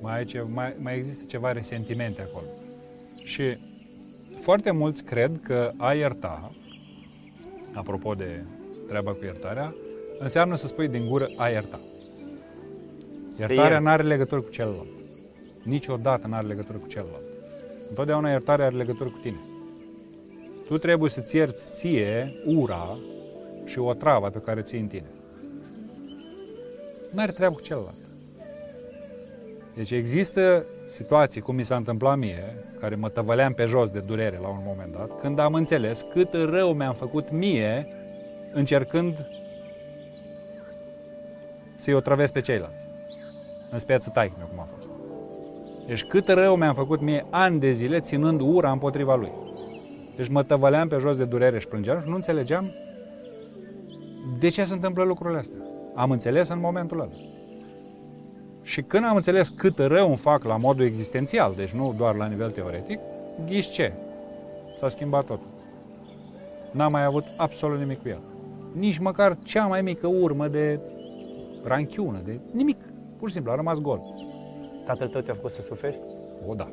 Mai, 0.00 0.16
ai 0.16 0.24
ce, 0.24 0.44
mai, 0.52 0.74
mai 0.78 0.96
există 0.96 1.24
ceva 1.26 1.52
resentimente 1.52 2.22
acolo. 2.22 2.46
Și 3.24 3.42
foarte 4.40 4.70
mulți 4.70 5.02
cred 5.04 5.40
că 5.42 5.72
a 5.76 5.92
ierta, 5.92 6.52
apropo 7.74 8.14
de 8.14 8.44
treaba 8.88 9.12
cu 9.12 9.24
iertarea, 9.24 9.74
înseamnă 10.18 10.54
să 10.54 10.66
spui 10.66 10.88
din 10.88 11.08
gură 11.08 11.30
a 11.36 11.48
ierta. 11.48 11.80
Iertarea 13.38 13.78
nu 13.78 13.88
are 13.88 14.02
legătură 14.02 14.40
cu 14.40 14.50
celălalt. 14.50 14.88
Niciodată 15.62 16.26
nu 16.26 16.34
are 16.34 16.46
legătură 16.46 16.78
cu 16.78 16.86
celălalt. 16.86 17.24
Întotdeauna 17.88 18.30
iertarea 18.30 18.66
are 18.66 18.76
legătură 18.76 19.08
cu 19.08 19.18
tine. 19.22 19.40
Tu 20.66 20.78
trebuie 20.78 21.10
să-ți 21.10 21.36
ierți 21.36 21.70
ție 21.72 22.34
ura 22.44 22.98
și 23.64 23.78
o 23.78 23.94
travă 23.94 24.28
pe 24.28 24.38
care 24.38 24.60
o 24.60 24.62
ții 24.62 24.80
în 24.80 24.86
tine. 24.86 25.10
Nu 27.12 27.20
are 27.20 27.32
treabă 27.32 27.54
cu 27.54 27.60
celălalt. 27.60 27.94
Deci 29.74 29.90
există 29.90 30.64
situații, 30.90 31.40
cum 31.40 31.54
mi 31.54 31.64
s-a 31.64 31.76
întâmplat 31.76 32.18
mie, 32.18 32.54
care 32.80 32.94
mă 32.94 33.08
tăvăleam 33.08 33.52
pe 33.52 33.64
jos 33.64 33.90
de 33.90 33.98
durere 33.98 34.38
la 34.42 34.48
un 34.48 34.60
moment 34.64 34.92
dat, 34.92 35.20
când 35.20 35.38
am 35.38 35.54
înțeles 35.54 36.06
cât 36.12 36.32
rău 36.32 36.72
mi-am 36.72 36.94
făcut 36.94 37.30
mie 37.30 37.88
încercând 38.52 39.26
să-i 41.76 41.94
otrăvesc 41.94 42.32
pe 42.32 42.40
ceilalți. 42.40 42.84
În 43.70 43.78
speță 43.78 44.10
taică 44.14 44.48
cum 44.50 44.60
a 44.60 44.62
fost. 44.62 44.88
Deci 45.86 46.04
cât 46.04 46.28
rău 46.28 46.56
mi-am 46.56 46.74
făcut 46.74 47.00
mie 47.00 47.26
ani 47.30 47.60
de 47.60 47.72
zile 47.72 48.00
ținând 48.00 48.40
ura 48.40 48.70
împotriva 48.70 49.14
lui. 49.14 49.32
Deci 50.16 50.28
mă 50.28 50.42
tăvăleam 50.42 50.88
pe 50.88 50.96
jos 50.98 51.16
de 51.16 51.24
durere 51.24 51.58
și 51.58 51.66
plângeam 51.66 52.00
și 52.00 52.08
nu 52.08 52.14
înțelegeam 52.14 52.74
de 54.38 54.48
ce 54.48 54.64
se 54.64 54.72
întâmplă 54.72 55.04
lucrurile 55.04 55.38
astea. 55.38 55.58
Am 55.94 56.10
înțeles 56.10 56.48
în 56.48 56.58
momentul 56.58 57.00
ăla. 57.00 57.29
Și 58.70 58.82
când 58.82 59.04
am 59.04 59.16
înțeles 59.16 59.48
cât 59.48 59.78
rău 59.78 60.08
îmi 60.08 60.16
fac 60.16 60.44
la 60.44 60.56
modul 60.56 60.84
existențial, 60.84 61.54
deci 61.56 61.70
nu 61.70 61.94
doar 61.96 62.14
la 62.14 62.26
nivel 62.26 62.50
teoretic, 62.50 62.98
ghiși 63.46 63.70
ce? 63.70 63.92
S-a 64.76 64.88
schimbat 64.88 65.24
totul. 65.24 65.46
N-am 66.72 66.92
mai 66.92 67.04
avut 67.04 67.24
absolut 67.36 67.78
nimic 67.78 68.02
cu 68.02 68.08
el. 68.08 68.20
Nici 68.72 68.98
măcar 68.98 69.38
cea 69.44 69.66
mai 69.66 69.82
mică 69.82 70.06
urmă 70.06 70.48
de 70.48 70.80
ranchiună, 71.64 72.20
de 72.24 72.40
nimic. 72.52 72.76
Pur 73.18 73.28
și 73.28 73.34
simplu, 73.34 73.52
a 73.52 73.54
rămas 73.54 73.78
gol. 73.78 74.00
Tatăl 74.86 75.08
tău 75.08 75.20
te-a 75.20 75.34
făcut 75.34 75.50
să 75.50 75.62
suferi? 75.62 75.98
O, 76.46 76.54
da. 76.54 76.68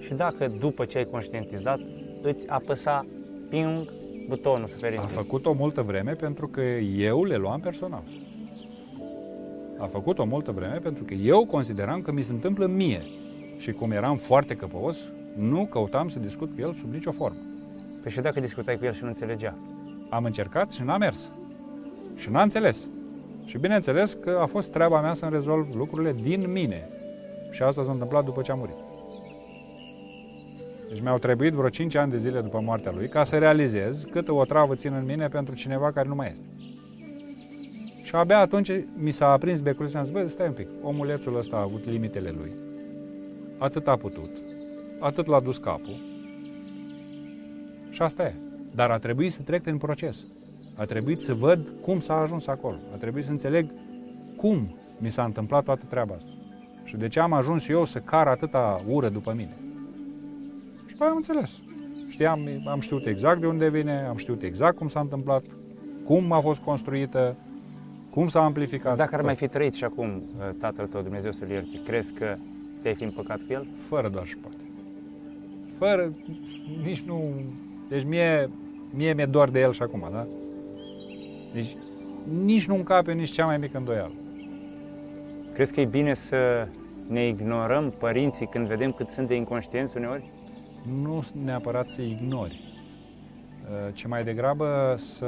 Și 0.00 0.14
dacă 0.14 0.52
după 0.60 0.84
ce 0.84 0.98
ai 0.98 1.04
conștientizat, 1.04 1.78
îți 2.22 2.48
apăsa 2.48 3.06
ping 3.48 3.92
butonul 4.28 4.66
suferinței? 4.66 5.08
A 5.16 5.20
făcut-o 5.20 5.52
multă 5.52 5.82
vreme 5.82 6.12
pentru 6.12 6.48
că 6.48 6.60
eu 6.60 7.24
le 7.24 7.36
luam 7.36 7.60
personal. 7.60 8.02
A 9.78 9.86
făcut-o 9.86 10.24
multă 10.24 10.50
vreme 10.50 10.76
pentru 10.76 11.04
că 11.04 11.14
eu 11.14 11.46
consideram 11.46 12.02
că 12.02 12.12
mi 12.12 12.22
se 12.22 12.32
întâmplă 12.32 12.66
mie. 12.66 13.02
Și 13.58 13.72
cum 13.72 13.90
eram 13.90 14.16
foarte 14.16 14.54
căpăos, 14.54 14.98
nu 15.36 15.66
căutam 15.66 16.08
să 16.08 16.18
discut 16.18 16.54
cu 16.54 16.60
el 16.60 16.74
sub 16.74 16.92
nicio 16.92 17.10
formă. 17.10 17.38
Păi 18.02 18.10
și 18.10 18.20
dacă 18.20 18.40
discutai 18.40 18.76
cu 18.76 18.84
el 18.84 18.92
și 18.92 19.02
nu 19.02 19.08
înțelegea? 19.08 19.54
Am 20.08 20.24
încercat 20.24 20.72
și 20.72 20.82
n-a 20.82 20.96
mers. 20.96 21.30
Și 22.16 22.30
n-a 22.30 22.42
înțeles. 22.42 22.88
Și 23.44 23.58
bineînțeles 23.58 24.12
că 24.12 24.38
a 24.42 24.46
fost 24.46 24.70
treaba 24.70 25.00
mea 25.00 25.14
să-mi 25.14 25.32
rezolv 25.32 25.74
lucrurile 25.74 26.12
din 26.22 26.52
mine. 26.52 26.88
Și 27.50 27.62
asta 27.62 27.82
s-a 27.82 27.92
întâmplat 27.92 28.24
după 28.24 28.42
ce 28.42 28.52
a 28.52 28.54
murit. 28.54 28.76
Deci 30.88 31.00
mi-au 31.00 31.18
trebuit 31.18 31.52
vreo 31.52 31.68
5 31.68 31.94
ani 31.94 32.10
de 32.10 32.18
zile 32.18 32.40
după 32.40 32.60
moartea 32.60 32.92
lui 32.92 33.08
ca 33.08 33.24
să 33.24 33.38
realizez 33.38 34.04
câtă 34.10 34.32
o 34.32 34.44
travă 34.44 34.74
țin 34.74 34.92
în 34.92 35.04
mine 35.04 35.28
pentru 35.28 35.54
cineva 35.54 35.90
care 35.90 36.08
nu 36.08 36.14
mai 36.14 36.30
este. 36.32 36.44
Și 38.06 38.14
abia 38.14 38.38
atunci 38.38 38.70
mi 38.96 39.10
s-a 39.10 39.30
aprins 39.30 39.60
becul 39.60 39.88
și 39.88 39.96
am 39.96 40.04
zis, 40.04 40.12
bă, 40.12 40.28
stai 40.28 40.46
un 40.46 40.52
pic, 40.52 40.68
omulețul 40.82 41.36
ăsta 41.36 41.56
a 41.56 41.60
avut 41.60 41.84
limitele 41.84 42.34
lui. 42.38 42.50
Atât 43.58 43.88
a 43.88 43.96
putut, 43.96 44.30
atât 44.98 45.26
l-a 45.26 45.40
dus 45.40 45.56
capul. 45.56 46.00
Și 47.90 48.02
asta 48.02 48.22
e. 48.22 48.34
Dar 48.74 48.90
a 48.90 48.98
trebuit 48.98 49.32
să 49.32 49.42
trec 49.42 49.66
în 49.66 49.78
proces. 49.78 50.24
A 50.74 50.84
trebuit 50.84 51.20
să 51.20 51.34
văd 51.34 51.68
cum 51.82 52.00
s-a 52.00 52.14
ajuns 52.14 52.46
acolo. 52.46 52.76
A 52.92 52.96
trebuit 52.96 53.24
să 53.24 53.30
înțeleg 53.30 53.70
cum 54.36 54.76
mi 54.98 55.10
s-a 55.10 55.24
întâmplat 55.24 55.64
toată 55.64 55.82
treaba 55.88 56.14
asta. 56.14 56.30
Și 56.84 56.96
de 56.96 57.08
ce 57.08 57.20
am 57.20 57.32
ajuns 57.32 57.68
eu 57.68 57.84
să 57.84 57.98
car 57.98 58.26
atâta 58.26 58.82
ură 58.88 59.08
după 59.08 59.32
mine. 59.36 59.56
Și 60.86 60.94
păi 60.94 61.06
am 61.06 61.16
înțeles. 61.16 61.62
Știam, 62.08 62.40
am 62.66 62.80
știut 62.80 63.06
exact 63.06 63.40
de 63.40 63.46
unde 63.46 63.70
vine, 63.70 64.06
am 64.08 64.16
știut 64.16 64.42
exact 64.42 64.76
cum 64.76 64.88
s-a 64.88 65.00
întâmplat, 65.00 65.42
cum 66.04 66.32
a 66.32 66.40
fost 66.40 66.60
construită, 66.60 67.36
cum 68.16 68.28
s-a 68.28 68.40
amplificat? 68.40 68.96
Dacă 68.96 69.14
ar 69.14 69.22
mai 69.22 69.34
fi 69.34 69.48
trăit 69.48 69.74
și 69.74 69.84
acum 69.84 70.06
uh, 70.06 70.48
tatăl 70.60 70.86
tău, 70.86 71.00
Dumnezeu 71.00 71.32
să-l 71.32 71.48
ierte, 71.48 71.80
crezi 71.84 72.12
că 72.12 72.36
te-ai 72.82 72.94
fi 72.94 73.04
împăcat 73.04 73.36
cu 73.36 73.52
el? 73.52 73.66
Fără 73.88 74.08
doar 74.08 74.26
și 74.26 74.36
poate. 74.36 74.56
Fără, 75.78 76.12
nici 76.82 77.00
nu... 77.00 77.20
Deci 77.88 78.04
mie, 78.04 78.50
mie 78.94 79.12
mi-e 79.12 79.24
doar 79.24 79.48
de 79.48 79.60
el 79.60 79.72
și 79.72 79.82
acum, 79.82 80.08
da? 80.12 80.26
Deci 81.52 81.76
nici 82.42 82.66
nu 82.66 82.74
încape 82.74 83.12
nici 83.12 83.30
cea 83.30 83.44
mai 83.44 83.58
mică 83.58 83.78
îndoială. 83.78 84.14
Crezi 85.52 85.72
că 85.72 85.80
e 85.80 85.84
bine 85.84 86.14
să 86.14 86.68
ne 87.08 87.26
ignorăm 87.26 87.94
părinții 88.00 88.46
când 88.46 88.66
vedem 88.66 88.92
cât 88.92 89.08
sunt 89.08 89.28
de 89.28 89.34
inconștienți 89.34 89.96
uneori? 89.96 90.30
Nu 91.02 91.24
neapărat 91.44 91.88
să 91.88 92.02
ignori, 92.02 92.60
uh, 93.70 93.94
ci 93.94 94.06
mai 94.06 94.22
degrabă 94.22 94.96
să 94.98 95.26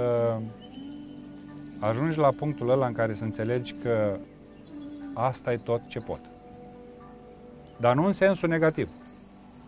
ajungi 1.79 2.19
la 2.19 2.31
punctul 2.31 2.71
ăla 2.71 2.87
în 2.87 2.93
care 2.93 3.15
să 3.15 3.25
înțelegi 3.25 3.75
că 3.83 4.17
asta 5.15 5.53
e 5.53 5.57
tot 5.57 5.81
ce 5.89 5.99
pot. 5.99 6.21
Dar 7.77 7.95
nu 7.95 8.05
în 8.05 8.13
sensul 8.13 8.49
negativ. 8.49 8.89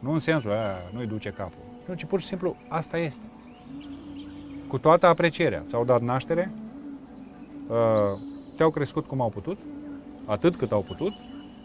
Nu 0.01 0.11
în 0.13 0.19
sensul, 0.19 0.51
aia 0.51 0.77
nu-i 0.93 1.07
duce 1.07 1.31
capul. 1.31 1.65
Nu, 1.87 1.95
ci 1.95 2.05
pur 2.05 2.21
și 2.21 2.27
simplu 2.27 2.57
asta 2.69 2.99
este. 2.99 3.25
Cu 4.69 4.79
toată 4.79 5.07
aprecierea. 5.07 5.65
Ți-au 5.67 5.85
dat 5.85 6.01
naștere, 6.01 6.51
uh, 7.69 8.21
te-au 8.57 8.71
crescut 8.71 9.07
cum 9.07 9.21
au 9.21 9.29
putut, 9.29 9.59
atât 10.25 10.57
cât 10.57 10.73
au 10.73 10.81
putut, 10.81 11.13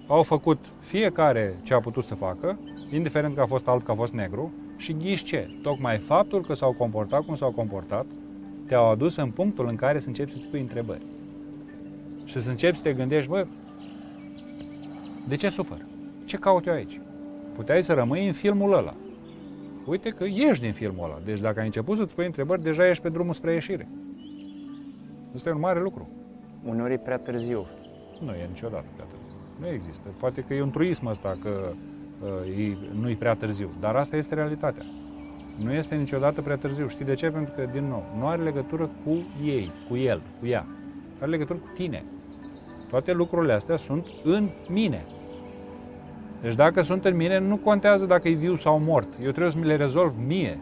au 0.07 0.23
făcut 0.23 0.59
fiecare 0.79 1.59
ce 1.63 1.73
a 1.73 1.79
putut 1.79 2.03
să 2.03 2.15
facă, 2.15 2.59
indiferent 2.91 3.35
că 3.35 3.41
a 3.41 3.45
fost 3.45 3.67
alb, 3.67 3.83
că 3.83 3.91
a 3.91 3.95
fost 3.95 4.13
negru, 4.13 4.53
și 4.77 4.93
ghiși 4.93 5.23
ce? 5.23 5.49
Tocmai 5.61 5.97
faptul 5.97 6.41
că 6.41 6.53
s-au 6.53 6.73
comportat 6.73 7.21
cum 7.21 7.35
s-au 7.35 7.51
comportat, 7.51 8.05
te-au 8.67 8.89
adus 8.89 9.15
în 9.15 9.31
punctul 9.31 9.67
în 9.67 9.75
care 9.75 9.99
să 9.99 10.07
începi 10.07 10.31
să-ți 10.31 10.47
pui 10.47 10.59
întrebări. 10.59 11.01
Și 12.25 12.41
să 12.41 12.49
începi 12.49 12.77
să 12.77 12.83
te 12.83 12.93
gândești, 12.93 13.29
bă, 13.29 13.45
de 15.27 15.35
ce 15.35 15.49
sufăr? 15.49 15.77
Ce 16.25 16.37
caut 16.37 16.67
eu 16.67 16.73
aici? 16.73 16.99
Puteai 17.55 17.83
să 17.83 17.93
rămâi 17.93 18.27
în 18.27 18.33
filmul 18.33 18.73
ăla. 18.73 18.93
Uite 19.85 20.09
că 20.09 20.23
ești 20.23 20.63
din 20.63 20.73
filmul 20.73 21.03
ăla. 21.03 21.19
Deci 21.25 21.39
dacă 21.39 21.59
ai 21.59 21.65
început 21.65 21.97
să-ți 21.97 22.15
pui 22.15 22.25
întrebări, 22.25 22.61
deja 22.61 22.89
ești 22.89 23.03
pe 23.03 23.09
drumul 23.09 23.33
spre 23.33 23.51
ieșire. 23.51 23.87
Asta 25.35 25.49
e 25.49 25.53
un 25.53 25.59
mare 25.59 25.81
lucru. 25.81 26.09
Uneori 26.63 26.93
e 26.93 26.97
prea 26.97 27.17
târziu. 27.17 27.65
Nu 28.25 28.31
e 28.31 28.47
niciodată 28.47 28.85
prea 28.93 29.05
târziu. 29.05 29.35
Nu 29.59 29.67
există. 29.67 30.09
Poate 30.19 30.41
că 30.41 30.53
e 30.53 30.61
un 30.61 30.71
truism 30.71 31.05
ăsta 31.05 31.37
că 31.41 31.71
uh, 32.21 32.77
nu 32.99 33.09
e 33.09 33.15
prea 33.15 33.33
târziu. 33.33 33.69
Dar 33.79 33.95
asta 33.95 34.15
este 34.15 34.35
realitatea. 34.35 34.85
Nu 35.63 35.73
este 35.73 35.95
niciodată 35.95 36.41
prea 36.41 36.55
târziu. 36.55 36.87
Știi 36.87 37.05
de 37.05 37.13
ce? 37.13 37.29
Pentru 37.29 37.53
că, 37.55 37.69
din 37.71 37.83
nou, 37.87 38.03
nu 38.17 38.27
are 38.27 38.43
legătură 38.43 38.89
cu 39.05 39.23
ei, 39.45 39.71
cu 39.89 39.97
el, 39.97 40.21
cu 40.39 40.47
ea. 40.47 40.65
are 41.19 41.29
legătură 41.29 41.57
cu 41.57 41.69
tine. 41.75 42.03
Toate 42.89 43.13
lucrurile 43.13 43.53
astea 43.53 43.77
sunt 43.77 44.05
în 44.23 44.49
mine. 44.69 45.05
Deci 46.41 46.55
dacă 46.55 46.81
sunt 46.81 47.05
în 47.05 47.15
mine, 47.15 47.39
nu 47.39 47.57
contează 47.57 48.05
dacă 48.05 48.27
e 48.27 48.33
viu 48.33 48.55
sau 48.55 48.79
mort. 48.79 49.07
Eu 49.23 49.31
trebuie 49.31 49.51
să 49.51 49.57
mi 49.57 49.65
le 49.65 49.75
rezolv 49.75 50.13
mie. 50.27 50.57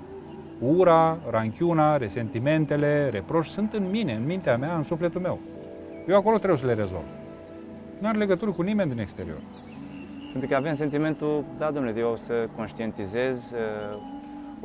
Ura, 0.59 1.17
ranchiuna, 1.29 1.97
resentimentele, 1.97 3.09
reproși 3.09 3.49
sunt 3.49 3.73
în 3.73 3.89
mine, 3.89 4.13
în 4.13 4.25
mintea 4.25 4.57
mea, 4.57 4.75
în 4.75 4.83
sufletul 4.83 5.21
meu. 5.21 5.39
Eu 6.07 6.17
acolo 6.17 6.37
trebuie 6.37 6.59
să 6.59 6.65
le 6.65 6.73
rezolv. 6.73 7.05
Nu 7.99 8.07
are 8.07 8.17
legătură 8.17 8.51
cu 8.51 8.61
nimeni 8.61 8.89
din 8.89 8.99
exterior. 8.99 9.41
Pentru 10.31 10.49
că 10.49 10.55
avem 10.55 10.75
sentimentul, 10.75 11.43
da, 11.57 11.71
domnule, 11.71 11.99
eu 11.99 12.11
o 12.11 12.15
să 12.15 12.33
conștientizez, 12.55 13.51
uh, 13.51 14.01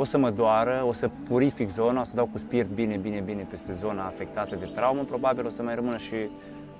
o 0.00 0.04
să 0.04 0.18
mă 0.18 0.30
doară, 0.30 0.84
o 0.88 0.92
să 0.92 1.10
purific 1.28 1.72
zona, 1.72 2.00
o 2.00 2.04
să 2.04 2.14
dau 2.14 2.28
cu 2.32 2.38
spirit 2.38 2.66
bine, 2.66 2.96
bine, 2.96 3.22
bine 3.24 3.46
peste 3.50 3.72
zona 3.72 4.04
afectată 4.04 4.56
de 4.56 4.68
traumă, 4.74 5.02
probabil 5.02 5.46
o 5.46 5.48
să 5.48 5.62
mai 5.62 5.74
rămână 5.74 5.96
și 5.96 6.14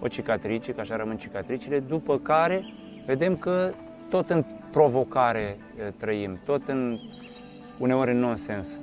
o 0.02 0.08
cicatrice, 0.08 0.72
că 0.72 0.80
așa 0.80 0.96
rămân 0.96 1.16
cicatricile, 1.16 1.78
după 1.78 2.18
care 2.18 2.64
vedem 3.06 3.36
că 3.36 3.70
tot 4.10 4.30
în 4.30 4.44
provocare 4.72 5.56
uh, 5.58 5.92
trăim, 5.96 6.38
tot 6.44 6.68
în 6.68 6.98
uneori 7.78 8.10
în 8.10 8.18
nonsens. 8.18 8.78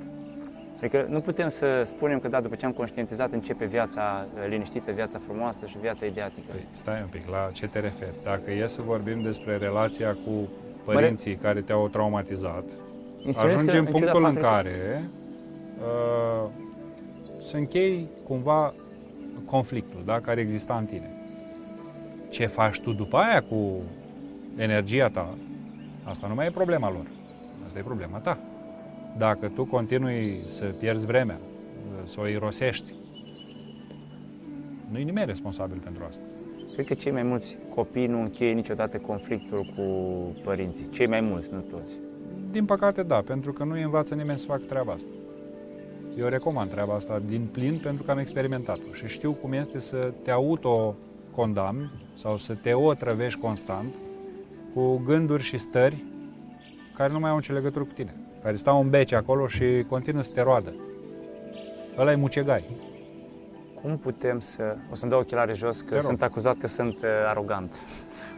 Adică 0.76 1.06
nu 1.08 1.20
putem 1.20 1.48
să 1.48 1.82
spunem 1.84 2.18
că 2.18 2.28
da, 2.28 2.40
după 2.40 2.54
ce 2.54 2.66
am 2.66 2.72
conștientizat 2.72 3.32
începe 3.32 3.64
viața 3.64 4.26
uh, 4.34 4.46
liniștită, 4.48 4.92
viața 4.92 5.18
frumoasă 5.18 5.66
și 5.66 5.78
viața 5.78 6.06
ideatică. 6.06 6.46
Păi, 6.50 6.66
stai 6.72 7.00
un 7.00 7.08
pic, 7.10 7.28
la 7.30 7.50
ce 7.52 7.66
te 7.66 7.80
referi? 7.80 8.14
Dacă 8.24 8.52
e 8.52 8.66
să 8.66 8.82
vorbim 8.82 9.22
despre 9.22 9.56
relația 9.56 10.16
cu 10.24 10.48
părinții 10.84 11.30
Măre... 11.30 11.42
care 11.42 11.60
te-au 11.60 11.88
traumatizat, 11.88 12.64
ajungem 13.34 13.78
în 13.78 13.92
punctul 13.92 14.24
în 14.24 14.34
care 14.34 15.02
uh, 15.78 16.50
să 17.42 17.56
închei 17.56 18.08
cumva 18.24 18.74
conflictul 19.44 20.02
da, 20.04 20.20
care 20.20 20.40
exista 20.40 20.76
în 20.76 20.84
tine. 20.84 21.10
Ce 22.30 22.46
faci 22.46 22.80
tu 22.80 22.92
după 22.92 23.16
aia 23.16 23.42
cu 23.42 23.80
energia 24.56 25.08
ta, 25.08 25.34
asta 26.02 26.26
nu 26.26 26.34
mai 26.34 26.46
e 26.46 26.50
problema 26.50 26.90
lor. 26.90 27.06
Asta 27.66 27.78
e 27.78 27.82
problema 27.82 28.18
ta. 28.18 28.38
Dacă 29.16 29.48
tu 29.54 29.64
continui 29.64 30.40
să 30.46 30.64
pierzi 30.64 31.06
vremea, 31.06 31.38
să 32.04 32.20
o 32.20 32.26
irosești, 32.26 32.92
nu 34.90 34.98
e 34.98 35.02
nimeni 35.02 35.26
responsabil 35.26 35.80
pentru 35.84 36.04
asta. 36.08 36.22
Cred 36.72 36.86
că 36.86 36.94
cei 36.94 37.12
mai 37.12 37.22
mulți 37.22 37.56
copii 37.74 38.06
nu 38.06 38.20
încheie 38.20 38.52
niciodată 38.52 38.96
conflictul 38.96 39.72
cu 39.76 39.82
părinții. 40.44 40.88
Cei 40.90 41.06
mai 41.06 41.20
mulți, 41.20 41.48
nu 41.52 41.60
toți. 41.60 41.92
Din 42.50 42.64
păcate, 42.64 43.02
da, 43.02 43.16
pentru 43.16 43.52
că 43.52 43.64
nu 43.64 43.72
îi 43.72 43.82
învață 43.82 44.14
nimeni 44.14 44.38
să 44.38 44.46
facă 44.46 44.62
treaba 44.68 44.92
asta. 44.92 45.08
Eu 46.18 46.26
recomand 46.26 46.70
treaba 46.70 46.94
asta 46.94 47.22
din 47.26 47.48
plin 47.52 47.78
pentru 47.82 48.02
că 48.02 48.10
am 48.10 48.18
experimentat-o 48.18 48.92
și 48.92 49.06
știu 49.06 49.32
cum 49.32 49.52
este 49.52 49.80
să 49.80 50.14
te 50.24 50.30
auto-condamni 50.30 51.90
sau 52.14 52.38
să 52.38 52.54
te 52.54 52.72
otrăvești 52.72 53.40
constant 53.40 53.94
cu 54.74 54.96
gânduri 54.96 55.42
și 55.42 55.58
stări 55.58 56.04
care 56.94 57.12
nu 57.12 57.18
mai 57.18 57.30
au 57.30 57.36
nicio 57.36 57.52
legătură 57.52 57.84
cu 57.84 57.92
tine 57.94 58.14
care 58.46 58.58
stau 58.58 58.80
în 58.80 58.90
bece 58.90 59.16
acolo 59.16 59.46
și 59.46 59.84
continuă 59.88 60.22
să 60.22 60.30
te 60.34 60.42
roadă. 60.42 60.74
Ăla 61.98 62.12
e 62.12 62.14
mucegai. 62.14 62.64
Cum 63.82 63.98
putem 63.98 64.40
să... 64.40 64.76
O 64.90 64.94
să-mi 64.94 65.10
dau 65.10 65.20
ochelare 65.20 65.54
jos, 65.54 65.80
că 65.80 66.00
sunt 66.00 66.22
acuzat 66.22 66.56
că 66.56 66.66
sunt 66.66 66.94
uh, 66.94 67.08
arogant. 67.28 67.72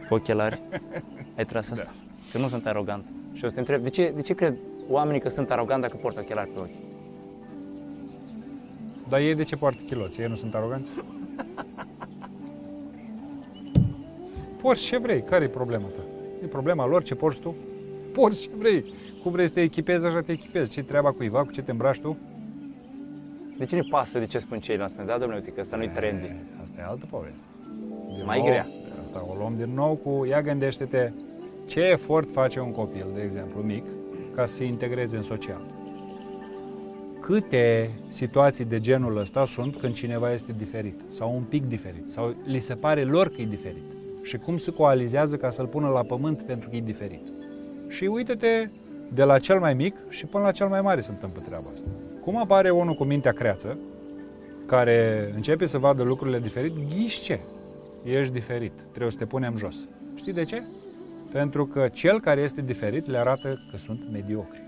Ochelari? 0.09 0.61
Ai 1.37 1.45
tras 1.45 1.71
asta? 1.71 1.83
Da. 1.83 1.91
Că 2.31 2.37
nu 2.37 2.47
sunt 2.47 2.65
arogant. 2.65 3.05
Și 3.39 3.45
o 3.45 3.47
să 3.47 3.53
te 3.53 3.59
întreb, 3.59 3.83
de 3.83 3.89
ce, 3.89 4.11
de 4.15 4.21
ce 4.21 4.33
cred 4.33 4.55
oamenii 4.89 5.21
că 5.21 5.29
sunt 5.29 5.51
arogant 5.51 5.81
dacă 5.81 5.97
port 6.01 6.17
ochelari 6.17 6.49
pe 6.49 6.59
ochi? 6.59 6.69
Dar 9.09 9.19
ei 9.19 9.35
de 9.35 9.43
ce 9.43 9.55
poartă 9.55 9.79
chiloți? 9.87 10.21
Ei 10.21 10.27
nu 10.27 10.35
sunt 10.35 10.55
aroganți? 10.55 10.89
Porți 14.61 14.83
ce 14.83 14.97
vrei. 14.97 15.21
Care 15.21 15.43
e 15.43 15.47
problema 15.47 15.85
ta? 15.87 16.01
E 16.43 16.45
problema 16.45 16.85
lor 16.85 17.03
ce 17.03 17.15
porți 17.15 17.39
tu? 17.39 17.55
Porți 18.13 18.41
ce 18.41 18.49
vrei. 18.57 18.93
Cum 19.23 19.31
vrei 19.31 19.47
să 19.47 19.53
te 19.53 19.61
echipezi, 19.61 20.05
așa 20.05 20.21
te 20.21 20.31
echipezi. 20.31 20.71
Ce 20.71 20.83
treaba 20.83 21.11
cuiva, 21.11 21.43
cu 21.45 21.51
ce 21.51 21.61
te 21.61 21.71
îmbraci 21.71 21.99
tu? 21.99 22.17
De 23.57 23.65
ce 23.65 23.75
ne 23.75 23.81
pasă 23.89 24.19
de 24.19 24.25
ce 24.25 24.37
spun 24.37 24.59
ceilalți? 24.59 24.95
Da, 24.95 25.17
domnule, 25.17 25.35
uite 25.35 25.51
că 25.51 25.59
asta 25.59 25.77
nu-i 25.77 25.89
trendy. 25.89 26.31
Asta 26.63 26.81
e 26.81 26.83
altă 26.83 27.05
poveste. 27.09 27.43
Din 28.15 28.25
Mai 28.25 28.37
nou, 28.37 28.47
grea. 28.47 28.67
Asta 29.01 29.25
o 29.29 29.33
luăm 29.37 29.53
din 29.57 29.73
nou 29.73 29.95
cu, 29.95 30.25
ia 30.25 30.41
gândește-te, 30.41 31.11
ce 31.69 31.79
efort 31.79 32.31
face 32.31 32.59
un 32.59 32.71
copil, 32.71 33.05
de 33.15 33.21
exemplu, 33.21 33.61
mic, 33.61 33.83
ca 34.35 34.45
să 34.45 34.55
se 34.55 34.63
integreze 34.63 35.17
în 35.17 35.23
social? 35.23 35.61
Câte 37.19 37.91
situații 38.07 38.65
de 38.65 38.79
genul 38.79 39.17
ăsta 39.17 39.45
sunt 39.45 39.75
când 39.75 39.93
cineva 39.93 40.33
este 40.33 40.55
diferit 40.57 40.99
sau 41.13 41.35
un 41.35 41.43
pic 41.43 41.67
diferit 41.67 42.09
sau 42.11 42.35
li 42.45 42.59
se 42.59 42.73
pare 42.73 43.03
lor 43.03 43.27
că 43.27 43.41
e 43.41 43.45
diferit 43.45 43.83
și 44.23 44.37
cum 44.37 44.57
se 44.57 44.71
coalizează 44.71 45.35
ca 45.35 45.49
să-l 45.49 45.67
pună 45.67 45.87
la 45.87 46.01
pământ 46.01 46.41
pentru 46.41 46.69
că 46.69 46.75
e 46.75 46.81
diferit. 46.81 47.21
Și 47.89 48.03
uite-te 48.03 48.69
de 49.13 49.23
la 49.23 49.39
cel 49.39 49.59
mai 49.59 49.73
mic 49.73 49.95
și 50.09 50.25
până 50.25 50.43
la 50.43 50.51
cel 50.51 50.67
mai 50.67 50.81
mare 50.81 51.01
se 51.01 51.11
întâmplă 51.11 51.41
treaba 51.45 51.67
asta. 51.67 51.89
Cum 52.21 52.37
apare 52.37 52.69
unul 52.69 52.93
cu 52.93 53.03
mintea 53.03 53.31
creață, 53.31 53.77
care 54.65 55.31
începe 55.35 55.65
să 55.65 55.77
vadă 55.77 56.03
lucrurile 56.03 56.39
diferit, 56.39 56.73
ghiși 56.89 57.21
ce? 57.21 57.39
Ești 58.03 58.33
diferit, 58.33 58.71
trebuie 58.89 59.11
să 59.11 59.17
te 59.17 59.25
punem 59.25 59.57
jos. 59.57 59.75
Știi 60.15 60.33
de 60.33 60.43
ce? 60.43 60.63
Pentru 61.31 61.65
că 61.65 61.87
cel 61.93 62.19
care 62.19 62.41
este 62.41 62.61
diferit 62.61 63.07
le 63.07 63.17
arată 63.17 63.67
că 63.71 63.77
sunt 63.77 64.11
mediocri. 64.11 64.61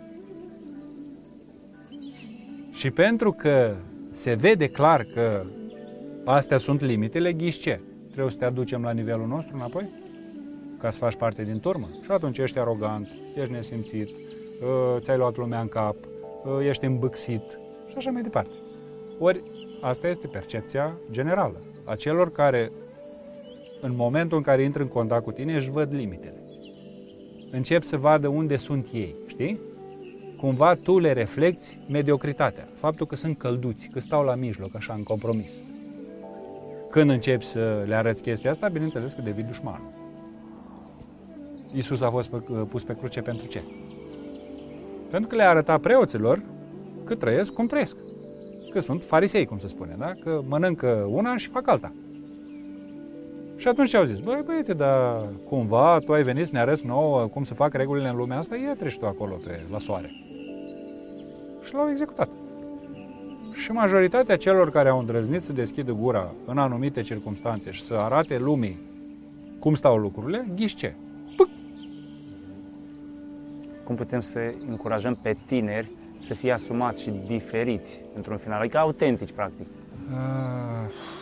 Și 2.72 2.92
pentru 2.92 3.32
că 3.32 3.76
se 4.12 4.34
vede 4.34 4.68
clar 4.68 5.04
că 5.14 5.46
astea 6.26 6.58
sunt 6.58 6.82
limitele, 6.82 7.34
ghiși 7.34 7.60
ce? 7.60 7.80
Trebuie 8.12 8.32
să 8.32 8.38
te 8.38 8.46
aducem 8.46 8.82
la 8.82 8.92
nivelul 8.92 9.28
nostru 9.28 9.56
înapoi? 9.56 9.90
Ca 10.80 10.90
să 10.90 10.98
faci 10.98 11.16
parte 11.16 11.44
din 11.44 11.60
turmă? 11.60 11.88
Și 12.04 12.12
atunci 12.12 12.38
ești 12.38 12.60
arogant, 12.60 13.08
ești 13.36 13.52
nesimțit, 13.52 14.10
Uh, 14.62 14.96
ți-ai 15.00 15.18
luat 15.18 15.38
lumea 15.38 15.60
în 15.60 15.68
cap, 15.68 15.96
uh, 15.96 16.66
ești 16.68 16.86
îmbâxit 16.86 17.60
și 17.90 17.98
așa 17.98 18.12
mai 18.12 18.22
departe. 18.22 18.52
Ori 19.20 19.44
asta 19.82 20.08
este 20.08 20.28
percepția 20.28 20.98
generală 21.12 21.62
a 21.86 21.96
celor 21.96 22.32
care 22.32 22.72
în 23.82 23.96
momentul 23.96 24.38
în 24.38 24.44
care 24.44 24.64
intră 24.64 24.82
în 24.82 24.88
contact 24.88 25.24
cu 25.24 25.32
tine 25.32 25.56
își 25.56 25.70
văd 25.70 25.94
limitele. 25.94 26.40
Încep 27.52 27.84
să 27.84 27.98
vadă 27.98 28.28
unde 28.28 28.58
sunt 28.58 28.88
ei, 28.94 29.16
știi? 29.28 29.60
Cumva 30.38 30.74
tu 30.74 31.00
le 31.00 31.12
reflecti 31.12 31.78
mediocritatea, 31.90 32.68
faptul 32.74 33.06
că 33.06 33.16
sunt 33.16 33.38
călduți, 33.38 33.88
că 33.88 34.00
stau 34.00 34.24
la 34.24 34.36
mijloc, 34.36 34.76
așa, 34.76 34.94
în 34.94 35.04
compromis. 35.04 35.52
Când 36.90 37.10
începi 37.10 37.46
să 37.46 37.84
le 37.88 37.96
arăți 37.96 38.22
chestia 38.22 38.52
asta, 38.52 38.68
bineînțeles 38.68 39.14
că 39.14 39.22
devii 39.22 39.44
dușmanul. 39.44 39.92
Iisus 41.74 42.02
a 42.02 42.10
fost 42.10 42.30
pus 42.70 42.84
pe 42.84 42.96
cruce 42.96 43.22
pentru 43.22 43.48
ce? 43.48 43.62
Pentru 45.10 45.30
că 45.30 45.36
le-a 45.36 45.50
arătat 45.50 45.82
preoților 45.82 46.42
cât 47.04 47.20
trăiesc, 47.20 47.54
cum 47.54 47.68
trăiesc. 47.68 47.98
Că 48.74 48.80
sunt 48.80 49.04
farisei, 49.04 49.46
cum 49.46 49.58
se 49.58 49.68
spune, 49.68 49.96
da? 49.98 50.14
Că 50.20 50.42
mănâncă 50.48 51.08
una 51.10 51.38
și 51.38 51.48
fac 51.48 51.68
alta. 51.68 51.94
Și 53.62 53.68
atunci 53.68 53.90
ce 53.90 53.98
au 53.98 54.04
zis? 54.04 54.20
Băi, 54.20 54.42
băiete, 54.46 54.74
dar 54.74 55.30
cumva 55.46 55.98
tu 56.06 56.14
ai 56.14 56.24
venit 56.24 56.46
să 56.46 56.52
ne 56.54 56.60
arăți 56.60 56.86
nouă 56.86 57.28
cum 57.28 57.44
să 57.44 57.54
fac 57.54 57.74
regulile 57.74 58.08
în 58.08 58.16
lumea 58.16 58.38
asta, 58.38 58.56
ia 58.56 58.76
treci 58.76 58.98
tu 58.98 59.06
acolo 59.06 59.36
pe, 59.46 59.60
la 59.72 59.80
soare. 59.80 60.12
Și 61.64 61.74
l-au 61.74 61.90
executat. 61.90 62.30
Și 63.54 63.72
majoritatea 63.72 64.38
celor 64.38 64.72
care 64.72 64.90
au 64.90 65.00
îndrăznit 65.00 65.42
să 65.42 65.54
deschidă 65.54 65.92
gura 65.92 66.32
în 66.46 66.58
anumite 66.58 67.02
circunstanțe 67.02 67.72
și 67.72 67.82
să 67.82 67.94
arate 67.94 68.38
lumii 68.38 68.80
cum 69.60 69.74
stau 69.74 69.98
lucrurile, 69.98 70.46
ghiși 70.56 70.76
ce? 70.76 70.94
cum 73.84 73.96
putem 73.96 74.22
să 74.22 74.40
încurajăm 74.70 75.18
pe 75.22 75.38
tineri 75.46 75.92
să 76.20 76.34
fie 76.34 76.52
asumați 76.52 77.02
și 77.02 77.12
diferiți 77.28 78.02
într-un 78.16 78.38
final, 78.38 78.60
adică 78.60 78.78
autentici, 78.78 79.32
practic. 79.32 79.68
Uh, 80.12 80.90
deci, 80.90 81.21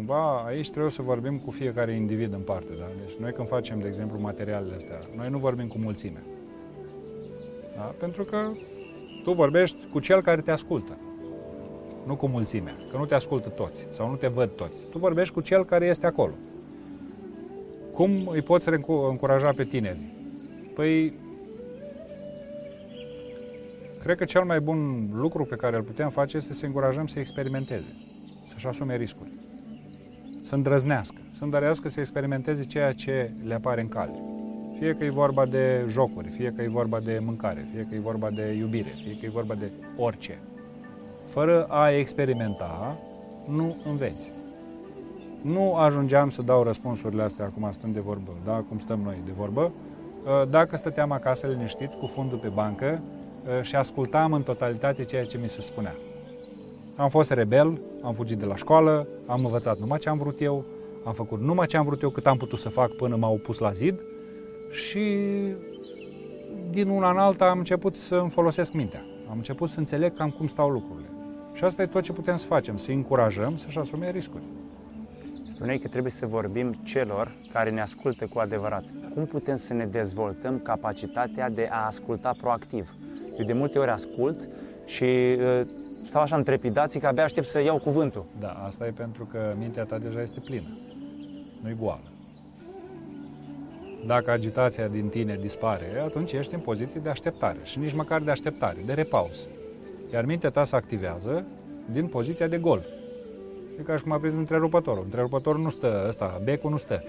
cumva 0.00 0.42
aici 0.46 0.70
trebuie 0.70 0.92
să 0.92 1.02
vorbim 1.02 1.38
cu 1.38 1.50
fiecare 1.50 1.92
individ 1.92 2.32
în 2.32 2.40
parte, 2.40 2.72
da? 2.78 2.84
Deci 3.04 3.16
noi 3.18 3.32
când 3.32 3.48
facem, 3.48 3.78
de 3.78 3.88
exemplu, 3.88 4.20
materialele 4.20 4.74
astea, 4.76 4.98
noi 5.16 5.28
nu 5.30 5.38
vorbim 5.38 5.66
cu 5.66 5.78
mulțime. 5.78 6.22
Da? 7.76 7.94
Pentru 7.98 8.24
că 8.24 8.38
tu 9.24 9.32
vorbești 9.32 9.76
cu 9.92 10.00
cel 10.00 10.22
care 10.22 10.40
te 10.40 10.50
ascultă, 10.50 10.98
nu 12.06 12.16
cu 12.16 12.26
mulțimea, 12.26 12.74
că 12.90 12.96
nu 12.96 13.06
te 13.06 13.14
ascultă 13.14 13.48
toți 13.48 13.86
sau 13.90 14.08
nu 14.08 14.16
te 14.16 14.26
văd 14.26 14.50
toți. 14.50 14.84
Tu 14.90 14.98
vorbești 14.98 15.34
cu 15.34 15.40
cel 15.40 15.64
care 15.64 15.86
este 15.86 16.06
acolo. 16.06 16.32
Cum 17.92 18.28
îi 18.32 18.42
poți 18.42 18.68
încuraja 19.08 19.52
pe 19.56 19.64
tineri? 19.64 19.98
Păi, 20.74 21.12
cred 24.02 24.16
că 24.16 24.24
cel 24.24 24.44
mai 24.44 24.60
bun 24.60 25.08
lucru 25.14 25.44
pe 25.44 25.56
care 25.56 25.76
îl 25.76 25.82
putem 25.82 26.08
face 26.08 26.36
este 26.36 26.54
să 26.54 26.66
încurajăm 26.66 27.06
să 27.06 27.18
experimenteze, 27.18 27.96
să-și 28.44 28.66
asume 28.66 28.96
riscuri, 28.96 29.30
să 30.50 30.56
îndrăznească, 30.56 31.20
să 31.36 31.44
îndrăznească 31.44 31.88
să 31.88 32.00
experimenteze 32.00 32.64
ceea 32.64 32.92
ce 32.92 33.30
le 33.46 33.54
apare 33.54 33.80
în 33.80 33.88
cale. 33.88 34.12
Fie 34.78 34.94
că 34.94 35.04
e 35.04 35.10
vorba 35.10 35.46
de 35.46 35.86
jocuri, 35.88 36.28
fie 36.28 36.52
că 36.56 36.62
e 36.62 36.68
vorba 36.68 37.00
de 37.00 37.20
mâncare, 37.24 37.66
fie 37.72 37.86
că 37.88 37.94
e 37.94 37.98
vorba 37.98 38.30
de 38.30 38.52
iubire, 38.52 38.94
fie 39.02 39.16
că 39.20 39.26
e 39.26 39.28
vorba 39.28 39.54
de 39.54 39.70
orice. 39.96 40.38
Fără 41.26 41.64
a 41.64 41.90
experimenta, 41.90 42.98
nu 43.48 43.76
înveți. 43.84 44.30
Nu 45.42 45.74
ajungeam 45.74 46.30
să 46.30 46.42
dau 46.42 46.62
răspunsurile 46.62 47.22
astea 47.22 47.44
acum 47.44 47.68
stând 47.72 47.94
de 47.94 48.00
vorbă, 48.00 48.30
da? 48.44 48.64
cum 48.68 48.78
stăm 48.78 49.00
noi 49.04 49.16
de 49.24 49.32
vorbă, 49.32 49.62
uh, 49.62 50.48
dacă 50.50 50.76
stăteam 50.76 51.12
acasă 51.12 51.46
liniștit 51.46 51.90
cu 52.00 52.06
fundul 52.06 52.38
pe 52.38 52.48
bancă 52.48 53.00
uh, 53.00 53.62
și 53.62 53.76
ascultam 53.76 54.32
în 54.32 54.42
totalitate 54.42 55.04
ceea 55.04 55.24
ce 55.24 55.38
mi 55.38 55.48
se 55.48 55.60
spunea. 55.60 55.94
Am 56.96 57.08
fost 57.08 57.30
rebel, 57.30 57.80
am 58.02 58.12
fugit 58.12 58.38
de 58.38 58.44
la 58.44 58.56
școală, 58.56 59.06
am 59.26 59.44
învățat 59.44 59.78
numai 59.78 59.98
ce 59.98 60.08
am 60.08 60.16
vrut 60.16 60.40
eu, 60.40 60.64
am 61.04 61.12
făcut 61.12 61.40
numai 61.40 61.66
ce 61.66 61.76
am 61.76 61.84
vrut 61.84 62.02
eu, 62.02 62.10
cât 62.10 62.26
am 62.26 62.36
putut 62.36 62.58
să 62.58 62.68
fac 62.68 62.92
până 62.92 63.16
m-au 63.16 63.40
pus 63.42 63.58
la 63.58 63.72
zid 63.72 64.00
și 64.70 65.26
din 66.70 66.88
una 66.88 67.10
în 67.10 67.18
alta 67.18 67.50
am 67.50 67.58
început 67.58 67.94
să 67.94 68.14
îmi 68.14 68.30
folosesc 68.30 68.72
mintea. 68.72 69.02
Am 69.30 69.36
început 69.36 69.68
să 69.68 69.78
înțeleg 69.78 70.16
cam 70.16 70.30
cum 70.30 70.46
stau 70.46 70.70
lucrurile. 70.70 71.08
Și 71.54 71.64
asta 71.64 71.82
e 71.82 71.86
tot 71.86 72.02
ce 72.02 72.12
putem 72.12 72.36
să 72.36 72.46
facem, 72.46 72.76
să 72.76 72.90
încurajăm 72.90 73.56
să-și 73.56 73.78
asume 73.78 74.10
riscuri. 74.10 74.42
Spuneai 75.54 75.78
că 75.78 75.88
trebuie 75.88 76.12
să 76.12 76.26
vorbim 76.26 76.76
celor 76.82 77.32
care 77.52 77.70
ne 77.70 77.80
ascultă 77.80 78.26
cu 78.26 78.38
adevărat. 78.38 78.84
Cum 79.14 79.24
putem 79.24 79.56
să 79.56 79.74
ne 79.74 79.84
dezvoltăm 79.84 80.58
capacitatea 80.58 81.50
de 81.50 81.68
a 81.70 81.86
asculta 81.86 82.34
proactiv? 82.40 82.94
Eu 83.38 83.46
de 83.46 83.52
multe 83.52 83.78
ori 83.78 83.90
ascult 83.90 84.48
și 84.86 85.04
uh, 85.04 85.60
stau 86.10 86.22
așa 86.22 86.36
întrepidații 86.36 87.00
că 87.00 87.06
abia 87.06 87.24
aștept 87.24 87.46
să 87.46 87.60
iau 87.62 87.78
cuvântul. 87.78 88.24
Da, 88.40 88.62
asta 88.66 88.86
e 88.86 88.90
pentru 88.90 89.24
că 89.24 89.54
mintea 89.58 89.84
ta 89.84 89.98
deja 89.98 90.22
este 90.22 90.40
plină, 90.40 90.78
nu-i 91.62 91.76
goală. 91.80 92.10
Dacă 94.06 94.30
agitația 94.30 94.88
din 94.88 95.08
tine 95.08 95.38
dispare, 95.40 96.00
atunci 96.04 96.32
ești 96.32 96.54
în 96.54 96.60
poziție 96.60 97.00
de 97.00 97.08
așteptare 97.08 97.58
și 97.62 97.78
nici 97.78 97.92
măcar 97.92 98.20
de 98.20 98.30
așteptare, 98.30 98.78
de 98.86 98.92
repaus. 98.92 99.48
Iar 100.12 100.24
mintea 100.24 100.50
ta 100.50 100.64
se 100.64 100.76
activează 100.76 101.44
din 101.90 102.06
poziția 102.06 102.46
de 102.46 102.58
gol. 102.58 102.86
E 103.78 103.82
ca 103.82 103.96
și 103.96 104.02
cum 104.02 104.12
a 104.12 104.18
prins 104.18 104.34
întrerupătorul. 104.34 105.02
Întrerupătorul 105.04 105.62
nu 105.62 105.70
stă, 105.70 106.04
ăsta, 106.08 106.40
becul 106.44 106.70
nu 106.70 106.76
stă. 106.76 107.02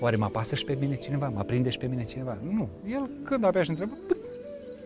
Oare 0.00 0.16
mă 0.16 0.24
apasă 0.24 0.54
și 0.54 0.64
pe 0.64 0.76
mine 0.80 0.94
cineva? 0.94 1.28
Mă 1.28 1.38
aprinde 1.38 1.70
și 1.70 1.78
pe 1.78 1.86
mine 1.86 2.04
cineva? 2.04 2.36
Nu. 2.42 2.68
El 2.90 3.10
când 3.24 3.44
abia 3.44 3.62
și 3.62 3.70
întrebă, 3.70 3.92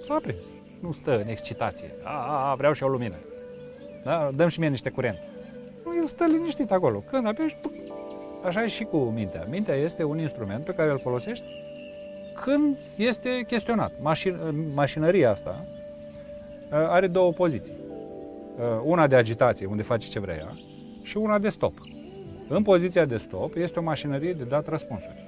s-a 0.04 0.14
aprins. 0.14 0.42
Nu 0.82 0.92
stă 0.92 1.20
în 1.20 1.28
excitație. 1.28 1.90
A, 2.02 2.10
a, 2.10 2.50
a, 2.50 2.54
vreau 2.54 2.72
și 2.72 2.82
o 2.82 2.88
lumină. 2.88 3.16
Da? 4.02 4.30
Dăm 4.34 4.48
și 4.48 4.60
mie 4.60 4.68
niște 4.68 4.90
curent. 4.90 5.18
Nu, 5.84 5.96
el 5.96 6.06
stă 6.06 6.24
liniștit 6.24 6.70
acolo. 6.70 7.02
Când 7.10 7.26
abia 7.26 7.48
și 7.48 7.56
Așa 8.44 8.64
e 8.64 8.68
și 8.68 8.84
cu 8.84 8.96
mintea. 8.96 9.46
Mintea 9.50 9.74
este 9.74 10.04
un 10.04 10.18
instrument 10.18 10.64
pe 10.64 10.72
care 10.72 10.90
îl 10.90 10.98
folosești 10.98 11.44
când 12.34 12.76
este 12.96 13.44
chestionat. 13.46 13.92
Mașin, 14.00 14.36
mașinăria 14.74 15.30
asta 15.30 15.64
uh, 15.64 16.70
are 16.70 17.06
două 17.06 17.32
poziții. 17.32 17.72
Uh, 18.58 18.64
una 18.84 19.06
de 19.06 19.16
agitație, 19.16 19.66
unde 19.66 19.82
face 19.82 20.08
ce 20.08 20.20
vrea 20.20 20.36
ea, 20.36 20.58
și 21.02 21.16
una 21.16 21.38
de 21.38 21.48
stop. 21.48 21.72
În 22.48 22.62
poziția 22.62 23.04
de 23.04 23.16
stop 23.16 23.56
este 23.56 23.78
o 23.78 23.82
mașinărie 23.82 24.32
de 24.32 24.44
dat 24.44 24.68
răspunsuri. 24.68 25.26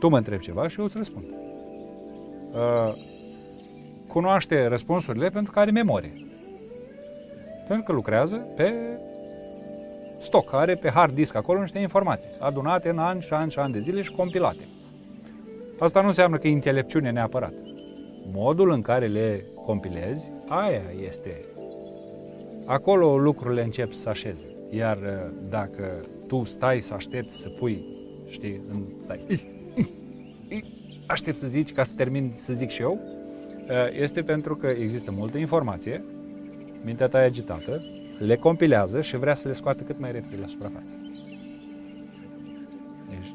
Tu 0.00 0.08
mă 0.08 0.16
întrebi 0.16 0.42
ceva 0.42 0.68
și 0.68 0.78
eu 0.78 0.84
îți 0.84 0.96
răspund. 0.96 1.24
Uh, 2.52 2.94
cunoaște 4.06 4.66
răspunsurile 4.66 5.28
pentru 5.28 5.52
că 5.52 5.58
are 5.58 5.70
memorie. 5.70 6.29
Pentru 7.70 7.88
că 7.88 7.92
lucrează 7.92 8.36
pe 8.56 8.72
stoc, 10.20 10.52
are 10.52 10.74
pe 10.74 10.88
hard 10.88 11.14
disk 11.14 11.34
acolo 11.34 11.60
niște 11.60 11.78
informații, 11.78 12.28
adunate 12.38 12.88
în 12.88 12.98
ani 12.98 13.20
și 13.20 13.32
ani 13.32 13.50
și 13.50 13.58
ani 13.58 13.72
de 13.72 13.80
zile 13.80 14.02
și 14.02 14.12
compilate. 14.12 14.68
Asta 15.78 16.00
nu 16.00 16.06
înseamnă 16.06 16.36
că 16.36 16.48
e 16.48 16.52
înțelepciune 16.52 17.10
neapărat. 17.10 17.52
Modul 18.32 18.70
în 18.70 18.80
care 18.80 19.06
le 19.06 19.44
compilezi, 19.66 20.30
aia 20.48 20.82
este. 21.08 21.44
Acolo 22.66 23.18
lucrurile 23.18 23.62
încep 23.62 23.92
să 23.92 24.08
așeze. 24.08 24.46
Iar 24.70 24.96
uh, 24.96 25.32
dacă 25.50 25.90
tu 26.28 26.44
stai 26.44 26.80
să 26.80 26.94
aștepți 26.94 27.36
să 27.36 27.48
pui, 27.48 27.84
știi, 28.28 28.60
în, 28.70 28.82
stai, 29.00 29.20
aștept 31.06 31.36
să 31.36 31.46
zici 31.46 31.72
ca 31.72 31.84
să 31.84 31.94
termin 31.96 32.32
să 32.34 32.52
zic 32.52 32.68
și 32.68 32.82
eu, 32.82 32.98
uh, 33.68 34.00
este 34.00 34.22
pentru 34.22 34.56
că 34.56 34.66
există 34.66 35.10
multă 35.10 35.38
informație, 35.38 36.04
mintea 36.84 37.08
ta 37.08 37.22
e 37.22 37.24
agitată, 37.24 37.84
le 38.18 38.36
compilează 38.36 39.00
și 39.00 39.16
vrea 39.16 39.34
să 39.34 39.48
le 39.48 39.54
scoată 39.54 39.82
cât 39.82 39.98
mai 39.98 40.12
repede 40.12 40.36
la 40.40 40.46
suprafață. 40.46 40.88
Deci, 43.08 43.34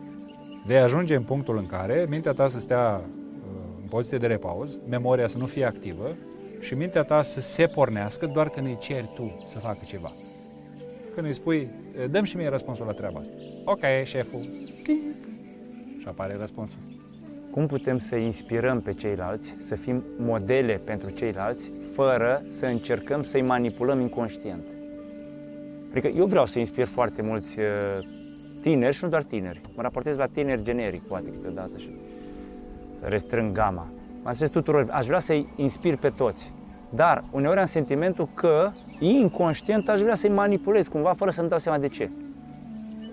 vei 0.65 0.77
ajunge 0.77 1.15
în 1.15 1.23
punctul 1.23 1.57
în 1.57 1.65
care 1.65 2.05
mintea 2.09 2.31
ta 2.31 2.47
să 2.47 2.59
stea 2.59 3.01
uh, 3.01 3.81
în 3.81 3.87
poziție 3.87 4.17
de 4.17 4.27
repauz, 4.27 4.77
memoria 4.89 5.27
să 5.27 5.37
nu 5.37 5.45
fie 5.45 5.65
activă 5.65 6.15
și 6.59 6.73
mintea 6.73 7.03
ta 7.03 7.23
să 7.23 7.39
se 7.39 7.65
pornească 7.65 8.25
doar 8.25 8.49
când 8.49 8.65
îi 8.65 8.77
ceri 8.79 9.09
tu 9.15 9.45
să 9.47 9.59
facă 9.59 9.79
ceva. 9.85 10.11
Când 11.15 11.27
îi 11.27 11.33
spui, 11.33 11.69
dăm 12.11 12.23
și 12.23 12.37
mie 12.37 12.49
răspunsul 12.49 12.85
la 12.85 12.91
treaba 12.91 13.19
asta. 13.19 13.33
Ok, 13.65 13.81
șeful. 14.03 14.49
Și 15.99 16.07
apare 16.07 16.35
răspunsul. 16.39 16.77
Cum 17.51 17.67
putem 17.67 17.97
să 17.97 18.15
inspirăm 18.15 18.81
pe 18.81 18.91
ceilalți, 18.91 19.55
să 19.59 19.75
fim 19.75 20.03
modele 20.17 20.81
pentru 20.85 21.09
ceilalți, 21.09 21.71
fără 21.95 22.43
să 22.49 22.65
încercăm 22.65 23.23
să-i 23.23 23.41
manipulăm 23.41 23.99
inconștient? 23.99 24.63
Adică 25.91 26.07
eu 26.07 26.25
vreau 26.25 26.45
să 26.45 26.59
inspir 26.59 26.85
foarte 26.85 27.21
mulți 27.21 27.59
uh, 27.59 27.65
tineri 28.61 28.95
și 28.95 29.03
nu 29.03 29.09
doar 29.09 29.23
tineri. 29.23 29.61
Mă 29.75 29.81
raportez 29.81 30.17
la 30.17 30.25
tineri 30.25 30.63
generic, 30.63 31.01
poate 31.01 31.29
câteodată 31.29 31.71
și 31.77 31.87
restrâng 32.99 33.51
gama. 33.51 33.87
Mă 34.23 34.33
spus 34.33 34.49
tuturor, 34.49 34.87
aș 34.91 35.05
vrea 35.05 35.19
să-i 35.19 35.47
inspir 35.55 35.95
pe 35.97 36.09
toți. 36.09 36.51
Dar 36.89 37.23
uneori 37.31 37.59
am 37.59 37.65
sentimentul 37.65 38.29
că 38.33 38.71
inconștient 38.99 39.89
aș 39.89 39.99
vrea 39.99 40.15
să-i 40.15 40.29
manipulez 40.29 40.87
cumva 40.87 41.13
fără 41.13 41.31
să-mi 41.31 41.49
dau 41.49 41.57
seama 41.57 41.77
de 41.77 41.87
ce. 41.87 42.09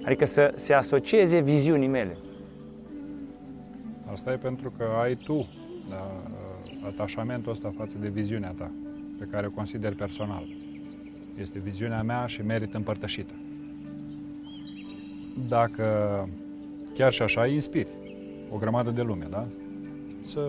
Adică 0.04 0.24
să 0.24 0.52
se 0.56 0.72
asocieze 0.72 1.40
viziunii 1.40 1.88
mele. 1.88 2.16
Asta 4.12 4.32
e 4.32 4.36
pentru 4.36 4.72
că 4.78 4.84
ai 5.02 5.14
tu 5.14 5.46
da, 5.88 6.06
atașamentul 6.86 7.52
ăsta 7.52 7.72
față 7.76 7.98
de 8.00 8.08
viziunea 8.08 8.54
ta, 8.58 8.70
pe 9.18 9.24
care 9.30 9.46
o 9.46 9.50
consideri 9.50 9.96
personal. 9.96 10.44
Este 11.40 11.58
viziunea 11.58 12.02
mea 12.02 12.26
și 12.26 12.42
merită 12.42 12.76
împărtășită. 12.76 13.32
Dacă 15.48 15.84
chiar 16.94 17.12
și 17.12 17.22
așa 17.22 17.46
inspiri 17.46 17.88
o 18.50 18.56
grămadă 18.56 18.90
de 18.90 19.02
lume, 19.02 19.26
da? 19.30 19.46
Să 20.20 20.48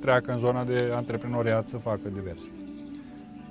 treacă 0.00 0.32
în 0.32 0.38
zona 0.38 0.64
de 0.64 0.90
antreprenoriat, 0.94 1.66
să 1.66 1.76
facă 1.76 2.08
diverse. 2.14 2.48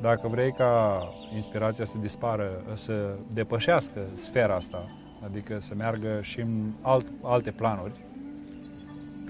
Dacă 0.02 0.28
vrei 0.28 0.52
ca 0.52 1.02
inspirația 1.36 1.86
să 1.86 1.98
dispară, 2.02 2.64
să 2.76 3.16
depășească 3.34 4.02
sfera 4.16 4.56
asta, 4.56 4.86
adică 5.24 5.58
să 5.62 5.74
meargă 5.78 6.20
și 6.22 6.40
în 6.40 6.72
alt, 6.82 7.06
alte 7.24 7.52
planuri, 7.52 7.94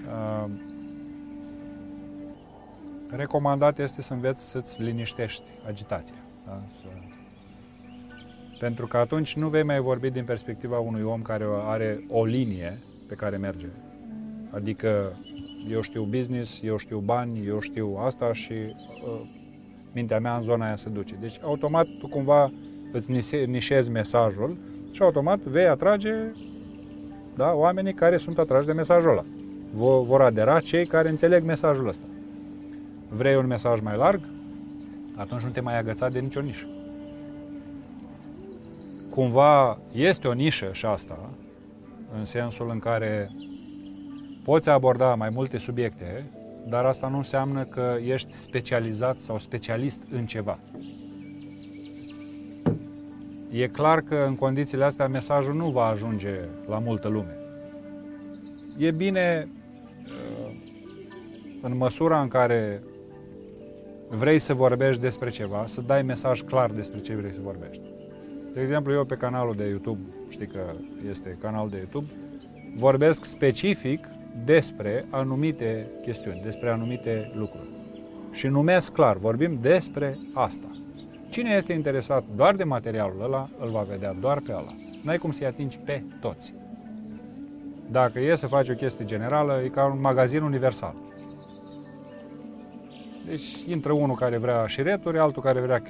uh, 0.06 0.50
recomandat 3.10 3.78
este 3.78 4.02
să 4.02 4.12
înveți 4.12 4.50
să-ți 4.50 4.82
liniștești 4.82 5.42
agitația. 5.66 6.16
Da? 6.46 6.60
Să... 6.68 6.86
Pentru 8.58 8.86
că 8.86 8.96
atunci 8.96 9.36
nu 9.36 9.48
vei 9.48 9.62
mai 9.62 9.78
vorbi 9.78 10.10
din 10.10 10.24
perspectiva 10.24 10.78
unui 10.78 11.02
om 11.02 11.22
care 11.22 11.44
are 11.66 12.04
o 12.08 12.24
linie 12.24 12.78
pe 13.08 13.14
care 13.14 13.36
merge. 13.36 13.66
Adică 14.50 15.12
eu 15.68 15.80
știu 15.80 16.02
business, 16.02 16.60
eu 16.62 16.76
știu 16.76 16.98
bani, 16.98 17.46
eu 17.46 17.60
știu 17.60 17.98
asta 18.04 18.32
și 18.32 18.52
uh, 18.52 19.20
mintea 19.92 20.18
mea 20.18 20.36
în 20.36 20.42
zona 20.42 20.66
aia 20.66 20.76
se 20.76 20.88
duce. 20.88 21.14
Deci 21.14 21.38
automat 21.42 21.86
tu 21.98 22.08
cumva 22.08 22.52
îți 22.92 23.10
nișezi 23.46 23.90
mesajul 23.90 24.56
și 24.90 25.02
automat 25.02 25.38
vei 25.38 25.66
atrage 25.66 26.14
da, 27.36 27.52
oamenii 27.52 27.94
care 27.94 28.16
sunt 28.16 28.38
atrași 28.38 28.66
de 28.66 28.72
mesajul 28.72 29.10
ăla. 29.10 29.24
Vor, 29.72 30.04
vor 30.04 30.20
adera 30.20 30.60
cei 30.60 30.86
care 30.86 31.08
înțeleg 31.08 31.44
mesajul 31.44 31.88
ăsta. 31.88 32.06
Vrei 33.08 33.36
un 33.36 33.46
mesaj 33.46 33.80
mai 33.80 33.96
larg? 33.96 34.20
atunci 35.16 35.42
nu 35.42 35.48
te 35.48 35.60
mai 35.60 35.78
agăța 35.78 36.08
de 36.08 36.18
nicio 36.18 36.40
nișă. 36.40 36.66
Cumva 39.10 39.78
este 39.92 40.28
o 40.28 40.32
nișă 40.32 40.68
și 40.72 40.86
asta, 40.86 41.30
în 42.18 42.24
sensul 42.24 42.70
în 42.70 42.78
care 42.78 43.30
poți 44.44 44.68
aborda 44.68 45.14
mai 45.14 45.28
multe 45.28 45.58
subiecte, 45.58 46.24
dar 46.68 46.84
asta 46.84 47.08
nu 47.08 47.16
înseamnă 47.16 47.64
că 47.64 47.96
ești 48.06 48.32
specializat 48.32 49.18
sau 49.18 49.38
specialist 49.38 50.00
în 50.10 50.26
ceva. 50.26 50.58
E 53.50 53.66
clar 53.66 54.00
că 54.00 54.24
în 54.26 54.34
condițiile 54.34 54.84
astea 54.84 55.08
mesajul 55.08 55.54
nu 55.54 55.70
va 55.70 55.86
ajunge 55.86 56.34
la 56.68 56.78
multă 56.78 57.08
lume. 57.08 57.36
E 58.78 58.90
bine 58.90 59.48
uh, 60.04 60.54
în 61.62 61.76
măsura 61.76 62.20
în 62.20 62.28
care 62.28 62.82
vrei 64.10 64.38
să 64.38 64.54
vorbești 64.54 65.00
despre 65.00 65.30
ceva, 65.30 65.64
să 65.66 65.80
dai 65.80 66.02
mesaj 66.02 66.40
clar 66.40 66.70
despre 66.70 67.00
ce 67.00 67.14
vrei 67.14 67.32
să 67.32 67.38
vorbești. 67.42 67.82
De 68.54 68.60
exemplu, 68.60 68.92
eu 68.92 69.04
pe 69.04 69.14
canalul 69.14 69.54
de 69.54 69.64
YouTube, 69.64 70.00
știi 70.28 70.46
că 70.46 70.60
este 71.10 71.38
canal 71.40 71.68
de 71.68 71.76
YouTube, 71.76 72.06
vorbesc 72.76 73.24
specific 73.24 74.08
despre 74.44 75.04
anumite 75.10 75.86
chestiuni, 76.02 76.40
despre 76.44 76.70
anumite 76.70 77.32
lucruri. 77.34 77.68
Și 78.32 78.46
numesc 78.46 78.92
clar, 78.92 79.16
vorbim 79.16 79.58
despre 79.60 80.18
asta. 80.32 80.76
Cine 81.30 81.50
este 81.50 81.72
interesat 81.72 82.24
doar 82.36 82.54
de 82.54 82.64
materialul 82.64 83.22
ăla, 83.22 83.48
îl 83.60 83.70
va 83.70 83.86
vedea 83.88 84.16
doar 84.20 84.40
pe 84.40 84.52
ăla. 84.52 84.74
N-ai 85.02 85.16
cum 85.16 85.32
să-i 85.32 85.46
atingi 85.46 85.78
pe 85.84 86.02
toți. 86.20 86.54
Dacă 87.90 88.20
e 88.20 88.34
să 88.34 88.46
faci 88.46 88.68
o 88.68 88.74
chestie 88.74 89.04
generală, 89.04 89.60
e 89.64 89.68
ca 89.68 89.84
un 89.84 90.00
magazin 90.00 90.42
universal. 90.42 90.94
Deci 93.26 93.44
intră 93.68 93.92
unul 93.92 94.14
care 94.14 94.36
vrea 94.36 94.66
șireturi, 94.66 95.18
altul 95.18 95.42
care 95.42 95.60
vrea 95.60 95.82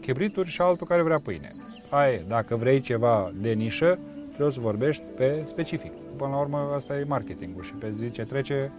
chibrituri 0.00 0.48
și 0.48 0.60
altul 0.60 0.86
care 0.86 1.02
vrea 1.02 1.18
pâine. 1.18 1.52
Aia 1.90 2.12
e, 2.12 2.24
dacă 2.28 2.56
vrei 2.56 2.80
ceva 2.80 3.32
de 3.40 3.52
nișă, 3.52 3.98
trebuie 4.32 4.52
să 4.52 4.60
vorbești 4.60 5.02
pe 5.16 5.44
specific. 5.46 5.92
Până 6.16 6.30
la 6.30 6.40
urmă, 6.40 6.72
asta 6.74 6.98
e 6.98 7.04
marketingul 7.04 7.62
și 7.62 7.72
pe 7.72 7.90
zi 7.90 8.10
ce 8.10 8.22
trece 8.22 8.72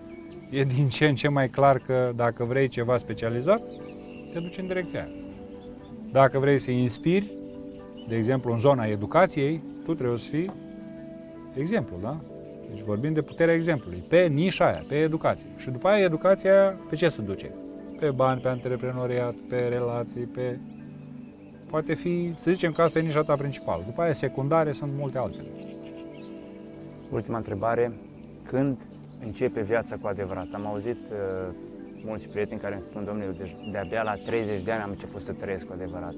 e 0.50 0.64
din 0.64 0.88
ce 0.90 1.08
în 1.08 1.16
ce 1.16 1.28
mai 1.28 1.50
clar 1.50 1.78
că 1.78 2.12
dacă 2.16 2.44
vrei 2.44 2.68
ceva 2.68 2.98
specializat, 2.98 3.62
te 4.34 4.40
duci 4.40 4.58
în 4.58 4.68
direcția 4.68 5.00
aia. 5.00 5.10
Dacă 6.12 6.40
vrei 6.40 6.60
să 6.60 6.72
inspiri, 6.72 7.32
de 8.08 8.16
exemplu, 8.16 8.52
în 8.52 8.60
zona 8.60 8.86
educației, 8.86 9.62
tu 9.86 9.94
trebuie 9.94 10.18
să 10.18 10.28
fii 10.30 10.54
exemplu, 11.54 11.96
da? 12.02 12.18
Deci 12.70 12.82
vorbim 12.84 13.14
de 13.14 13.22
puterea 13.22 13.54
exemplului, 13.54 14.04
pe 14.08 14.26
nișa 14.26 14.66
aia, 14.66 14.84
pe 14.88 14.96
educație. 14.96 15.48
Și 15.58 15.70
după 15.70 15.88
aia 15.88 16.04
educația 16.04 16.78
pe 16.90 16.96
ce 16.96 17.10
se 17.10 17.22
duce? 17.22 17.52
Pe 18.00 18.10
bani, 18.10 18.42
pe 18.42 18.48
antreprenoriat, 18.48 19.36
pe 19.50 19.58
relații, 19.58 20.22
pe... 20.22 20.58
Poate 21.70 21.94
fi, 21.94 22.34
să 22.38 22.52
zicem 22.52 22.72
că 22.72 22.82
asta 22.82 23.00
e 23.00 23.02
nișa 23.02 23.22
ta 23.24 23.36
principală. 23.36 23.84
După 23.86 24.02
aia 24.02 24.14
secundare 24.14 24.72
sunt 24.72 24.92
multe 24.98 25.18
altele. 25.18 25.48
Ultima 27.12 27.38
întrebare. 27.38 27.92
Când 28.44 28.78
începe 29.24 29.62
viața 29.62 29.96
cu 30.02 30.08
adevărat? 30.08 30.48
Am 30.54 30.66
auzit 30.66 30.98
uh, 30.98 31.56
mulți 32.06 32.30
prieteni 32.30 32.60
care 32.60 32.74
îmi 32.74 32.84
spun, 32.84 33.04
domnule, 33.04 33.36
deci 33.38 33.56
de-abia 33.72 34.04
la 34.04 34.16
30 34.16 34.64
de 34.64 34.72
ani 34.72 34.84
am 34.84 34.90
început 34.90 35.22
să 35.22 35.32
trăiesc 35.32 35.66
cu 35.66 35.74
adevărat. 35.74 36.14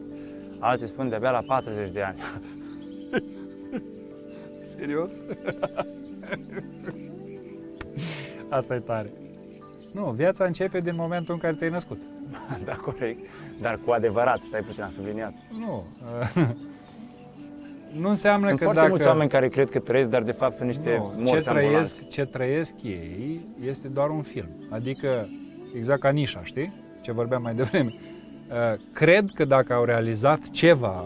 Alții 0.59 0.87
spun 0.87 1.09
de-abia 1.09 1.31
la 1.31 1.43
40 1.47 1.91
de 1.91 2.01
ani. 2.01 2.17
Serios? 4.77 5.13
Asta 8.49 8.75
e 8.75 8.79
tare. 8.79 9.11
Nu, 9.91 10.03
viața 10.03 10.45
începe 10.45 10.79
din 10.79 10.93
momentul 10.95 11.33
în 11.33 11.39
care 11.39 11.53
te-ai 11.53 11.69
născut. 11.69 12.01
da, 12.65 12.73
corect. 12.73 13.19
Dar 13.61 13.79
cu 13.85 13.91
adevărat, 13.91 14.41
stai 14.47 14.61
puțin, 14.61 14.83
am 14.83 14.91
subliniat. 14.95 15.33
Nu. 15.59 15.83
nu 18.01 18.09
înseamnă 18.09 18.47
sunt 18.47 18.57
că 18.57 18.63
foarte 18.63 18.79
dacă... 18.79 18.91
mulți 18.91 19.07
oameni 19.07 19.29
care 19.29 19.47
cred 19.47 19.69
că 19.69 19.79
trăiesc, 19.79 20.09
dar 20.09 20.23
de 20.23 20.31
fapt 20.31 20.55
sunt 20.55 20.67
niște 20.67 20.95
nu, 20.97 21.13
morți 21.17 21.43
ce 21.43 21.49
trăiesc, 21.49 22.07
ce 22.07 22.25
trăiesc 22.25 22.73
ei 22.83 23.41
este 23.65 23.87
doar 23.87 24.09
un 24.09 24.21
film. 24.21 24.47
Adică, 24.69 25.29
exact 25.75 25.99
ca 25.99 26.09
nișa, 26.09 26.43
știi? 26.43 26.73
Ce 27.01 27.11
vorbeam 27.11 27.41
mai 27.41 27.53
devreme. 27.53 27.93
Uh, 28.47 28.79
cred 28.93 29.29
că 29.33 29.45
dacă 29.45 29.73
au 29.73 29.83
realizat 29.83 30.49
ceva 30.49 31.05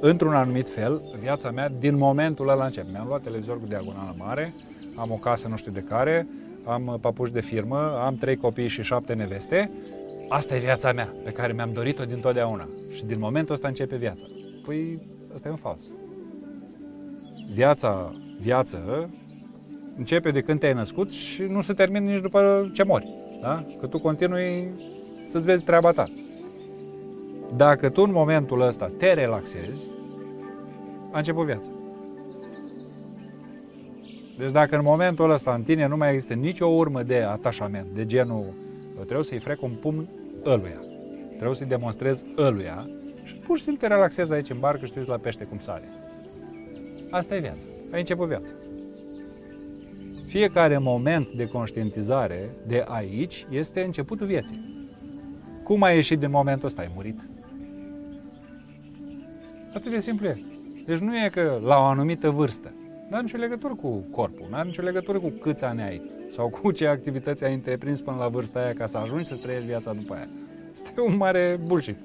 într-un 0.00 0.32
anumit 0.32 0.70
fel, 0.70 1.02
viața 1.18 1.50
mea 1.50 1.70
din 1.78 1.96
momentul 1.96 2.48
ăla 2.48 2.64
începe. 2.64 2.86
Mi-am 2.92 3.06
luat 3.06 3.22
televizor 3.22 3.60
cu 3.60 3.66
diagonală 3.66 4.14
mare, 4.18 4.54
am 4.96 5.10
o 5.10 5.14
casă 5.14 5.48
nu 5.48 5.56
știu 5.56 5.72
de 5.72 5.84
care, 5.88 6.26
am 6.68 6.98
papuși 7.00 7.32
de 7.32 7.40
firmă, 7.40 8.00
am 8.04 8.16
trei 8.16 8.36
copii 8.36 8.68
și 8.68 8.82
șapte 8.82 9.14
neveste. 9.14 9.70
Asta 10.28 10.56
e 10.56 10.58
viața 10.58 10.92
mea, 10.92 11.14
pe 11.24 11.30
care 11.30 11.52
mi-am 11.52 11.72
dorit-o 11.72 12.04
din 12.04 12.20
totdeauna. 12.20 12.68
Și 12.94 13.06
din 13.06 13.18
momentul 13.18 13.54
ăsta 13.54 13.68
începe 13.68 13.96
viața. 13.96 14.24
Păi, 14.64 15.00
ăsta 15.34 15.48
e 15.48 15.50
un 15.50 15.56
fals. 15.56 15.80
Viața, 17.52 18.12
viață, 18.40 19.10
începe 19.96 20.30
de 20.30 20.40
când 20.40 20.60
te-ai 20.60 20.72
născut 20.72 21.10
și 21.10 21.42
nu 21.42 21.62
se 21.62 21.72
termină 21.72 22.10
nici 22.10 22.20
după 22.20 22.70
ce 22.74 22.82
mori. 22.82 23.08
Da? 23.42 23.64
Că 23.80 23.86
tu 23.86 23.98
continui 23.98 24.68
să-ți 25.26 25.46
vezi 25.46 25.64
treaba 25.64 25.90
ta. 25.90 26.04
Dacă 27.56 27.88
tu 27.88 28.02
în 28.02 28.12
momentul 28.12 28.60
ăsta 28.60 28.86
te 28.98 29.12
relaxezi, 29.12 29.86
a 31.12 31.18
început 31.18 31.46
viața. 31.46 31.70
Deci 34.38 34.50
dacă 34.50 34.76
în 34.76 34.82
momentul 34.84 35.30
ăsta 35.30 35.54
în 35.54 35.62
tine 35.62 35.86
nu 35.86 35.96
mai 35.96 36.12
există 36.12 36.34
nicio 36.34 36.66
urmă 36.66 37.02
de 37.02 37.16
atașament, 37.16 37.86
de 37.94 38.06
genul 38.06 38.54
trebuie 38.94 39.24
să-i 39.24 39.38
frec 39.38 39.62
un 39.62 39.72
pumn 39.80 40.08
ăluia, 40.44 40.80
trebuie 41.36 41.56
să-i 41.56 41.66
demonstrez 41.66 42.24
ăluia 42.36 42.86
și 43.24 43.34
pur 43.34 43.56
și 43.56 43.62
simplu 43.62 43.86
te 43.86 43.94
relaxezi 43.94 44.32
aici 44.32 44.50
în 44.50 44.58
barcă 44.58 44.86
și 44.86 44.92
te 44.92 45.00
la 45.06 45.16
pește 45.16 45.44
cum 45.44 45.58
sare. 45.58 45.88
Asta 47.10 47.34
e 47.34 47.40
viața. 47.40 47.58
Ai 47.92 48.00
început 48.00 48.28
viața. 48.28 48.52
Fiecare 50.26 50.78
moment 50.78 51.28
de 51.28 51.46
conștientizare 51.46 52.50
de 52.66 52.84
aici 52.88 53.46
este 53.50 53.80
începutul 53.82 54.26
vieții. 54.26 54.86
Cum 55.62 55.82
ai 55.82 55.94
ieșit 55.94 56.18
din 56.18 56.30
momentul 56.30 56.68
ăsta? 56.68 56.80
Ai 56.80 56.90
murit. 56.94 57.20
Atât 59.74 59.90
de 59.90 60.00
simplu 60.00 60.26
e. 60.26 60.42
Deci 60.86 60.98
nu 60.98 61.16
e 61.16 61.28
că 61.32 61.58
la 61.64 61.78
o 61.78 61.84
anumită 61.84 62.30
vârstă. 62.30 62.72
Nu 63.08 63.14
are 63.14 63.22
nicio 63.22 63.36
legătură 63.36 63.74
cu 63.74 64.06
corpul, 64.10 64.46
nu 64.50 64.56
are 64.56 64.66
nicio 64.66 64.82
legătură 64.82 65.18
cu 65.18 65.28
câți 65.40 65.64
ani 65.64 65.82
ai 65.82 66.02
sau 66.32 66.48
cu 66.48 66.70
ce 66.70 66.86
activități 66.86 67.44
ai 67.44 67.54
întreprins 67.54 68.00
până 68.00 68.16
la 68.16 68.28
vârsta 68.28 68.60
aia 68.60 68.72
ca 68.72 68.86
să 68.86 68.96
ajungi 68.96 69.28
să 69.28 69.36
trăiești 69.36 69.66
viața 69.66 69.92
după 69.92 70.14
aia. 70.14 70.28
Este 70.74 71.00
un 71.00 71.16
mare 71.16 71.60
bullshit. 71.66 71.96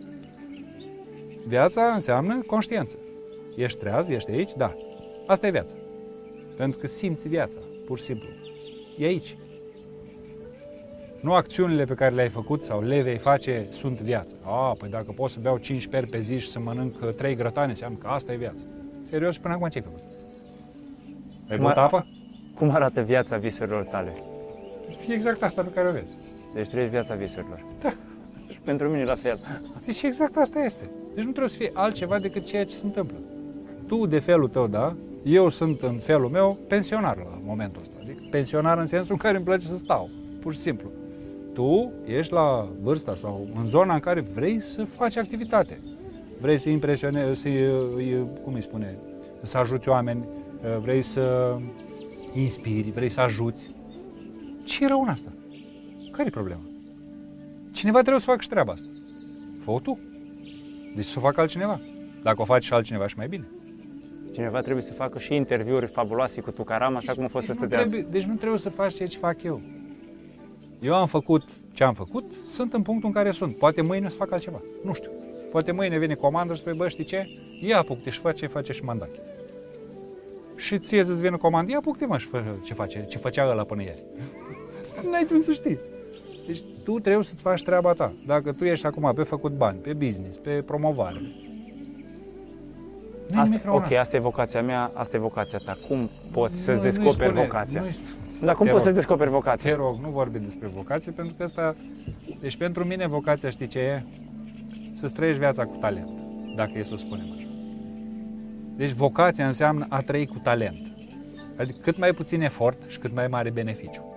Viața 1.47 1.81
înseamnă 1.93 2.41
conștiință. 2.47 2.97
Ești 3.55 3.79
treaz, 3.79 4.07
ești 4.07 4.31
aici? 4.31 4.53
Da. 4.57 4.73
Asta 5.27 5.47
e 5.47 5.51
viața. 5.51 5.73
Pentru 6.57 6.79
că 6.79 6.87
simți 6.87 7.27
viața, 7.27 7.57
pur 7.85 7.97
și 7.97 8.03
simplu. 8.03 8.27
E 8.97 9.05
aici. 9.05 9.35
Nu 11.19 11.33
acțiunile 11.33 11.85
pe 11.85 11.93
care 11.93 12.15
le-ai 12.15 12.29
făcut 12.29 12.61
sau 12.61 12.81
le 12.81 13.01
vei 13.01 13.17
face 13.17 13.67
sunt 13.71 14.01
viață. 14.01 14.33
A, 14.45 14.75
păi 14.79 14.89
dacă 14.89 15.11
pot 15.15 15.29
să 15.29 15.37
beau 15.41 15.57
5 15.57 15.87
peri 15.87 16.07
pe 16.07 16.19
zi 16.19 16.37
și 16.37 16.49
să 16.49 16.59
mănânc 16.59 17.13
3 17.15 17.35
grătane, 17.35 17.69
înseamnă 17.69 17.97
că 18.01 18.07
asta 18.07 18.31
e 18.31 18.35
viața. 18.35 18.63
Serios, 19.09 19.37
până 19.37 19.53
acum 19.53 19.67
ce 19.67 19.77
ai 19.77 19.83
făcut? 19.83 20.12
Ai 21.49 21.57
băut 21.57 21.75
apă? 21.75 22.05
Cum 22.55 22.69
arată 22.69 23.01
viața 23.01 23.37
visurilor 23.37 23.83
tale? 23.83 24.13
E 25.07 25.13
exact 25.13 25.43
asta 25.43 25.61
pe 25.61 25.69
care 25.73 25.87
o 25.87 25.91
vezi. 25.91 26.13
Deci 26.53 26.67
trăiești 26.67 26.93
viața 26.93 27.15
visurilor. 27.15 27.65
Da. 27.81 27.93
Și 28.49 28.59
pentru 28.59 28.87
mine 28.87 29.03
la 29.03 29.15
fel. 29.15 29.39
Deci 29.85 30.01
exact 30.01 30.37
asta 30.37 30.59
este. 30.59 30.89
Deci 31.15 31.23
nu 31.23 31.29
trebuie 31.29 31.49
să 31.49 31.57
fie 31.57 31.71
altceva 31.73 32.19
decât 32.19 32.45
ceea 32.45 32.65
ce 32.65 32.75
se 32.75 32.85
întâmplă. 32.85 33.17
Tu 33.87 34.05
de 34.05 34.19
felul 34.19 34.47
tău, 34.47 34.67
da? 34.67 34.93
Eu 35.25 35.49
sunt 35.49 35.81
în 35.81 35.97
felul 35.97 36.29
meu 36.29 36.57
pensionar 36.67 37.17
la 37.17 37.39
momentul 37.45 37.81
ăsta. 37.81 37.97
Adică 38.01 38.21
pensionar 38.29 38.77
în 38.77 38.85
sensul 38.85 39.11
în 39.11 39.17
care 39.17 39.35
îmi 39.35 39.45
place 39.45 39.65
să 39.65 39.75
stau. 39.75 40.09
Pur 40.41 40.53
și 40.53 40.59
simplu 40.59 40.89
tu 41.53 41.91
ești 42.05 42.33
la 42.33 42.67
vârsta 42.81 43.15
sau 43.15 43.47
în 43.59 43.65
zona 43.65 43.93
în 43.93 43.99
care 43.99 44.19
vrei 44.19 44.61
să 44.61 44.83
faci 44.83 45.17
activitate. 45.17 45.79
Vrei 46.39 46.57
să 46.57 46.69
impresionezi, 46.69 47.41
să, 47.41 47.49
cum 48.43 48.53
îi 48.53 48.61
spune, 48.61 48.97
să 49.41 49.57
ajuți 49.57 49.89
oameni, 49.89 50.25
vrei 50.79 51.01
să 51.01 51.57
inspiri, 52.33 52.91
vrei 52.91 53.09
să 53.09 53.21
ajuți. 53.21 53.69
Ce 54.63 54.83
e 54.83 54.87
rău 54.87 55.01
în 55.01 55.07
asta? 55.07 55.33
Care 56.11 56.27
e 56.27 56.31
problema? 56.31 56.61
Cineva 57.71 57.99
trebuie 57.99 58.19
să 58.19 58.25
facă 58.25 58.41
și 58.41 58.49
treaba 58.49 58.71
asta. 58.71 58.87
fă 59.59 59.79
tu. 59.83 59.99
Deci 60.95 61.05
să 61.05 61.13
o 61.17 61.21
facă 61.21 61.41
altcineva. 61.41 61.79
Dacă 62.23 62.41
o 62.41 62.45
faci 62.45 62.63
și 62.63 62.73
altcineva 62.73 63.07
și 63.07 63.17
mai 63.17 63.27
bine. 63.27 63.47
Cineva 64.31 64.61
trebuie 64.61 64.83
să 64.83 64.93
facă 64.93 65.19
și 65.19 65.35
interviuri 65.35 65.85
fabuloase 65.85 66.41
cu 66.41 66.51
Tucaram, 66.51 66.95
așa 66.95 67.13
cum 67.13 67.23
a 67.23 67.27
fost 67.27 67.45
deci 67.45 67.55
ăsta 67.55 67.67
de 67.67 67.75
azi. 67.75 68.01
Deci 68.11 68.23
nu 68.23 68.35
trebuie 68.35 68.59
să 68.59 68.69
faci 68.69 68.93
ceea 68.93 69.07
ce 69.07 69.17
fac 69.17 69.43
eu. 69.43 69.61
Eu 70.81 70.95
am 70.95 71.07
făcut 71.07 71.43
ce 71.73 71.83
am 71.83 71.93
făcut, 71.93 72.23
sunt 72.47 72.73
în 72.73 72.81
punctul 72.81 73.07
în 73.07 73.13
care 73.13 73.31
sunt. 73.31 73.57
Poate 73.57 73.81
mâine 73.81 74.09
să 74.09 74.15
fac 74.15 74.31
altceva. 74.31 74.61
Nu 74.83 74.93
știu. 74.93 75.09
Poate 75.51 75.71
mâine 75.71 75.97
vine 75.97 76.13
comandă 76.13 76.53
și 76.53 76.59
spune, 76.59 76.75
bă, 76.75 76.87
știi 76.87 77.03
ce? 77.03 77.27
Ia 77.61 77.77
apuc 77.77 78.03
și 78.09 78.19
face 78.19 78.39
ce 78.39 78.47
face 78.47 78.71
și 78.71 78.83
mandache. 78.83 79.19
Și 80.55 80.79
ție 80.79 81.03
să-ți 81.03 81.21
vină 81.21 81.37
comandă, 81.37 81.71
ia 81.71 81.77
apuc 81.77 82.05
mă 82.05 82.17
și 82.17 82.27
fă 82.27 82.43
ce, 82.63 82.73
face, 82.73 83.05
ce 83.09 83.17
făcea 83.17 83.49
ăla 83.49 83.63
până 83.63 83.81
ieri. 83.81 84.03
N-ai 85.11 85.25
cum 85.27 85.41
să 85.41 85.51
știi. 85.51 85.77
Deci 86.47 86.59
tu 86.83 86.99
trebuie 86.99 87.23
să-ți 87.23 87.41
faci 87.41 87.63
treaba 87.63 87.91
ta. 87.91 88.13
Dacă 88.25 88.51
tu 88.51 88.65
ești 88.65 88.85
acum 88.85 89.11
pe 89.15 89.23
făcut 89.23 89.51
bani, 89.51 89.77
pe 89.77 89.93
business, 89.93 90.37
pe 90.37 90.51
promovare, 90.51 91.21
Asta, 93.35 93.61
ok, 93.67 93.91
asta 93.91 94.15
e 94.15 94.19
vocația 94.19 94.61
mea, 94.61 94.91
asta 94.93 95.15
e 95.15 95.19
vocația 95.19 95.59
ta. 95.65 95.77
Cum 95.87 96.09
poți 96.31 96.55
să-ți 96.55 96.81
descoperi 96.81 97.29
spune, 97.29 97.41
vocația? 97.41 97.83
Dar 98.41 98.55
cum 98.55 98.65
poți 98.65 98.71
rog, 98.71 98.81
să-ți 98.81 98.95
descoperi 98.95 99.29
vocația? 99.29 99.71
Te 99.71 99.77
rog, 99.77 99.99
nu 100.01 100.09
vorbi 100.09 100.39
despre 100.39 100.67
vocație, 100.67 101.11
pentru 101.11 101.33
că 101.37 101.43
asta... 101.43 101.75
Deci 102.41 102.57
pentru 102.57 102.85
mine 102.85 103.07
vocația, 103.07 103.49
știi 103.49 103.67
ce 103.67 103.79
e? 103.79 104.03
Să-ți 104.95 105.13
trăiești 105.13 105.39
viața 105.39 105.65
cu 105.65 105.75
talent, 105.79 106.07
dacă 106.55 106.71
e 106.75 106.83
să 106.83 106.93
o 106.93 106.97
spunem 106.97 107.25
așa. 107.31 107.42
Deci 108.75 108.91
vocația 108.91 109.45
înseamnă 109.45 109.85
a 109.89 110.01
trăi 110.01 110.25
cu 110.25 110.39
talent. 110.43 110.91
Adică 111.57 111.77
cât 111.81 111.97
mai 111.97 112.11
puțin 112.11 112.41
efort 112.41 112.89
și 112.89 112.99
cât 112.99 113.13
mai 113.13 113.27
mare 113.27 113.49
beneficiu. 113.49 114.13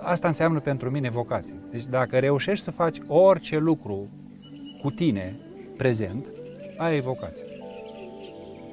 Asta 0.00 0.28
înseamnă 0.28 0.60
pentru 0.60 0.90
mine 0.90 1.10
vocație. 1.10 1.54
Deci 1.70 1.84
dacă 1.84 2.18
reușești 2.18 2.64
să 2.64 2.70
faci 2.70 2.96
orice 3.06 3.58
lucru 3.58 4.08
cu 4.82 4.90
tine, 4.90 5.36
prezent, 5.76 6.26
aia 6.76 6.96
e 6.96 7.00
vocație. 7.00 7.44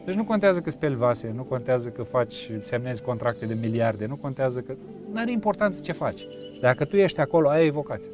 Deci 0.06 0.16
nu 0.16 0.24
contează 0.24 0.60
că 0.60 0.70
speli 0.70 0.96
vase, 0.96 1.32
nu 1.36 1.44
contează 1.44 1.88
că 1.88 2.04
faci, 2.04 2.52
semnezi 2.62 3.02
contracte 3.02 3.46
de 3.46 3.54
miliarde, 3.54 4.06
nu 4.06 4.16
contează 4.16 4.60
că... 4.60 4.74
Nu 5.12 5.20
are 5.20 5.32
importanță 5.32 5.82
ce 5.82 5.92
faci. 5.92 6.22
Dacă 6.62 6.86
tu 6.86 6.98
ești 6.98 7.20
acolo, 7.20 7.50
aia 7.50 7.66
e 7.66 7.70
vocația. 7.70 8.10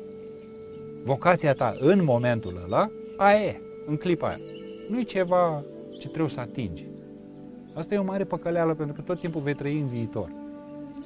Vocația 1.06 1.54
ta 1.54 1.76
în 1.80 2.04
momentul 2.04 2.62
ăla 2.66 2.90
Aia 3.18 3.46
e, 3.46 3.62
în 3.86 3.98
clipa 3.98 4.28
aia. 4.28 4.40
Nu 4.90 5.00
e 5.00 5.04
ceva 5.04 5.64
ce 6.06 6.12
trebuie 6.12 6.32
să 6.32 6.40
atingi. 6.40 6.84
Asta 7.74 7.94
e 7.94 7.98
o 7.98 8.04
mare 8.04 8.24
păcăleală 8.24 8.74
pentru 8.74 8.96
că 8.96 9.02
tot 9.02 9.20
timpul 9.20 9.42
vei 9.42 9.54
trăi 9.54 9.80
în 9.80 9.88
viitor. 9.88 10.32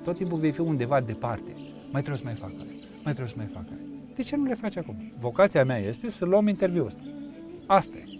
Tot 0.03 0.17
timpul 0.17 0.37
vei 0.37 0.51
fi 0.51 0.61
undeva 0.61 1.01
departe. 1.01 1.51
Mai 1.91 2.01
trebuie 2.01 2.17
să 2.17 2.23
mai 2.23 2.33
fac 2.33 2.49
aia, 2.49 2.71
mai 3.03 3.13
trebuie 3.13 3.27
să 3.27 3.33
mai 3.37 3.45
fac 3.45 3.65
aia. 3.71 3.81
De 4.15 4.23
ce 4.23 4.35
nu 4.35 4.43
le 4.43 4.53
faci 4.53 4.77
acum? 4.77 5.11
Vocația 5.19 5.65
mea 5.65 5.77
este 5.77 6.09
să 6.09 6.25
luăm 6.25 6.47
interviul 6.47 6.85
ăsta. 6.85 7.01
Asta 7.65 7.95
e. 7.97 8.18